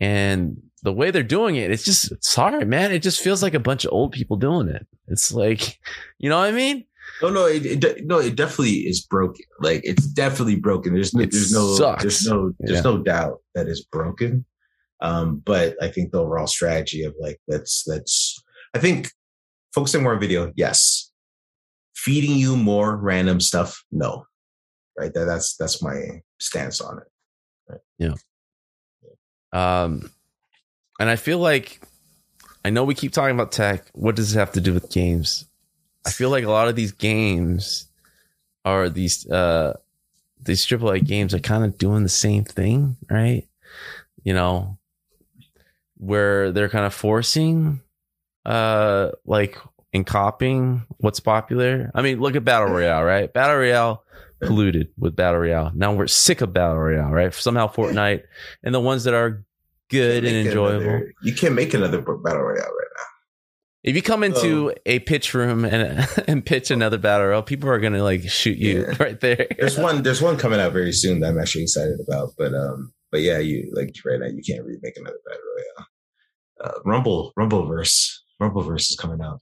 [0.00, 2.92] And the way they're doing it, it's just, sorry, man.
[2.92, 4.86] It just feels like a bunch of old people doing it.
[5.08, 5.78] It's like,
[6.18, 6.84] you know what I mean?
[7.22, 9.44] No, no, it, it no, it definitely is broken.
[9.60, 10.94] Like it's definitely broken.
[10.94, 12.02] There's no, It there's no, sucks.
[12.02, 12.82] there's no, there's Yeah.
[12.82, 14.44] no doubt that it's broken.
[15.02, 18.42] Um, but I think the overall strategy of like let's let's,
[18.74, 19.10] I think
[19.72, 21.10] focusing more on video, yes.
[21.94, 24.24] Feeding you more random stuff, no.
[24.98, 25.12] Right.
[25.12, 27.80] That that's that's my stance on it.
[27.98, 28.14] Yeah.
[29.52, 30.10] Um,
[30.98, 31.80] and I feel like
[32.64, 33.84] I know we keep talking about tech.
[33.92, 35.46] What does it have to do with games?
[36.06, 37.86] I feel like a lot of these games
[38.64, 39.74] are these uh
[40.42, 43.46] these AAA games are kind of doing the same thing, right?
[44.24, 44.78] You know,
[46.00, 47.80] where they're kind of forcing
[48.46, 49.58] uh like
[49.92, 51.90] in copying what's popular.
[51.94, 53.32] I mean, look at Battle Royale, right?
[53.32, 54.02] Battle Royale
[54.40, 55.72] polluted with Battle Royale.
[55.74, 57.34] Now we're sick of Battle Royale, right?
[57.34, 58.22] Somehow Fortnite
[58.62, 59.44] and the ones that are
[59.90, 60.80] good and enjoyable.
[60.80, 63.04] another- you can't make another battle royale right now.
[63.82, 67.78] If you come into a pitch room and and pitch another battle royale, people are
[67.80, 68.94] gonna like shoot you Yeah.
[69.00, 69.46] right there.
[69.58, 70.02] There's one.
[70.02, 72.30] There's one coming out very soon that I'm actually excited about.
[72.38, 75.86] But um, but yeah, you like right now you can't remake another battle royale.
[76.62, 79.40] Uh, Rumble, Rumbleverse, Rumbleverse is coming out.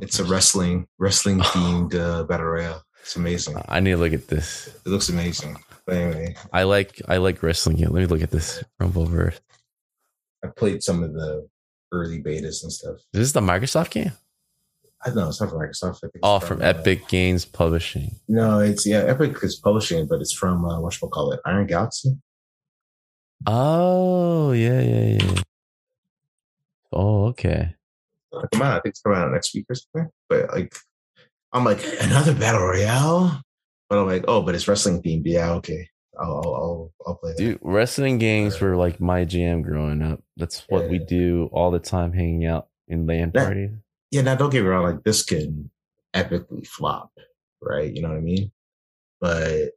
[0.00, 2.82] It's a wrestling, wrestling themed uh, battle royale.
[3.02, 3.56] It's amazing.
[3.68, 4.66] I need to look at this.
[4.84, 5.56] It looks amazing.
[5.86, 7.78] But anyway, I like I like wrestling.
[7.78, 9.38] Let me look at this Rumbleverse.
[10.44, 11.48] I played some of the
[11.92, 12.96] early betas and stuff.
[13.14, 14.12] Is this the Microsoft game?
[15.04, 15.28] I don't know.
[15.28, 16.00] It's not from Microsoft.
[16.04, 18.16] I it's Oh, from uh, Epic Games Publishing.
[18.28, 19.04] No, it's yeah.
[19.04, 22.10] Epic is publishing but it's from uh, what we call it, Iron Galaxy.
[23.46, 25.42] Oh yeah yeah yeah.
[26.92, 27.74] Oh okay.
[28.32, 28.78] It'll come out.
[28.78, 30.10] I think it's coming out next week or something.
[30.28, 30.74] But like,
[31.52, 33.40] I'm like another battle royale.
[33.88, 35.22] But I'm like, oh, but it's wrestling themed.
[35.24, 35.88] Yeah, okay.
[36.20, 37.38] I'll I'll I'll, play that.
[37.38, 40.22] Dude, wrestling games were like my jam growing up.
[40.36, 43.44] That's what we do all the time, hanging out in LAN Yeah.
[43.44, 43.70] parties.
[44.10, 44.84] Yeah, now don't get me wrong.
[44.84, 45.70] Like this can
[46.14, 47.12] epically flop,
[47.62, 47.92] right?
[47.94, 48.50] You know what I mean?
[49.20, 49.70] But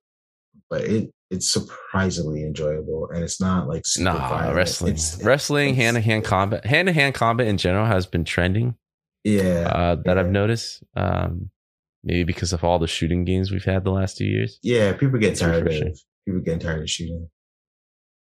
[0.70, 4.56] but it it's surprisingly enjoyable, and it's not like super Nah, violent.
[4.56, 8.24] wrestling, It's- wrestling, hand to hand combat, hand to hand combat in general has been
[8.26, 8.76] trending.
[9.24, 10.84] Yeah, uh, that I've noticed.
[10.96, 11.50] Um,
[12.04, 14.60] maybe because of all the shooting games we've had the last two years.
[14.64, 14.94] yeah.
[14.94, 17.30] People get tired of people getting tired of shooting.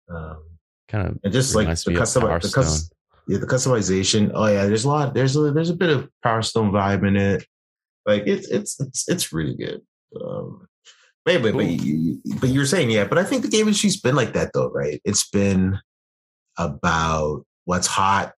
[0.09, 0.43] Um,
[0.89, 2.63] Kind of and just like the custom, the, Hearthstone.
[2.63, 2.89] cus-
[3.27, 4.31] yeah, the customization.
[4.33, 5.13] Oh yeah, there's a lot.
[5.13, 7.45] There's a there's a bit of Power Stone vibe in it.
[8.07, 9.81] Like it's it's it's it's really good.
[10.19, 10.67] Um,
[11.25, 11.67] but but, but,
[12.39, 15.01] but you're saying yeah, but I think the game industry's been like that though, right?
[15.03, 15.79] It's been
[16.57, 18.33] about what's hot,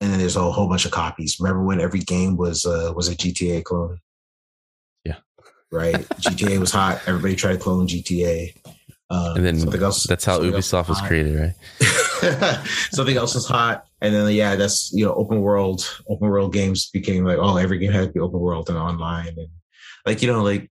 [0.00, 1.38] and then there's a whole bunch of copies.
[1.40, 3.98] Remember when every game was uh, was a GTA clone?
[5.04, 5.16] Yeah.
[5.70, 5.94] Right.
[6.20, 7.00] GTA was hot.
[7.06, 8.56] Everybody tried to clone GTA.
[9.10, 10.04] Um, and then something else.
[10.04, 11.08] that's how Ubisoft was hot.
[11.08, 11.54] created, right?
[12.90, 16.90] something else was hot and then yeah that's you know open world open world games
[16.90, 19.48] became like oh every game had to be open world and online and
[20.06, 20.70] like you know like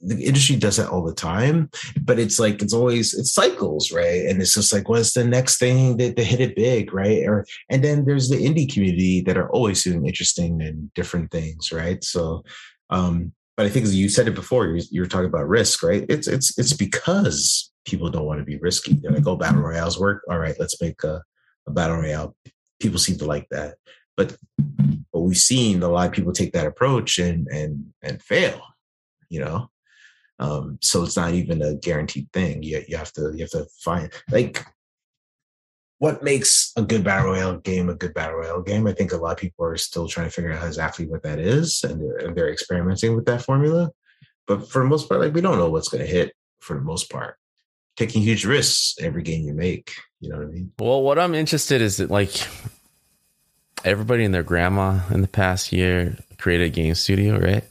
[0.00, 1.70] the industry does that all the time
[2.02, 5.58] but it's like it's always it's cycles right and it's just like what's the next
[5.58, 9.36] thing that, that hit it big right or and then there's the indie community that
[9.36, 12.42] are always doing interesting and different things right so
[12.90, 15.82] um but i think as you said it before you, you were talking about risk
[15.82, 18.94] right it's it's it's because people don't want to be risky.
[18.94, 20.22] They're like, "Oh, battle royales work.
[20.28, 21.22] All right, let's make a,
[21.66, 22.34] a battle royale."
[22.80, 23.76] People seem to like that,
[24.16, 24.36] but
[25.12, 28.60] but we've seen a lot of people take that approach and and and fail.
[29.28, 29.70] You know,
[30.38, 32.62] um, so it's not even a guaranteed thing.
[32.62, 34.64] You you have to you have to find like
[35.98, 38.86] what makes a good battle royale game a good battle royale game.
[38.86, 41.38] I think a lot of people are still trying to figure out exactly what that
[41.38, 43.90] is, and they're, and they're experimenting with that formula.
[44.46, 46.82] But for the most part, like we don't know what's going to hit for the
[46.82, 47.36] most part.
[47.96, 49.92] Taking huge risks every game you make.
[50.20, 50.72] You know what I mean?
[50.78, 52.32] Well, what I'm interested is that like
[53.84, 57.64] everybody and their grandma in the past year created a game studio, right?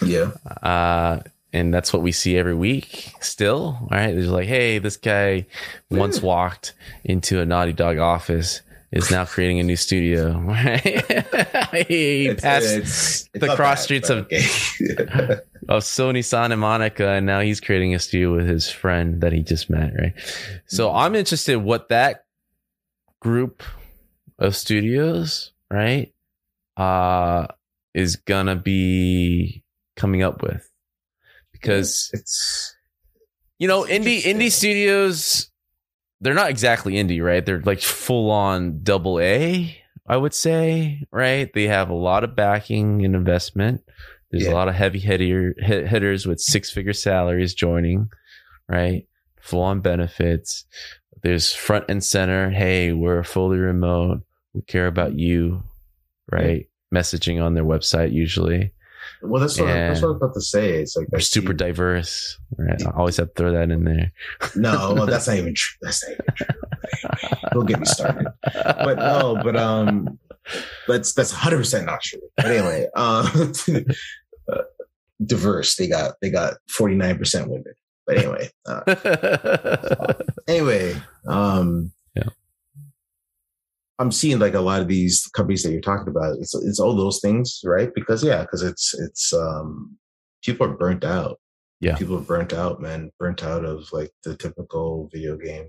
[0.00, 0.30] Yeah.
[0.62, 1.20] Uh,
[1.54, 5.46] and that's what we see every week still right there's like hey this guy
[5.90, 6.74] once walked
[7.04, 8.60] into a naughty dog office
[8.92, 10.82] is now creating a new studio right
[11.88, 14.38] he It's- passed it's- it's the cross bad, streets of okay.
[15.68, 19.42] of Sony Santa Monica, and now he's creating a studio with his friend that he
[19.42, 20.12] just met, right?
[20.66, 20.96] So Mm-hmm.
[20.98, 22.26] I'm interested what that
[23.20, 23.62] group
[24.38, 26.12] of studios, right,
[26.76, 27.46] uh,
[27.94, 29.62] is gonna be
[29.96, 30.68] coming up with
[31.64, 32.74] because it's
[33.58, 35.50] you know indie indie studios
[36.20, 37.44] they're not exactly indie right?
[37.44, 41.50] They're like full on double a i would say right?
[41.52, 43.82] They have a lot of backing and investment.
[44.30, 44.52] There's Yeah.
[44.52, 48.08] a lot of heavy hitter, hitters with six figure salaries joining
[48.68, 49.06] right?
[49.40, 50.64] Full on benefits.
[51.22, 52.50] There's front and center.
[52.50, 54.22] Hey we're fully remote.
[54.54, 55.62] We care about you
[56.32, 56.66] right?
[56.94, 58.72] Messaging on their website usually
[59.24, 59.40] well.
[59.40, 60.82] That's what, that's what I was about to say.
[60.82, 64.12] It's like we're super diverse right i always have to throw that in there
[64.54, 65.76] No, well, that's not even true.
[65.82, 66.46] That's not even true.
[67.52, 68.26] Don't get me started.
[68.42, 70.18] But no, but um,
[70.86, 72.20] that's that's 100 percent not true.
[72.36, 73.52] But anyway, um,
[74.52, 74.62] uh,
[75.24, 75.76] diverse.
[75.76, 77.74] They got they got 49 percent women.
[78.06, 80.14] But anyway, uh,
[80.46, 82.28] anyway, um, Yeah.
[83.98, 86.36] I'm seeing like a lot of these companies that you're talking about.
[86.40, 87.90] It's it's all those things, right?
[87.94, 89.96] Because yeah, because it's it's um,
[90.44, 91.38] people are burnt out.
[91.80, 91.96] Yeah.
[91.96, 93.10] people are burnt out, man.
[93.18, 95.66] Burnt out of like the typical video game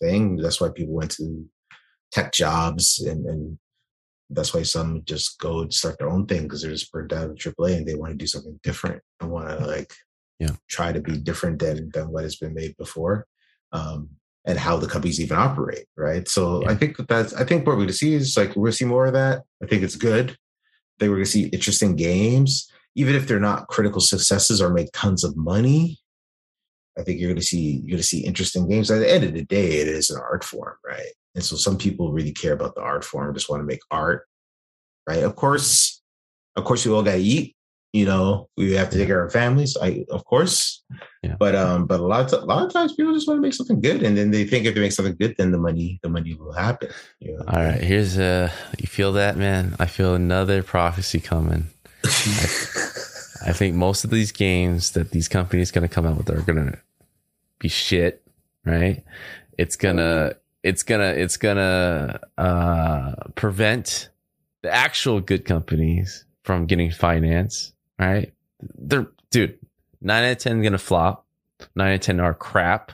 [0.00, 0.36] thing.
[0.36, 1.46] That's why people went to
[2.12, 3.58] tech jobs and and
[4.30, 7.30] that's why some just go and start their own thing because they're just burnt out
[7.30, 9.92] of AAA and they want to do something different and want to like
[10.38, 10.56] Yeah.
[10.68, 13.26] try to be different than than what has been made before.
[13.72, 14.10] Um,
[14.46, 16.28] and how the companies even operate, right?
[16.28, 16.70] So Yeah.
[16.70, 18.84] I think that that's I think what we're gonna see is like we're gonna see
[18.84, 19.42] more of that.
[19.62, 20.30] I think it's good.
[20.30, 24.90] I think we're gonna see interesting games, even if they're not critical successes or make
[24.92, 25.98] tons of money.
[26.98, 28.90] I think you're gonna see you're gonna see interesting games.
[28.90, 31.12] At the end of the day, it is an art form, right?
[31.34, 34.26] And so some people really care about the art form, just want to make art,
[35.08, 35.24] right?
[35.24, 36.00] Of course,
[36.54, 37.53] of course, we all gotta eat.
[37.94, 39.76] You know, we have to take care of our families.
[39.80, 40.82] I, of course,
[41.22, 41.36] Yeah.
[41.38, 43.54] but um, but a lot of a lot of times people just want to make
[43.54, 46.08] something good, and then they think if they make something good, then the money the
[46.08, 46.88] money will happen.
[47.20, 47.44] You know?
[47.46, 48.50] All right, here's a.
[48.80, 49.76] You feel that, man?
[49.78, 51.68] I feel another prophecy coming.
[53.46, 56.40] I think most of these games that these companies going to come out with are
[56.42, 56.78] going to
[57.60, 58.26] be shit,
[58.64, 59.04] right?
[59.56, 60.34] It's gonna,
[60.64, 64.08] it's gonna, it's gonna uh, prevent
[64.62, 68.32] the actual good companies from getting finance, right?
[68.78, 69.58] They're, dude,
[70.00, 71.26] nine out of ten gonna flop.
[71.74, 72.92] Nine out of ten are crap.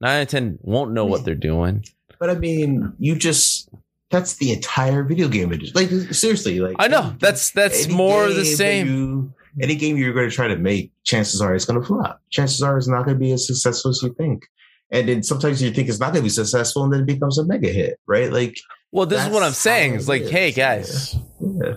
[0.00, 1.84] Nine out of ten won't know what they're doing.
[2.18, 3.68] But I mean, you just
[4.10, 5.86] that's the entire video game industry.
[5.86, 8.86] Like seriously, like I know that's that's more the same.
[8.88, 12.20] you- any game you're going to try to make, chances are it's going to flop.
[12.30, 14.46] Chances are it's not going to be as successful as you think.
[14.90, 17.38] And then sometimes you think it's not going to be successful, and then it becomes
[17.38, 18.32] a mega hit, right?
[18.32, 18.56] Like,
[18.90, 19.94] Well, this is what I'm saying.
[19.94, 20.30] It's like, is.
[20.30, 21.74] hey guys, yeah,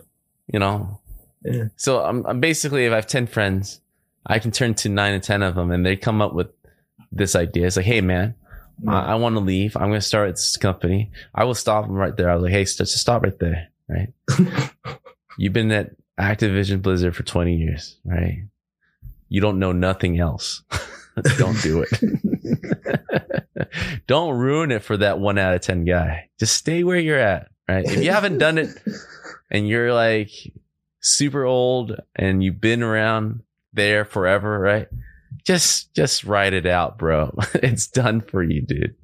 [0.52, 1.00] you know.
[1.48, 1.66] Yeah.
[1.76, 3.82] So I'm, I'm basically, if I have ten friends,
[4.26, 6.48] I can turn to nine and ten of them, and they come up with
[7.12, 7.68] this idea.
[7.68, 8.36] It's like, hey man,
[8.88, 9.76] I, I want to leave.
[9.76, 11.12] I'm going to start this company.
[11.34, 12.30] I will stop them right there.
[12.30, 14.14] I was like, hey, st- just stop right there, right?
[15.38, 18.44] You've been at Activision Blizzard for 20 years, right?
[19.30, 20.64] You don't know nothing else.
[21.38, 21.90] don't do it.
[24.08, 26.30] don't ruin it for that one out of 10 guy.
[26.40, 27.86] Just stay where you're at, right?
[27.86, 28.70] If you haven't done it
[29.50, 30.32] and you're like
[31.08, 33.42] super old and you've been around
[33.74, 34.88] there forever, right?
[35.46, 37.34] Just, just write it out, bro.
[37.56, 38.96] it's done for you, dude.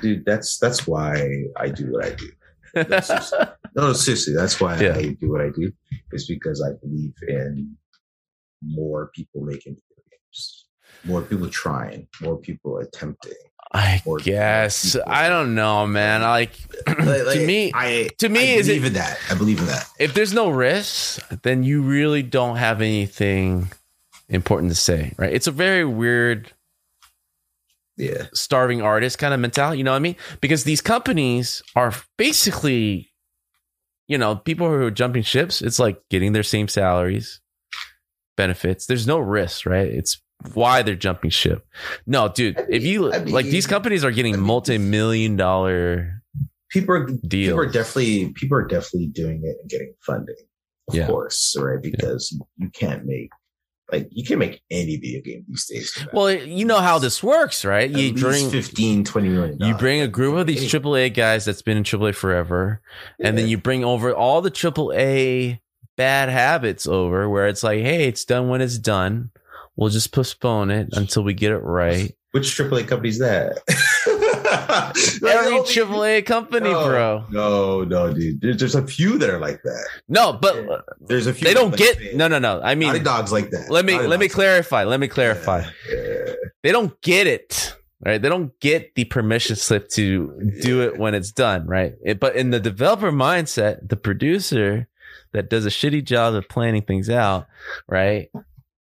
[0.00, 2.30] dude, that's that's why I do what I do.
[2.74, 3.34] That's just-
[3.74, 4.94] no, seriously, that's why Yeah.
[4.96, 5.72] I do what I do.
[6.12, 7.76] It's because I believe in
[8.62, 10.66] more people making video games,
[11.04, 13.32] more people trying, more people attempting.
[13.74, 15.10] I Or guess people.
[15.10, 16.22] I don't know, man.
[16.22, 16.52] I Like,
[16.86, 19.18] Like- to me, I to me, I is it- believe in that.
[19.30, 19.88] I believe in that.
[19.98, 23.70] if there's no risk, then you really don't have anything
[24.28, 25.32] important to say, right?
[25.32, 26.52] It's a very weird
[27.96, 28.26] Yeah.
[28.34, 29.78] starving artist kind of mentality.
[29.78, 30.16] You know what I mean?
[30.40, 33.12] Because these companies are basically,
[34.08, 35.62] you know, people who are jumping ships.
[35.62, 37.40] It's like getting their same salaries,
[38.36, 38.86] benefits.
[38.86, 39.86] There's no risk, right?
[39.88, 40.20] It's
[40.54, 41.66] why they're jumping ship.
[42.06, 42.58] No, dude.
[42.58, 46.22] I if you mean- I like, these companies are getting I mean- multi-million dollar.
[46.70, 50.36] People are people are definitely people are definitely doing it and getting funding,
[50.88, 51.06] of Yeah.
[51.06, 51.80] course, right?
[51.82, 53.28] Because you can't make
[53.92, 56.06] like you can make any video game these days.
[56.14, 57.90] Well, you know how this works, right?
[57.92, 59.58] at You bring 15, 20 million.
[59.60, 62.80] you bring a group of these AAA guys that's been in AAA forever,
[63.22, 65.60] and then you bring over all the AAA
[65.98, 69.30] bad habits over, where it's like, hey, it's done when it's done.
[69.76, 72.14] We'll just postpone it until we get it right.
[72.32, 73.58] which AAA company's that?
[74.52, 77.24] Every oh, AAA company, no, bro.
[77.30, 78.40] No, no, dude.
[78.40, 79.86] There's, a few that are like that.
[80.08, 81.46] No, but There's a few.
[81.46, 81.98] they don't like get.
[81.98, 82.16] that.
[82.16, 82.60] No, no, no.
[82.60, 83.70] I Naughty mean, Dog's like that.
[83.70, 84.84] let me Naughty let me clarify.
[84.84, 85.64] Let me clarify.
[85.90, 86.34] Yeah.
[86.62, 87.74] They don't get it.
[88.04, 88.20] Right?
[88.20, 91.66] They don't get the permission slip to do it when it's done.
[91.66, 91.94] Right?
[92.04, 94.88] It- but in the developer mindset, the producer
[95.32, 97.46] that does a shitty job of planning things out,
[97.88, 98.28] right?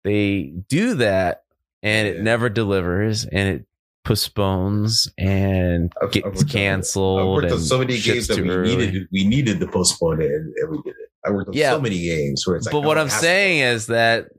[0.03, 1.43] They do that,
[1.83, 2.21] and it Yeah.
[2.23, 3.65] never delivers, and it
[4.03, 7.33] postpones and I've- I've gets worked on- I've canceled.
[7.43, 8.75] worked on so many games that we early.
[8.75, 9.07] needed.
[9.11, 11.09] We needed to postpone it, and, and we did it.
[11.23, 11.71] I worked on Yeah.
[11.73, 12.71] so many games where it's like.
[12.71, 14.29] but what I'm saying is that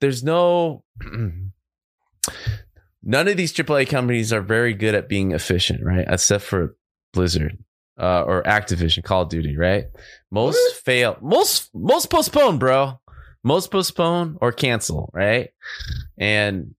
[0.00, 0.84] there's no
[3.02, 6.04] none of these AAA companies are very good at being efficient, right?
[6.08, 6.76] Except for
[7.12, 7.58] Blizzard
[7.98, 9.86] uh, or Activision, Call of Duty, right?
[10.30, 10.76] Most What?
[10.84, 13.00] fail, most most postpone, bro.
[13.42, 15.50] Most postpone or cancel, right?
[16.18, 16.74] And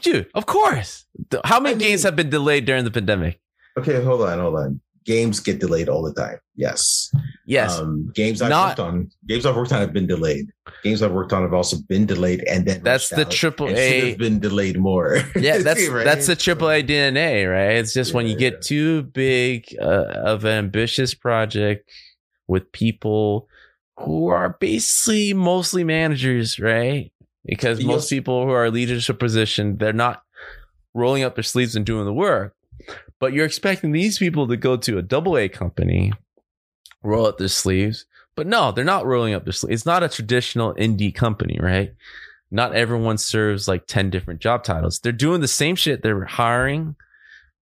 [0.00, 1.04] dude, of course.
[1.44, 3.40] How many I games mean- have been delayed during the pandemic?
[3.78, 4.80] Okay, hold on, hold on.
[5.04, 6.38] Games get delayed all the time.
[6.56, 7.12] Yes.
[7.46, 7.78] Yes.
[7.78, 10.46] Um, games I've Not- worked on, games I've worked on have been delayed.
[10.82, 14.18] Games I've worked on have also been delayed, and then That's the triple A- have
[14.18, 15.18] been delayed more.
[15.36, 16.04] Yeah, that's Right?
[16.04, 17.76] that's the AAA DNA, right?
[17.76, 18.50] It's just when you Yeah.
[18.50, 19.84] get too big uh,
[20.24, 21.88] of an ambitious project
[22.48, 23.48] with people
[23.98, 27.12] who are basically mostly managers, right?
[27.44, 30.22] Because most people who are leadership position, they're not
[30.94, 32.54] rolling up their sleeves and doing the work.
[33.18, 36.12] But you're expecting these people to go to a double A company,
[37.02, 38.04] roll up their sleeves.
[38.34, 39.80] But no, they're not rolling up their sleeves.
[39.80, 41.94] It's not a traditional indie company, right?
[42.50, 45.00] Not everyone serves like 10 different job titles.
[45.00, 46.02] They're doing the same shit.
[46.02, 46.96] They're hiring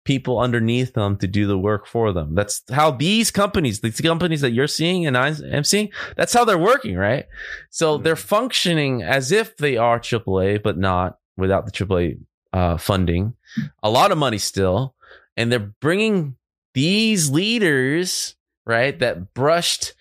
[0.03, 2.33] people underneath them to do the work for them.
[2.33, 6.43] That's how these companies, these companies that you're seeing and I am seeing, that's how
[6.43, 7.25] they're working, right?
[7.69, 12.19] So they're functioning as if they are AAA, but not without the AAA
[12.53, 13.35] uh, funding.
[13.83, 14.95] A lot of money still.
[15.37, 16.35] And they're bringing
[16.73, 19.93] these leaders, right, that brushed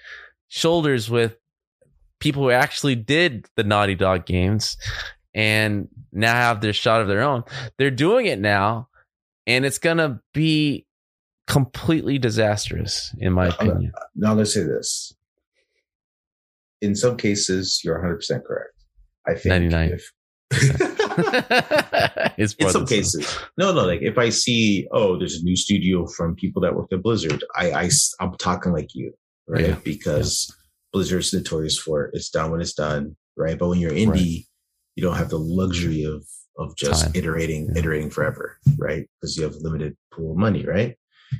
[0.48, 1.36] shoulders with
[2.20, 4.76] people who actually did the Naughty Dog games
[5.34, 7.44] and now have their shot of their own.
[7.78, 8.88] They're doing it now,
[9.50, 10.86] and it's gonna be
[11.46, 13.92] completely disastrous, in my I'm opinion.
[14.14, 15.12] Now let's say this.
[16.80, 18.72] In some cases, you're 100 percent correct.
[19.26, 19.90] I think 99.
[19.92, 20.12] if
[22.38, 23.84] it's in some cases, no, no.
[23.86, 27.44] Like if I see, oh, there's a new studio from people that worked at Blizzard,
[27.56, 27.90] I, I
[28.20, 29.12] I'm talking like you,
[29.48, 29.68] right?
[29.68, 29.76] Yeah.
[29.84, 30.52] Because
[30.92, 32.10] Blizzard's notorious for it.
[32.14, 33.58] It's done when it's done, right?
[33.58, 34.44] But when you're indie, Right.
[34.96, 36.24] you don't have the luxury of
[36.60, 37.12] of just Time.
[37.14, 37.78] iterating, Yeah.
[37.80, 39.08] iterating forever, right?
[39.20, 40.96] Because you have limited pool of money, right?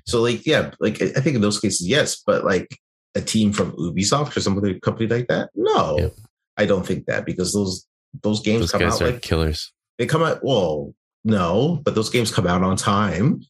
[0.06, 2.68] So like, yeah, like I think in those cases, yes, but like
[3.14, 6.09] a team from Ubisoft or some other company like that, no, Yeah.
[6.56, 7.86] I don't think that because those
[8.22, 9.72] those games Those come out like killers.
[9.98, 10.92] they come out well
[11.24, 13.40] no but those games come out on time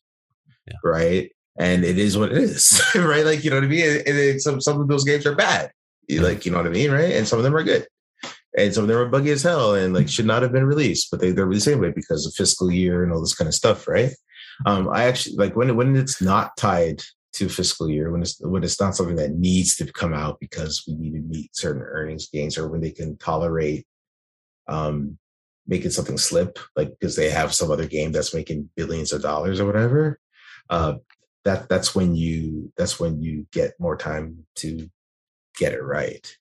[0.66, 0.74] Yeah.
[0.84, 4.18] right and it is what it is right like you know what i mean and,
[4.18, 5.70] and some some of those games are bad
[6.10, 7.86] like you know what i mean right and some of them are good
[8.56, 11.09] and some of them are buggy as hell and like should not have been released
[11.10, 13.86] but they, they're released anyway because of fiscal year and all this kind of stuff
[13.89, 14.12] right?
[14.66, 17.02] Um i actually like when when it's not tied
[17.32, 20.85] to fiscal year when it's when it's not something that needs to come out because
[20.86, 23.86] we need to meet certain earnings gains or when they can tolerate
[24.68, 25.16] um
[25.66, 29.60] making something slip like because they have some other game that's making billions of dollars
[29.60, 30.18] or whatever
[30.70, 30.94] uh
[31.44, 34.90] that that's when you that's when you get more time to
[35.56, 36.36] get it right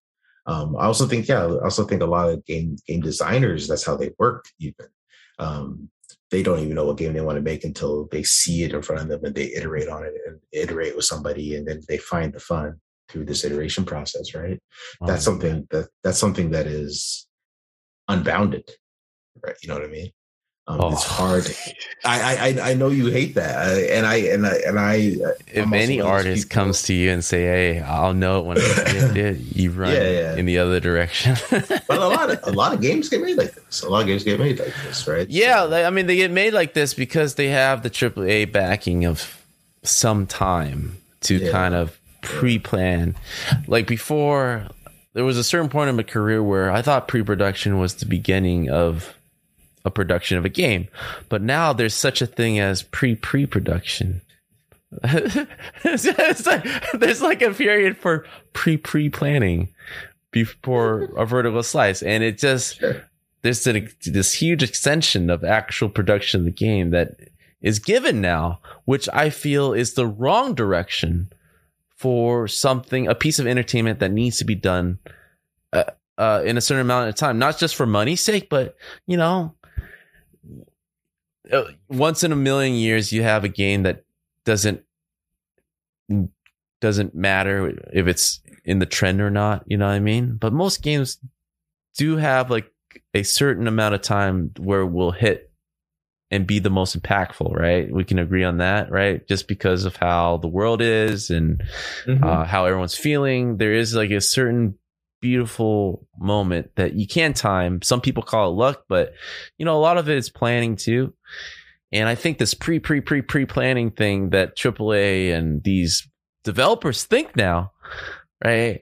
[0.50, 3.86] um i also think yeah i also think a lot of game game designers that's
[3.86, 4.88] how they work even.
[5.40, 5.90] Um
[6.32, 8.82] they don't even know what game they want to make until they see it in
[8.82, 11.98] front of them and they iterate on it and iterate with somebody and then they
[11.98, 14.60] find the fun through this iteration process right?
[15.08, 17.28] That's Oh, something that that's something that is
[18.08, 18.70] unbounded
[19.46, 19.56] right?
[19.62, 20.12] You know what i mean
[20.70, 20.92] Um, Oh.
[20.94, 21.48] It's hard.
[22.06, 24.94] I, I I- I know you hate that, and I and I and I.
[25.48, 28.40] if any one of those artist people- comes to you and say, "Hey, I'll know
[28.40, 30.36] it when I see it," you run Yeah, yeah.
[30.36, 31.36] in the other direction.
[31.50, 33.82] but a lot of a lot of games get made like this.
[33.82, 35.28] A lot of games get made like this, right?
[35.28, 39.06] Yeah, So- I mean, they get made like this because they have the AAA backing
[39.06, 39.44] of
[39.82, 41.52] some time to Yeah.
[41.52, 43.16] kind of pre-plan.
[43.68, 44.68] Like before,
[45.14, 48.70] there was a certain point in my career where I thought pre-production was the beginning
[48.70, 49.16] of
[49.86, 50.88] a production of a game,
[51.30, 54.22] but now there's such a thing as pre-pre-production.
[55.04, 55.48] It's-
[55.84, 59.70] it's like- there's like a period for pre-pre-planning
[60.32, 63.04] before a vertical slice, and it just Sure.
[63.42, 67.16] there's a, this huge extension of actual production of the game that
[67.62, 71.32] is given now, which I feel is the wrong direction
[71.96, 75.00] for something, a piece of entertainment that needs to be done
[75.74, 75.84] uh,
[76.18, 78.78] uh, in a certain amount of time, not just for money's sake, but
[79.08, 79.54] you know,
[81.90, 84.04] once in a million years, you have a game that
[84.46, 84.84] doesn't
[86.82, 89.64] doesn't matter if it's in the trend or not.
[89.68, 90.38] You know what I mean?
[90.38, 91.20] But most games
[91.98, 92.72] do have like
[93.14, 95.52] a certain amount of time where we'll hit
[96.32, 97.92] and be the most impactful, right?
[97.92, 99.28] We can agree on that, right?
[99.28, 101.62] Just because of how the world is and
[102.06, 102.24] Mhm.
[102.24, 103.58] uh, how everyone's feeling.
[103.58, 104.76] There is like a certain
[105.22, 107.82] beautiful moment that you can't time.
[107.82, 109.14] Some people call it luck, but
[109.58, 111.14] you know, a lot of it is planning too.
[111.92, 116.08] And I think this pre, pre, pre, pre planning thing that AAA and these
[116.44, 117.72] developers think now,
[118.44, 118.82] right?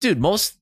[0.00, 0.58] Dude, most,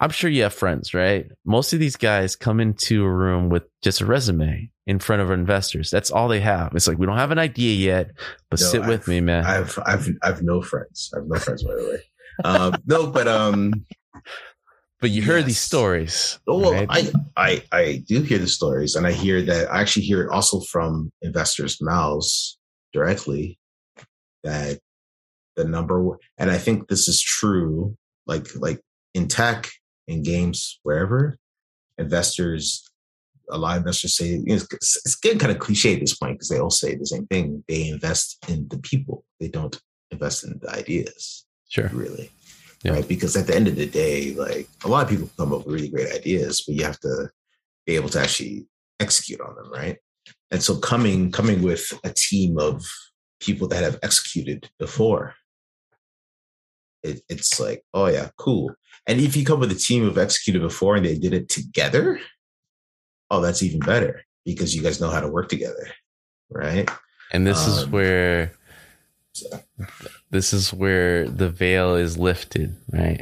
[0.00, 1.26] I'm sure you have friends, right?
[1.44, 5.30] Most of these guys come into a room with just a resume in front of
[5.30, 5.90] investors.
[5.90, 6.74] That's all they have.
[6.74, 8.10] It's like, we don't have an idea yet,
[8.50, 9.44] but No, sit with I've- me, man.
[9.44, 11.10] I've I've I've no friends.
[11.14, 11.98] I have no friends by the way.
[12.44, 13.84] Um, no, but um,
[15.00, 16.40] But you heard these stories.
[16.48, 16.88] oh, well, right?
[16.90, 20.30] I I I do hear the stories, and I hear that I actually hear it
[20.30, 22.58] also from investors' mouths
[22.92, 23.58] directly
[24.42, 24.80] that
[25.56, 27.96] the number one, and I think this is true,
[28.26, 28.80] like like
[29.14, 29.70] in tech,
[30.08, 31.38] in games, wherever
[31.98, 32.84] investors.
[33.50, 36.14] A lot of investors say you know, it's, it's getting kind of cliche at this
[36.14, 37.64] point because they all say the same thing.
[37.66, 39.24] They invest in the people.
[39.40, 39.80] They don't
[40.10, 41.46] invest in the ideas.
[41.68, 41.88] sure.
[41.94, 42.30] really.
[42.84, 42.92] Yeah.
[42.92, 43.08] Right.
[43.08, 45.74] Because at the end of the day, like a lot of people come up with
[45.74, 47.30] really great ideas, but you have to
[47.86, 48.66] be able to actually
[49.00, 49.72] execute on them.
[49.72, 49.98] Right.
[50.50, 52.84] And so coming coming with a team of
[53.40, 55.34] people that have executed before,
[57.02, 58.72] it, it's like, oh yeah, cool.
[59.06, 62.20] And if you come with a team of executed before and they did it together,
[63.30, 65.90] oh, that's even better because you guys know how to work together.
[66.50, 66.88] Right.
[67.32, 67.90] And this is Um,
[70.30, 73.20] this is where the veil is lifted, right?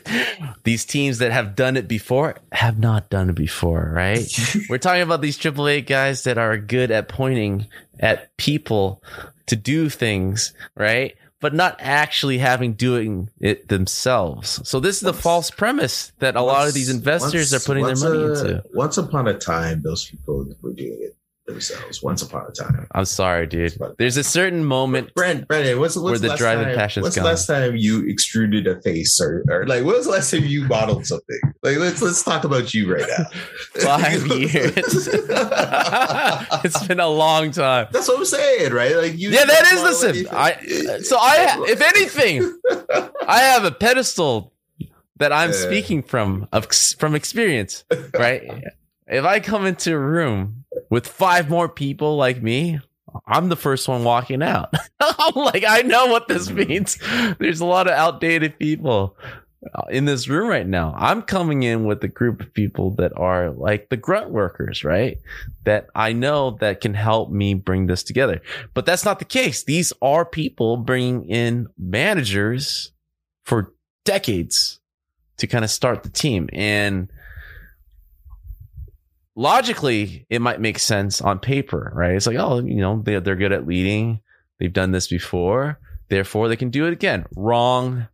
[0.64, 4.26] these teams that have done it before have not done it before, right?
[4.68, 7.66] We're talking about these AAA guys that are good at pointing
[8.00, 9.02] at people
[9.46, 11.16] to do things, right?
[11.40, 14.66] But not actually having doing it themselves.
[14.66, 17.96] So this is the false premise that a lot of these investors are putting their
[17.96, 18.64] money once, uh, into.
[18.72, 21.16] Once upon a time, those people were doing it
[21.46, 22.02] themselves.
[22.02, 22.86] Once upon a time.
[22.92, 23.76] I'm sorry, dude.
[23.98, 27.24] There's a certain moment Brent, Brandon, what's, what's Where the time, passion's What's gone.
[27.24, 30.44] the last time you extruded a face, or, or like, when was the last time
[30.44, 31.38] you modeled something?
[31.62, 33.24] Like, let's let's talk about you right now.
[33.82, 35.08] five years.
[36.64, 37.88] it's been a long time.
[37.92, 38.96] That's what I'm saying, right?
[38.96, 39.30] Like, you.
[39.30, 40.08] Yeah, that is listen.
[40.10, 40.32] anything.
[40.34, 42.58] I so I if anything,
[43.26, 44.52] I have a pedestal
[45.18, 45.56] that I'm Yeah.
[45.56, 46.66] speaking from of
[46.98, 47.84] from experience,
[48.14, 48.64] right?
[49.06, 50.63] If I come into a room
[50.94, 52.78] with five more people like me,
[53.26, 54.72] I'm the first one walking out.
[55.00, 56.98] I'm like, I know what this means.
[57.40, 59.16] There's a lot of outdated people
[59.74, 60.94] uh, in this room right now.
[60.96, 65.18] I'm coming in with a group of people that are like the grunt workers, right?
[65.64, 68.40] That I know that can help me bring this together.
[68.72, 69.64] But that's not the case.
[69.64, 72.92] These are people bringing in managers
[73.42, 74.78] for decades
[75.38, 76.48] to kind of start the team.
[76.52, 77.08] And
[79.36, 82.14] logically, it might make sense on paper, right?
[82.14, 84.20] It's like, oh, you know, they, they're good at leading.
[84.58, 85.78] They've done this before.
[86.08, 87.26] Therefore, they can do it again.
[87.36, 88.08] Wrong.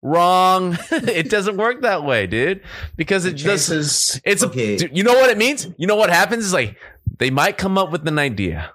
[0.00, 0.78] Wrong.
[0.90, 2.62] it doesn't work that way, dude.
[2.96, 4.74] Because it just, It's okay.
[4.74, 5.68] a, dude, you know what it means?
[5.76, 6.76] You know what happens is like
[7.18, 8.72] they might come up with an idea,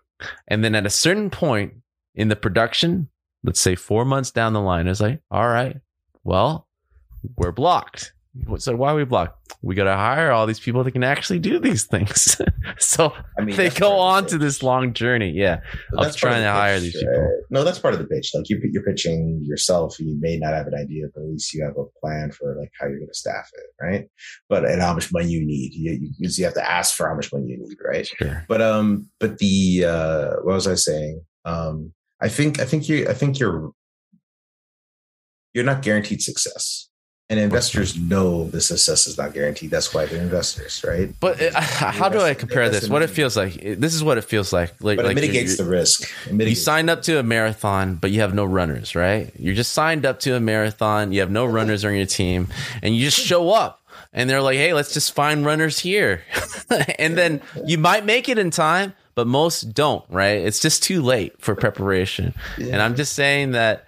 [0.47, 1.73] and then at a certain point
[2.15, 3.09] in the production,
[3.43, 5.77] let's say four months down the line, it's like, all right,
[6.23, 6.67] well,
[7.35, 8.13] we're blocked.
[8.57, 9.53] So why are we blocked?
[9.61, 12.39] We got to hire all these people that can actually do these things.
[12.77, 15.31] so I mean, they go of the on to this long journey.
[15.31, 15.61] Yeah.
[15.91, 17.43] But of that's part trying to hire these people.
[17.49, 18.31] No, that's part of the pitch.
[18.33, 19.99] Like you, you're pitching yourself.
[19.99, 22.71] You may not have an idea, but at least you have a plan for like
[22.79, 24.09] how you're going to staff it, right?
[24.49, 25.73] But and how much money you need.
[25.73, 28.07] You, you, you have to ask for how much money you need, right?
[28.07, 28.45] Sure.
[28.47, 31.21] But um, but the uh, what was I saying?
[31.45, 33.71] Um, I think I think you I think you're
[35.53, 36.86] you're not guaranteed success,
[37.29, 39.69] and investors know the success is not guaranteed.
[39.69, 41.13] That's why they're investors, right?
[41.19, 42.87] But uh, how do I compare this?
[42.87, 43.55] What it feels like.
[43.55, 44.69] This is what it feels like.
[44.81, 46.09] Like, But it like mitigates you're- the risk.
[46.29, 49.31] It you signed up to a marathon, but you have no runners, right?
[49.37, 51.11] You're just signed up to a marathon.
[51.11, 52.47] You have no runners on your team,
[52.81, 53.81] and you just show up.
[54.13, 56.21] And they're like, "Hey, let's just find runners here,"
[56.97, 60.05] and then you might make it in time, but most don't.
[60.09, 60.45] Right?
[60.45, 62.33] It's just too late for preparation.
[62.57, 63.85] And I'm just saying that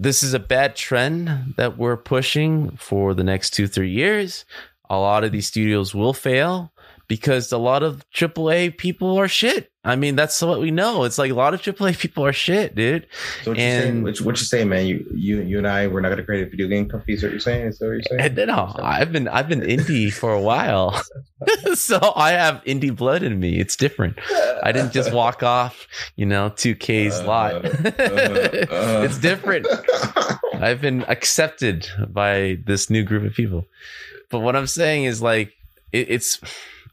[0.00, 4.46] this is a bad trend that we're pushing for the next two, three years.
[4.88, 6.72] A lot of these studios will fail
[7.06, 9.69] because a lot of AAA people are shit.
[9.82, 11.04] I mean, that's what we know.
[11.04, 13.06] It's like a lot of AAA people are shit, dude.
[13.44, 13.88] So what you saying?
[13.88, 14.86] And- What, what you saying, man?
[14.86, 17.14] You, you, you and I, we're not going to create a video game company.
[17.14, 17.66] Is what you're saying?
[17.68, 18.20] Is that what you're saying?
[18.20, 21.02] And then uh, I've been I've been indie for a while,
[21.74, 23.58] so I have indie blood in me.
[23.58, 24.18] It's different.
[24.62, 27.54] I didn't just walk off, you know, two K's Uh, lot.
[27.64, 29.02] uh, uh.
[29.08, 29.66] it's different.
[30.54, 33.64] I've been accepted by this new group of people.
[34.30, 35.54] But what I'm saying is like
[35.90, 36.38] it, it's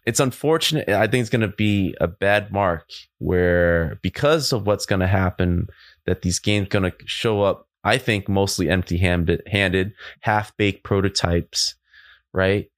[0.08, 0.88] it's unfortunate.
[0.88, 2.90] I think it's going to be a bad mark
[3.20, 5.68] where because of what's going to happen,
[6.06, 7.68] that these games going to show up.
[7.84, 11.76] I think mostly empty-handed, half-baked prototypes,
[12.34, 12.70] right?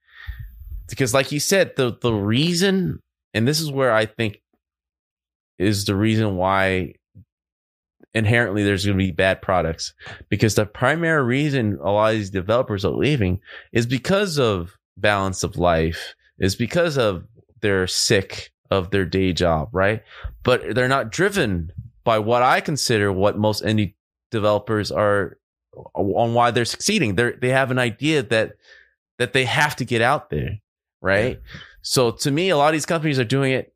[0.88, 3.00] Because, like you said, the the reason,
[3.34, 4.42] and this is where I think
[5.60, 6.96] is the reason why
[8.14, 9.94] inherently there's going to be bad products
[10.30, 13.40] because the primary reason a lot of these developers are leaving
[13.72, 17.26] is because of balance of life is because of
[17.62, 20.04] they're sick of their day job right?
[20.44, 21.72] But they're not driven
[22.04, 23.94] by what i consider what most indie
[24.32, 25.38] developers are
[25.94, 27.16] on why they're succeeding.
[27.16, 28.54] They they have an idea that
[29.18, 30.60] that they have to get out there
[31.02, 31.40] right?
[31.82, 33.74] So to me a lot of these companies are doing it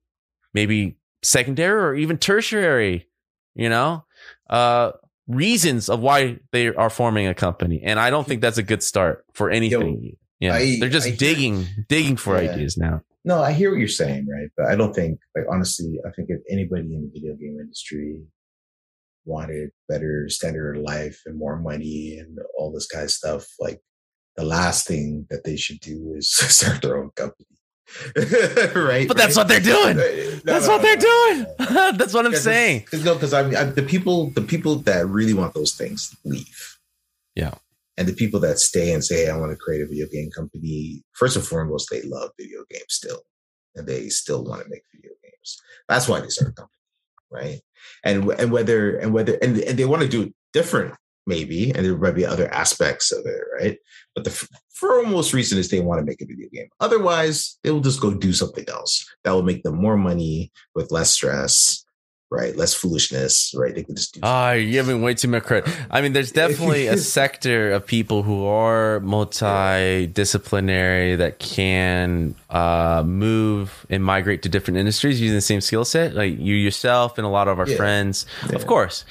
[0.54, 3.08] maybe secondary or even tertiary
[3.56, 4.06] you know?
[4.50, 4.92] Uh
[5.28, 7.82] reasons of why they are forming a company.
[7.84, 11.12] And i don't think that's a good start for anything yeah I- they're just I
[11.12, 11.58] hear- digging
[11.94, 12.52] digging for Yeah.
[12.52, 12.96] ideas now
[13.32, 14.50] No, I hear what you're saying, right?
[14.58, 18.10] But I don't think, like, honestly, I think if anybody in the video game industry
[19.34, 23.80] wanted better standard of life and more money and all this kind of stuff, like,
[24.36, 26.26] the last thing that they should do is
[26.58, 27.48] start their own company.
[28.90, 29.08] right?
[29.08, 29.42] but that's right?
[29.42, 31.38] what they're doing No, that's no, what no, they're doing
[32.00, 35.34] that's what i'm saying 'cause no, because I, I the people the people that really
[35.42, 36.60] want those things leave.
[37.36, 37.56] Yeah.
[37.98, 41.04] And the people that stay and say, I want to create a video game company,
[41.14, 43.22] first and foremost, they love video games still.
[43.76, 45.62] And they still want to make video games.
[45.88, 46.70] That's why they start a company.
[47.32, 47.62] Right.
[48.04, 50.94] And and whether and whether and, and they want to do it different,
[51.26, 53.78] maybe, and there might be other aspects of it, right?
[54.14, 56.68] But the foremost reason is they want to make a video game.
[56.80, 60.92] Otherwise, they will just go do something else that will make them more money with
[60.92, 61.83] less stress,
[62.34, 62.56] right?
[62.58, 63.74] Less foolishness, right?
[63.76, 64.20] They can just do.
[64.24, 65.74] Ah, you're giving way too much credit.
[65.92, 73.86] I mean, there's definitely a sector of people who are multidisciplinary that can uh, move
[73.90, 77.30] and migrate to different industries using the same skill set, like you yourself and a
[77.30, 77.78] lot of our Yeah.
[77.78, 79.06] friends, of course.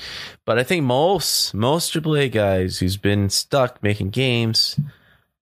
[0.45, 4.79] But I think most most AAA guys who's been stuck making games,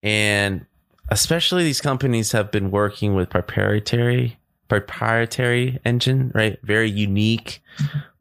[0.03, 0.65] and
[1.09, 4.37] especially these companies have been working with proprietary
[4.71, 6.57] proprietary engine, right?
[6.63, 7.61] Very unique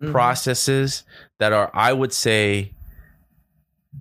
[0.03, 0.11] Mhm.
[0.11, 1.05] processes
[1.39, 2.73] that are, I would say,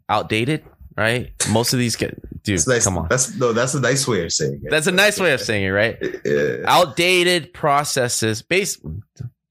[0.09, 0.63] outdated.
[0.97, 1.31] Right?
[1.51, 2.11] Most of these get,
[2.43, 2.57] dude.
[2.57, 2.84] That's nice.
[2.84, 4.69] Come on, That's no, that's a nice way of saying it.
[4.69, 5.97] that's a nice way of saying it, right?
[6.26, 6.57] Yeah.
[6.65, 8.80] outdated processes based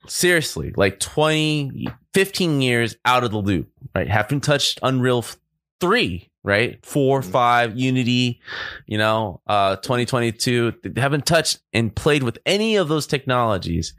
[0.07, 5.25] seriously like 20 15 years out of the loop right haven't touched unreal
[5.81, 6.79] 3 right?
[6.85, 7.25] 4 Mhm.
[7.31, 8.41] 5 unity
[8.87, 13.95] you know uh 2022 they haven't touched and played with any of those technologies.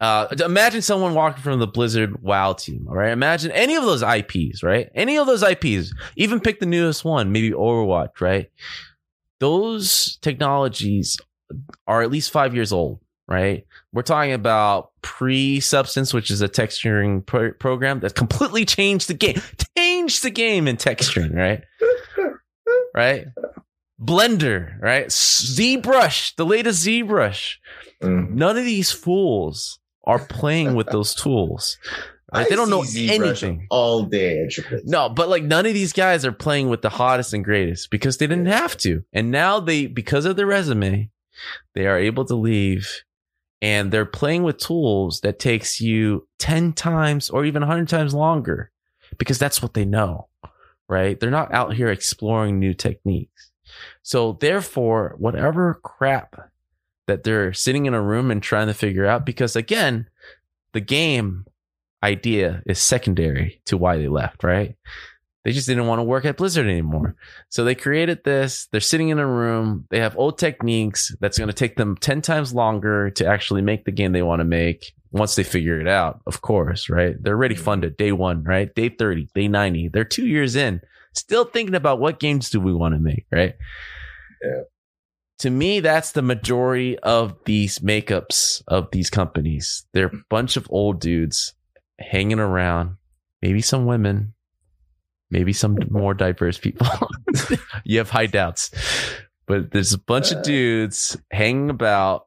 [0.00, 3.12] Uh imagine someone walking from the blizzard wow team all right?
[3.12, 4.90] Imagine any of those ips right?
[4.94, 8.50] Any of those ips even pick the newest one maybe overwatch right?
[9.38, 11.18] Those technologies
[11.86, 13.66] are at least five years old, right?
[13.92, 19.14] We're talking about pre Substance, which is a texturing pro- program that completely changed the
[19.14, 19.40] game,
[20.06, 21.62] changed the game in texturing, right?
[22.94, 23.26] right?
[24.00, 25.06] Blender, right?
[25.06, 27.54] ZBrush, the latest ZBrush.
[28.02, 28.30] Mhm.
[28.30, 31.78] None of these fools are playing with those tools.
[32.32, 33.66] They don't know anything.
[33.70, 34.82] all day at Triple H.
[34.84, 38.18] No, but like none of these guys are playing with the hottest and greatest because
[38.18, 39.02] they didn't have to.
[39.12, 41.10] And now they, because of their resume,
[41.74, 43.02] they are able to leave
[43.62, 48.70] and they're playing with tools that takes you 10 times or even 100 times longer
[49.18, 50.28] because that's what they know,
[50.88, 51.18] right?
[51.18, 53.50] They're not out here exploring new techniques.
[54.02, 56.50] So therefore, whatever crap
[57.06, 60.08] that they're sitting in a room and trying to figure out, because again,
[60.72, 61.46] the game
[62.02, 64.76] idea is secondary to why they left, right?
[65.44, 67.14] They just didn't want to work at Blizzard anymore.
[67.50, 68.66] So they created this.
[68.72, 69.86] They're sitting in a room.
[69.90, 73.84] They have old techniques that's going to take them 10 times longer to actually make
[73.84, 77.14] the game they want to make once they figure it out, of course, right?
[77.20, 77.64] They're already mm-hmm.
[77.64, 78.72] funded day one, right?
[78.74, 79.88] Day 30, day 90.
[79.88, 80.80] They're two years in,
[81.14, 83.54] still thinking about what games do we want to make, right?
[84.42, 84.62] Yeah.
[85.40, 89.86] To me, that's the majority of these makeups of these companies.
[89.92, 91.54] They're a bunch of old dudes
[91.98, 92.96] hanging around,
[93.42, 94.32] maybe some women,
[95.30, 96.86] maybe some more diverse people.
[97.84, 98.70] you have high doubts,
[99.46, 100.42] but there's a bunch of uh.
[100.42, 102.26] dudes hanging about,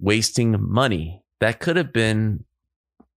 [0.00, 2.44] wasting money that could have been,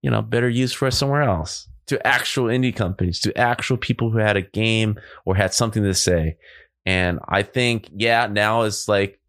[0.01, 1.67] you know, better used for somewhere else.
[1.87, 5.93] To actual indie companies, to actual people who had a game or had something to
[5.93, 6.37] say.
[6.83, 9.19] And I think, yeah, now it's like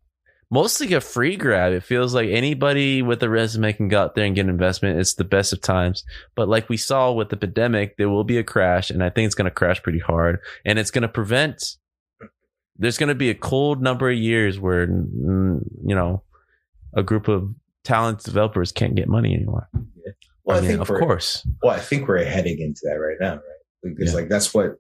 [0.51, 1.75] mostly a free grab.
[1.75, 4.99] It feels like anybody with a resume can go out there and get an investment.
[4.99, 6.03] It's the best of times.
[6.35, 9.27] But like we saw with the pandemic, there will be a crash, and I think
[9.27, 10.39] it's going to crash pretty hard.
[10.65, 11.77] And it's going to prevent.
[12.79, 16.23] There's going to be a cold number of years where you know
[16.95, 17.55] a group of
[17.87, 19.69] talented developers can't get money anymore.
[20.45, 23.17] Well, I I, mean, think of course, Well, I think we're heading into that right
[23.21, 23.43] now, right?
[23.97, 24.17] Because Yeah.
[24.21, 24.75] like that's what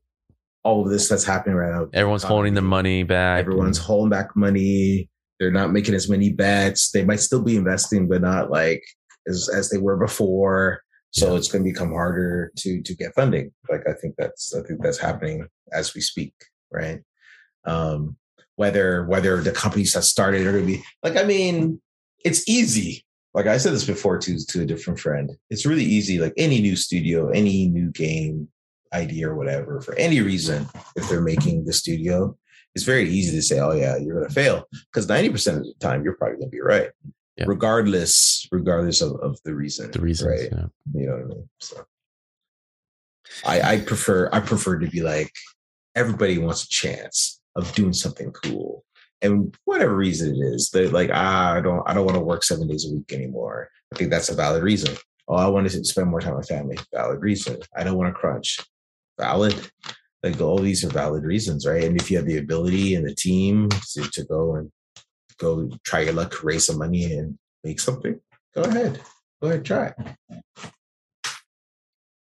[0.65, 1.89] all of this that's happening right now.
[1.95, 3.41] everyone's holding the money back.
[3.41, 5.09] Everyone's holding back money.
[5.39, 6.91] They're not making as many bets.
[6.91, 8.83] They might still be investing, but not like
[9.29, 10.81] as as they were before.
[11.11, 11.39] So Yeah.
[11.39, 13.53] it's going to become harder to to get funding.
[13.71, 16.35] Like I think that's I think that's happening as we speak,
[16.73, 17.01] right?
[17.65, 18.17] Um,
[18.57, 21.81] whether whether the companies that started are going to be like, I mean,
[22.27, 23.05] it's easy.
[23.35, 25.31] Like I said this before to to a different friend.
[25.51, 26.19] It's really easy.
[26.19, 28.49] Like any new studio, any new game
[28.93, 30.67] idea or whatever, for any reason,
[30.97, 32.37] if they're making the studio,
[32.75, 35.65] it's very easy to say, "Oh yeah, you're going to fail," because ninety percent of
[35.65, 36.91] the time you're probably going to be right,
[37.37, 37.45] Yeah.
[37.47, 39.91] regardless regardless of, of the reason.
[39.91, 40.49] the reason, right?
[40.51, 40.67] yeah.
[40.95, 41.49] You know what I mean?
[41.61, 41.85] So
[43.45, 45.33] I I prefer I prefer to be like
[45.95, 48.85] everybody wants a chance of doing something cool.
[49.23, 52.45] And whatever reason it is, they're like, ah, I don't I don't want to work
[52.45, 53.71] seven days a week anymore.
[53.93, 54.97] I think that's a valid reason.
[55.29, 56.79] Oh, I want to spend more time with family.
[56.93, 57.59] Valid reason.
[57.77, 58.61] I don't want to crunch.
[59.19, 59.71] Valid.
[60.23, 61.85] Like all these are valid reasons, right?
[61.85, 64.71] And if you have the ability and the team to, to go and
[65.39, 68.21] go try your luck, raise some money and make something,
[68.55, 69.01] go ahead.
[69.41, 69.87] Go ahead, try.
[69.87, 69.97] it.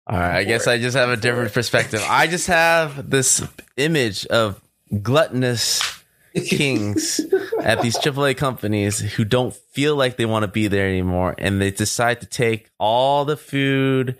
[0.06, 0.66] All right, I guess.
[0.66, 2.02] I just have a different perspective.
[2.08, 3.46] I just have this
[3.76, 4.60] image of
[5.02, 5.99] gluttonous
[6.35, 7.20] kings
[7.62, 11.61] at these AAA companies who don't feel like they want to be there anymore, and
[11.61, 14.16] they decide to take all the food,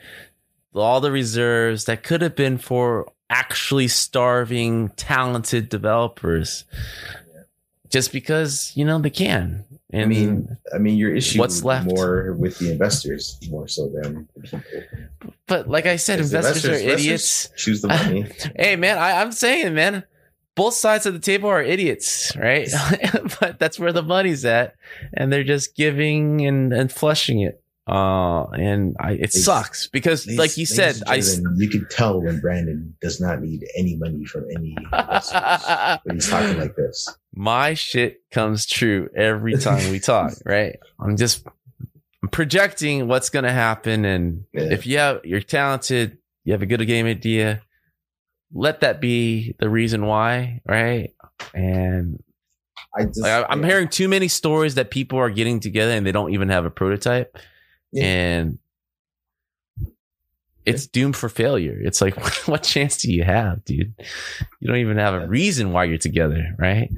[0.74, 6.65] all the reserves that could have been for actually starving, talented developers,
[7.89, 9.65] just because you know they can.
[9.93, 11.87] And I mean, I mean, your issue What's left?
[11.87, 14.62] more with the investors more so than people.
[15.49, 17.49] but like I said, Because the investors, are investors idiots.
[17.57, 18.27] Choose the money.
[18.57, 20.05] Hey man, I, I'm saying, man,
[20.61, 22.69] both sides of the table are idiots, right?
[23.41, 24.74] but that's where the money's at,
[25.15, 27.62] and they're just giving and, and flushing it.
[27.89, 31.23] Uh, and I, it sucks because, like you said, I.
[31.57, 34.77] you can tell when Brandon does not need any money from any
[36.05, 37.09] when he's talking like this.
[37.35, 40.78] my shit comes true every time we talk, right?
[41.01, 41.43] I'm just
[42.23, 44.65] I'm projecting what's gonna happen, and Yeah.
[44.70, 47.62] if you have you're talented, you have a good game idea,
[48.52, 51.12] let that be the reason why, right?
[51.55, 52.22] And
[52.97, 56.12] I just, Like, I'm hearing too many stories that people are getting together and they
[56.12, 57.36] don't even have a prototype,
[57.93, 58.05] Yeah.
[58.05, 58.59] and
[60.66, 61.78] it's doomed for failure.
[61.81, 62.14] It's like,
[62.48, 63.94] what chance do you have, dude?
[64.60, 66.90] You don't even have a reason why you're together, right?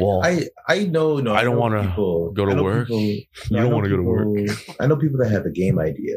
[0.00, 2.86] Well, I I know no I don't wanna go to work.
[2.88, 4.48] people- You no, don't wanna go to work.
[4.80, 6.16] I know people that have a game idea.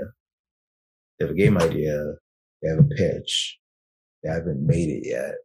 [1.19, 2.13] They have a game idea.
[2.61, 3.59] They have a pitch.
[4.23, 5.35] They haven't made it yet,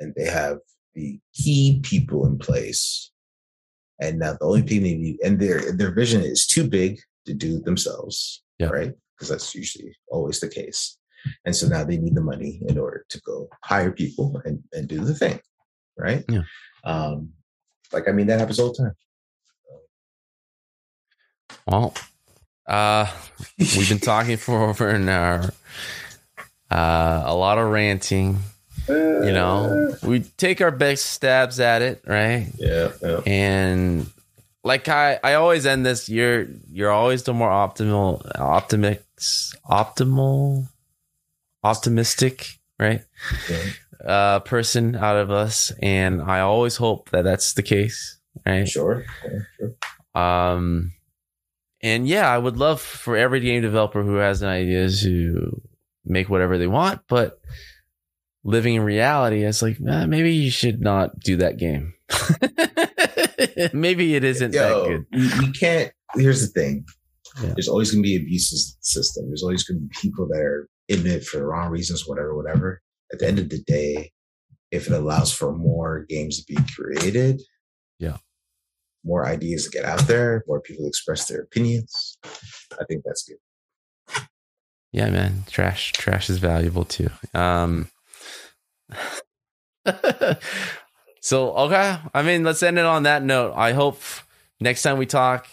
[0.00, 0.58] and they have
[0.94, 3.10] the key people in place.
[4.00, 7.34] And now the only thing they need, and their their vision is too big to
[7.34, 8.68] do themselves, Yeah.
[8.68, 8.92] right?
[9.16, 10.98] Because that's usually always the case.
[11.44, 14.86] And so now they need the money in order to go hire people and, and
[14.86, 15.40] do the thing,
[15.96, 16.22] right?
[16.28, 16.42] Yeah.
[16.84, 17.30] Um,
[17.92, 18.94] like I mean that happens all the time.
[21.66, 21.94] Well,
[22.66, 23.06] Uh,
[23.58, 25.52] we've been talking for over an hour.
[26.74, 28.38] Uh, a lot of ranting.
[28.88, 32.50] You know, we take our best stabs at it, right?
[32.58, 33.20] Yeah, yeah.
[33.24, 34.10] And
[34.64, 36.08] like I, I always end this.
[36.08, 40.68] You're you're always the more optimal, optimist, optimal,
[41.62, 43.02] optimistic, right?
[43.48, 43.64] yeah.
[44.04, 48.68] Uh, person out of us, and I always hope that that's the case, right?
[48.68, 49.06] Sure.
[49.24, 50.20] Yeah, sure.
[50.20, 50.92] Um,
[51.80, 55.62] and yeah, I would love for every game developer who has an idea to
[56.04, 57.38] make whatever they want, but
[58.44, 61.94] living in reality, it's like eh, maybe you should not do that game.
[63.72, 65.06] maybe it isn't that good.
[65.12, 65.92] You, you can't.
[66.14, 66.84] Here's the thing.
[67.42, 67.52] Yeah.
[67.54, 69.26] There's always going to be abuses system.
[69.28, 72.36] There's always going to be people that are in it for the wrong reasons, whatever,
[72.36, 72.80] whatever.
[73.12, 74.12] At the end of the day,
[74.70, 77.42] if it allows for more games to be created,
[77.98, 78.18] Yeah.
[79.04, 83.38] more ideas to get out there, more people express their opinions, I think that's good.
[84.94, 87.10] Yeah, man, trash, trash is valuable too.
[87.34, 87.88] Um,
[91.20, 93.54] so okay, I mean, let's end it on that note.
[93.56, 94.00] I hope
[94.60, 95.48] next time we talk,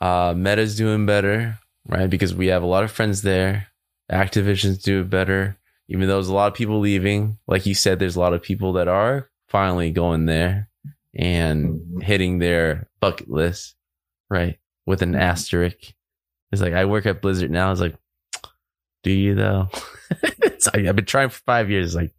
[0.00, 1.58] uh, Meta's doing better,
[1.88, 2.08] right?
[2.08, 3.66] Because we have a lot of friends there.
[4.10, 5.58] Activision's doing better,
[5.90, 7.36] even though there's a lot of people leaving.
[7.46, 10.70] Like you said, there's a lot of people that are finally going there
[11.14, 13.74] and hitting their bucket list,
[14.30, 14.58] right?
[14.86, 15.76] With an asterisk.
[16.50, 17.72] It's like I work at Blizzard now.
[17.72, 17.94] It's like,
[19.02, 19.68] do you though?
[20.74, 21.94] I've been trying for five years.
[21.94, 22.12] Like,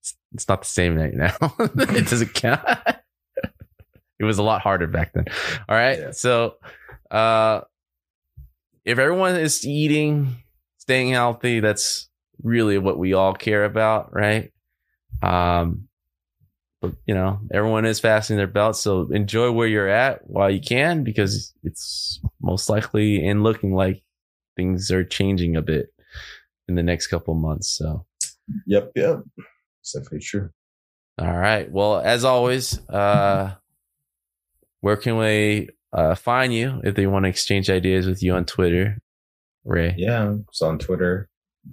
[0.00, 1.36] it's, it's not the same right now.
[1.58, 2.60] it doesn't count.
[4.18, 5.26] it was a lot harder back then.
[5.68, 5.98] All right.
[5.98, 6.10] Yeah.
[6.12, 6.56] So,
[7.10, 7.62] uh,
[8.84, 10.36] if everyone is eating,
[10.78, 12.08] staying healthy, that's
[12.42, 14.50] really what we all care about, right?
[15.22, 15.88] Um,
[16.80, 20.60] but you know, everyone is fastening their belts, so enjoy where you're at while you
[20.60, 24.02] can, because it's most likely and looking like
[24.58, 25.86] things are changing a bit
[26.66, 27.70] in the next couple months.
[27.78, 28.04] So,
[28.66, 29.20] Yep, yep.
[29.82, 30.50] It's definitely true.
[31.18, 31.70] all right.
[31.70, 33.54] Well, as always, uh,
[34.80, 38.44] where can we uh, find you if they want to exchange ideas with you on
[38.46, 38.98] Twitter,
[39.64, 39.94] Ray?
[39.96, 41.28] Yeah, it's on Twitter.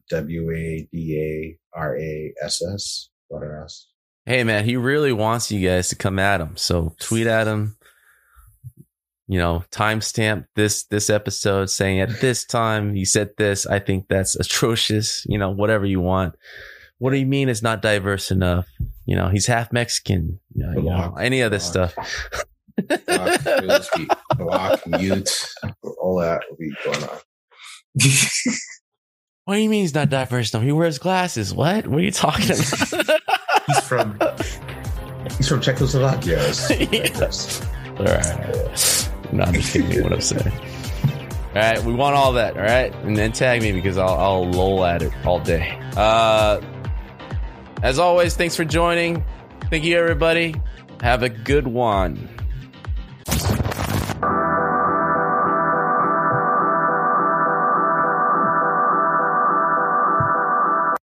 [0.09, 3.09] W A D A R A S S.
[3.29, 3.87] What else?
[4.25, 6.57] Hey, man, he really wants you guys to come at him.
[6.57, 7.77] So tweet at him.
[9.27, 13.65] You know, timestamp this this episode saying at this time you said this.
[13.65, 15.25] I think that's atrocious.
[15.27, 16.35] You know, whatever you want.
[16.99, 18.67] What do you mean it's not diverse enough?
[19.05, 20.39] You know, he's half Mexican.
[20.53, 21.91] You know, you know, Block, any other block.
[21.91, 21.95] stuff.
[22.75, 24.07] Block, it'll just be
[24.37, 25.47] block, mute,
[25.99, 27.17] all that will be going on.
[29.45, 30.63] What do you mean he's not diverse enough?
[30.63, 31.53] He wears glasses.
[31.53, 31.85] What?
[31.85, 32.57] What are you talking about?
[33.67, 34.19] he's from
[35.37, 36.37] he's from Czechoslovakia.
[36.37, 37.61] Diverse.
[37.99, 39.04] all right.
[39.31, 40.03] No, I'm just kidding.
[40.03, 40.51] What I'm saying.
[41.55, 42.57] All right, we want all that.
[42.57, 45.79] All right, and then tag me because I'll I'll lol at it all day.
[45.95, 46.59] Uh,
[47.81, 49.23] as always, thanks for joining.
[49.69, 50.55] Thank you, everybody.
[50.99, 52.27] Have a good one.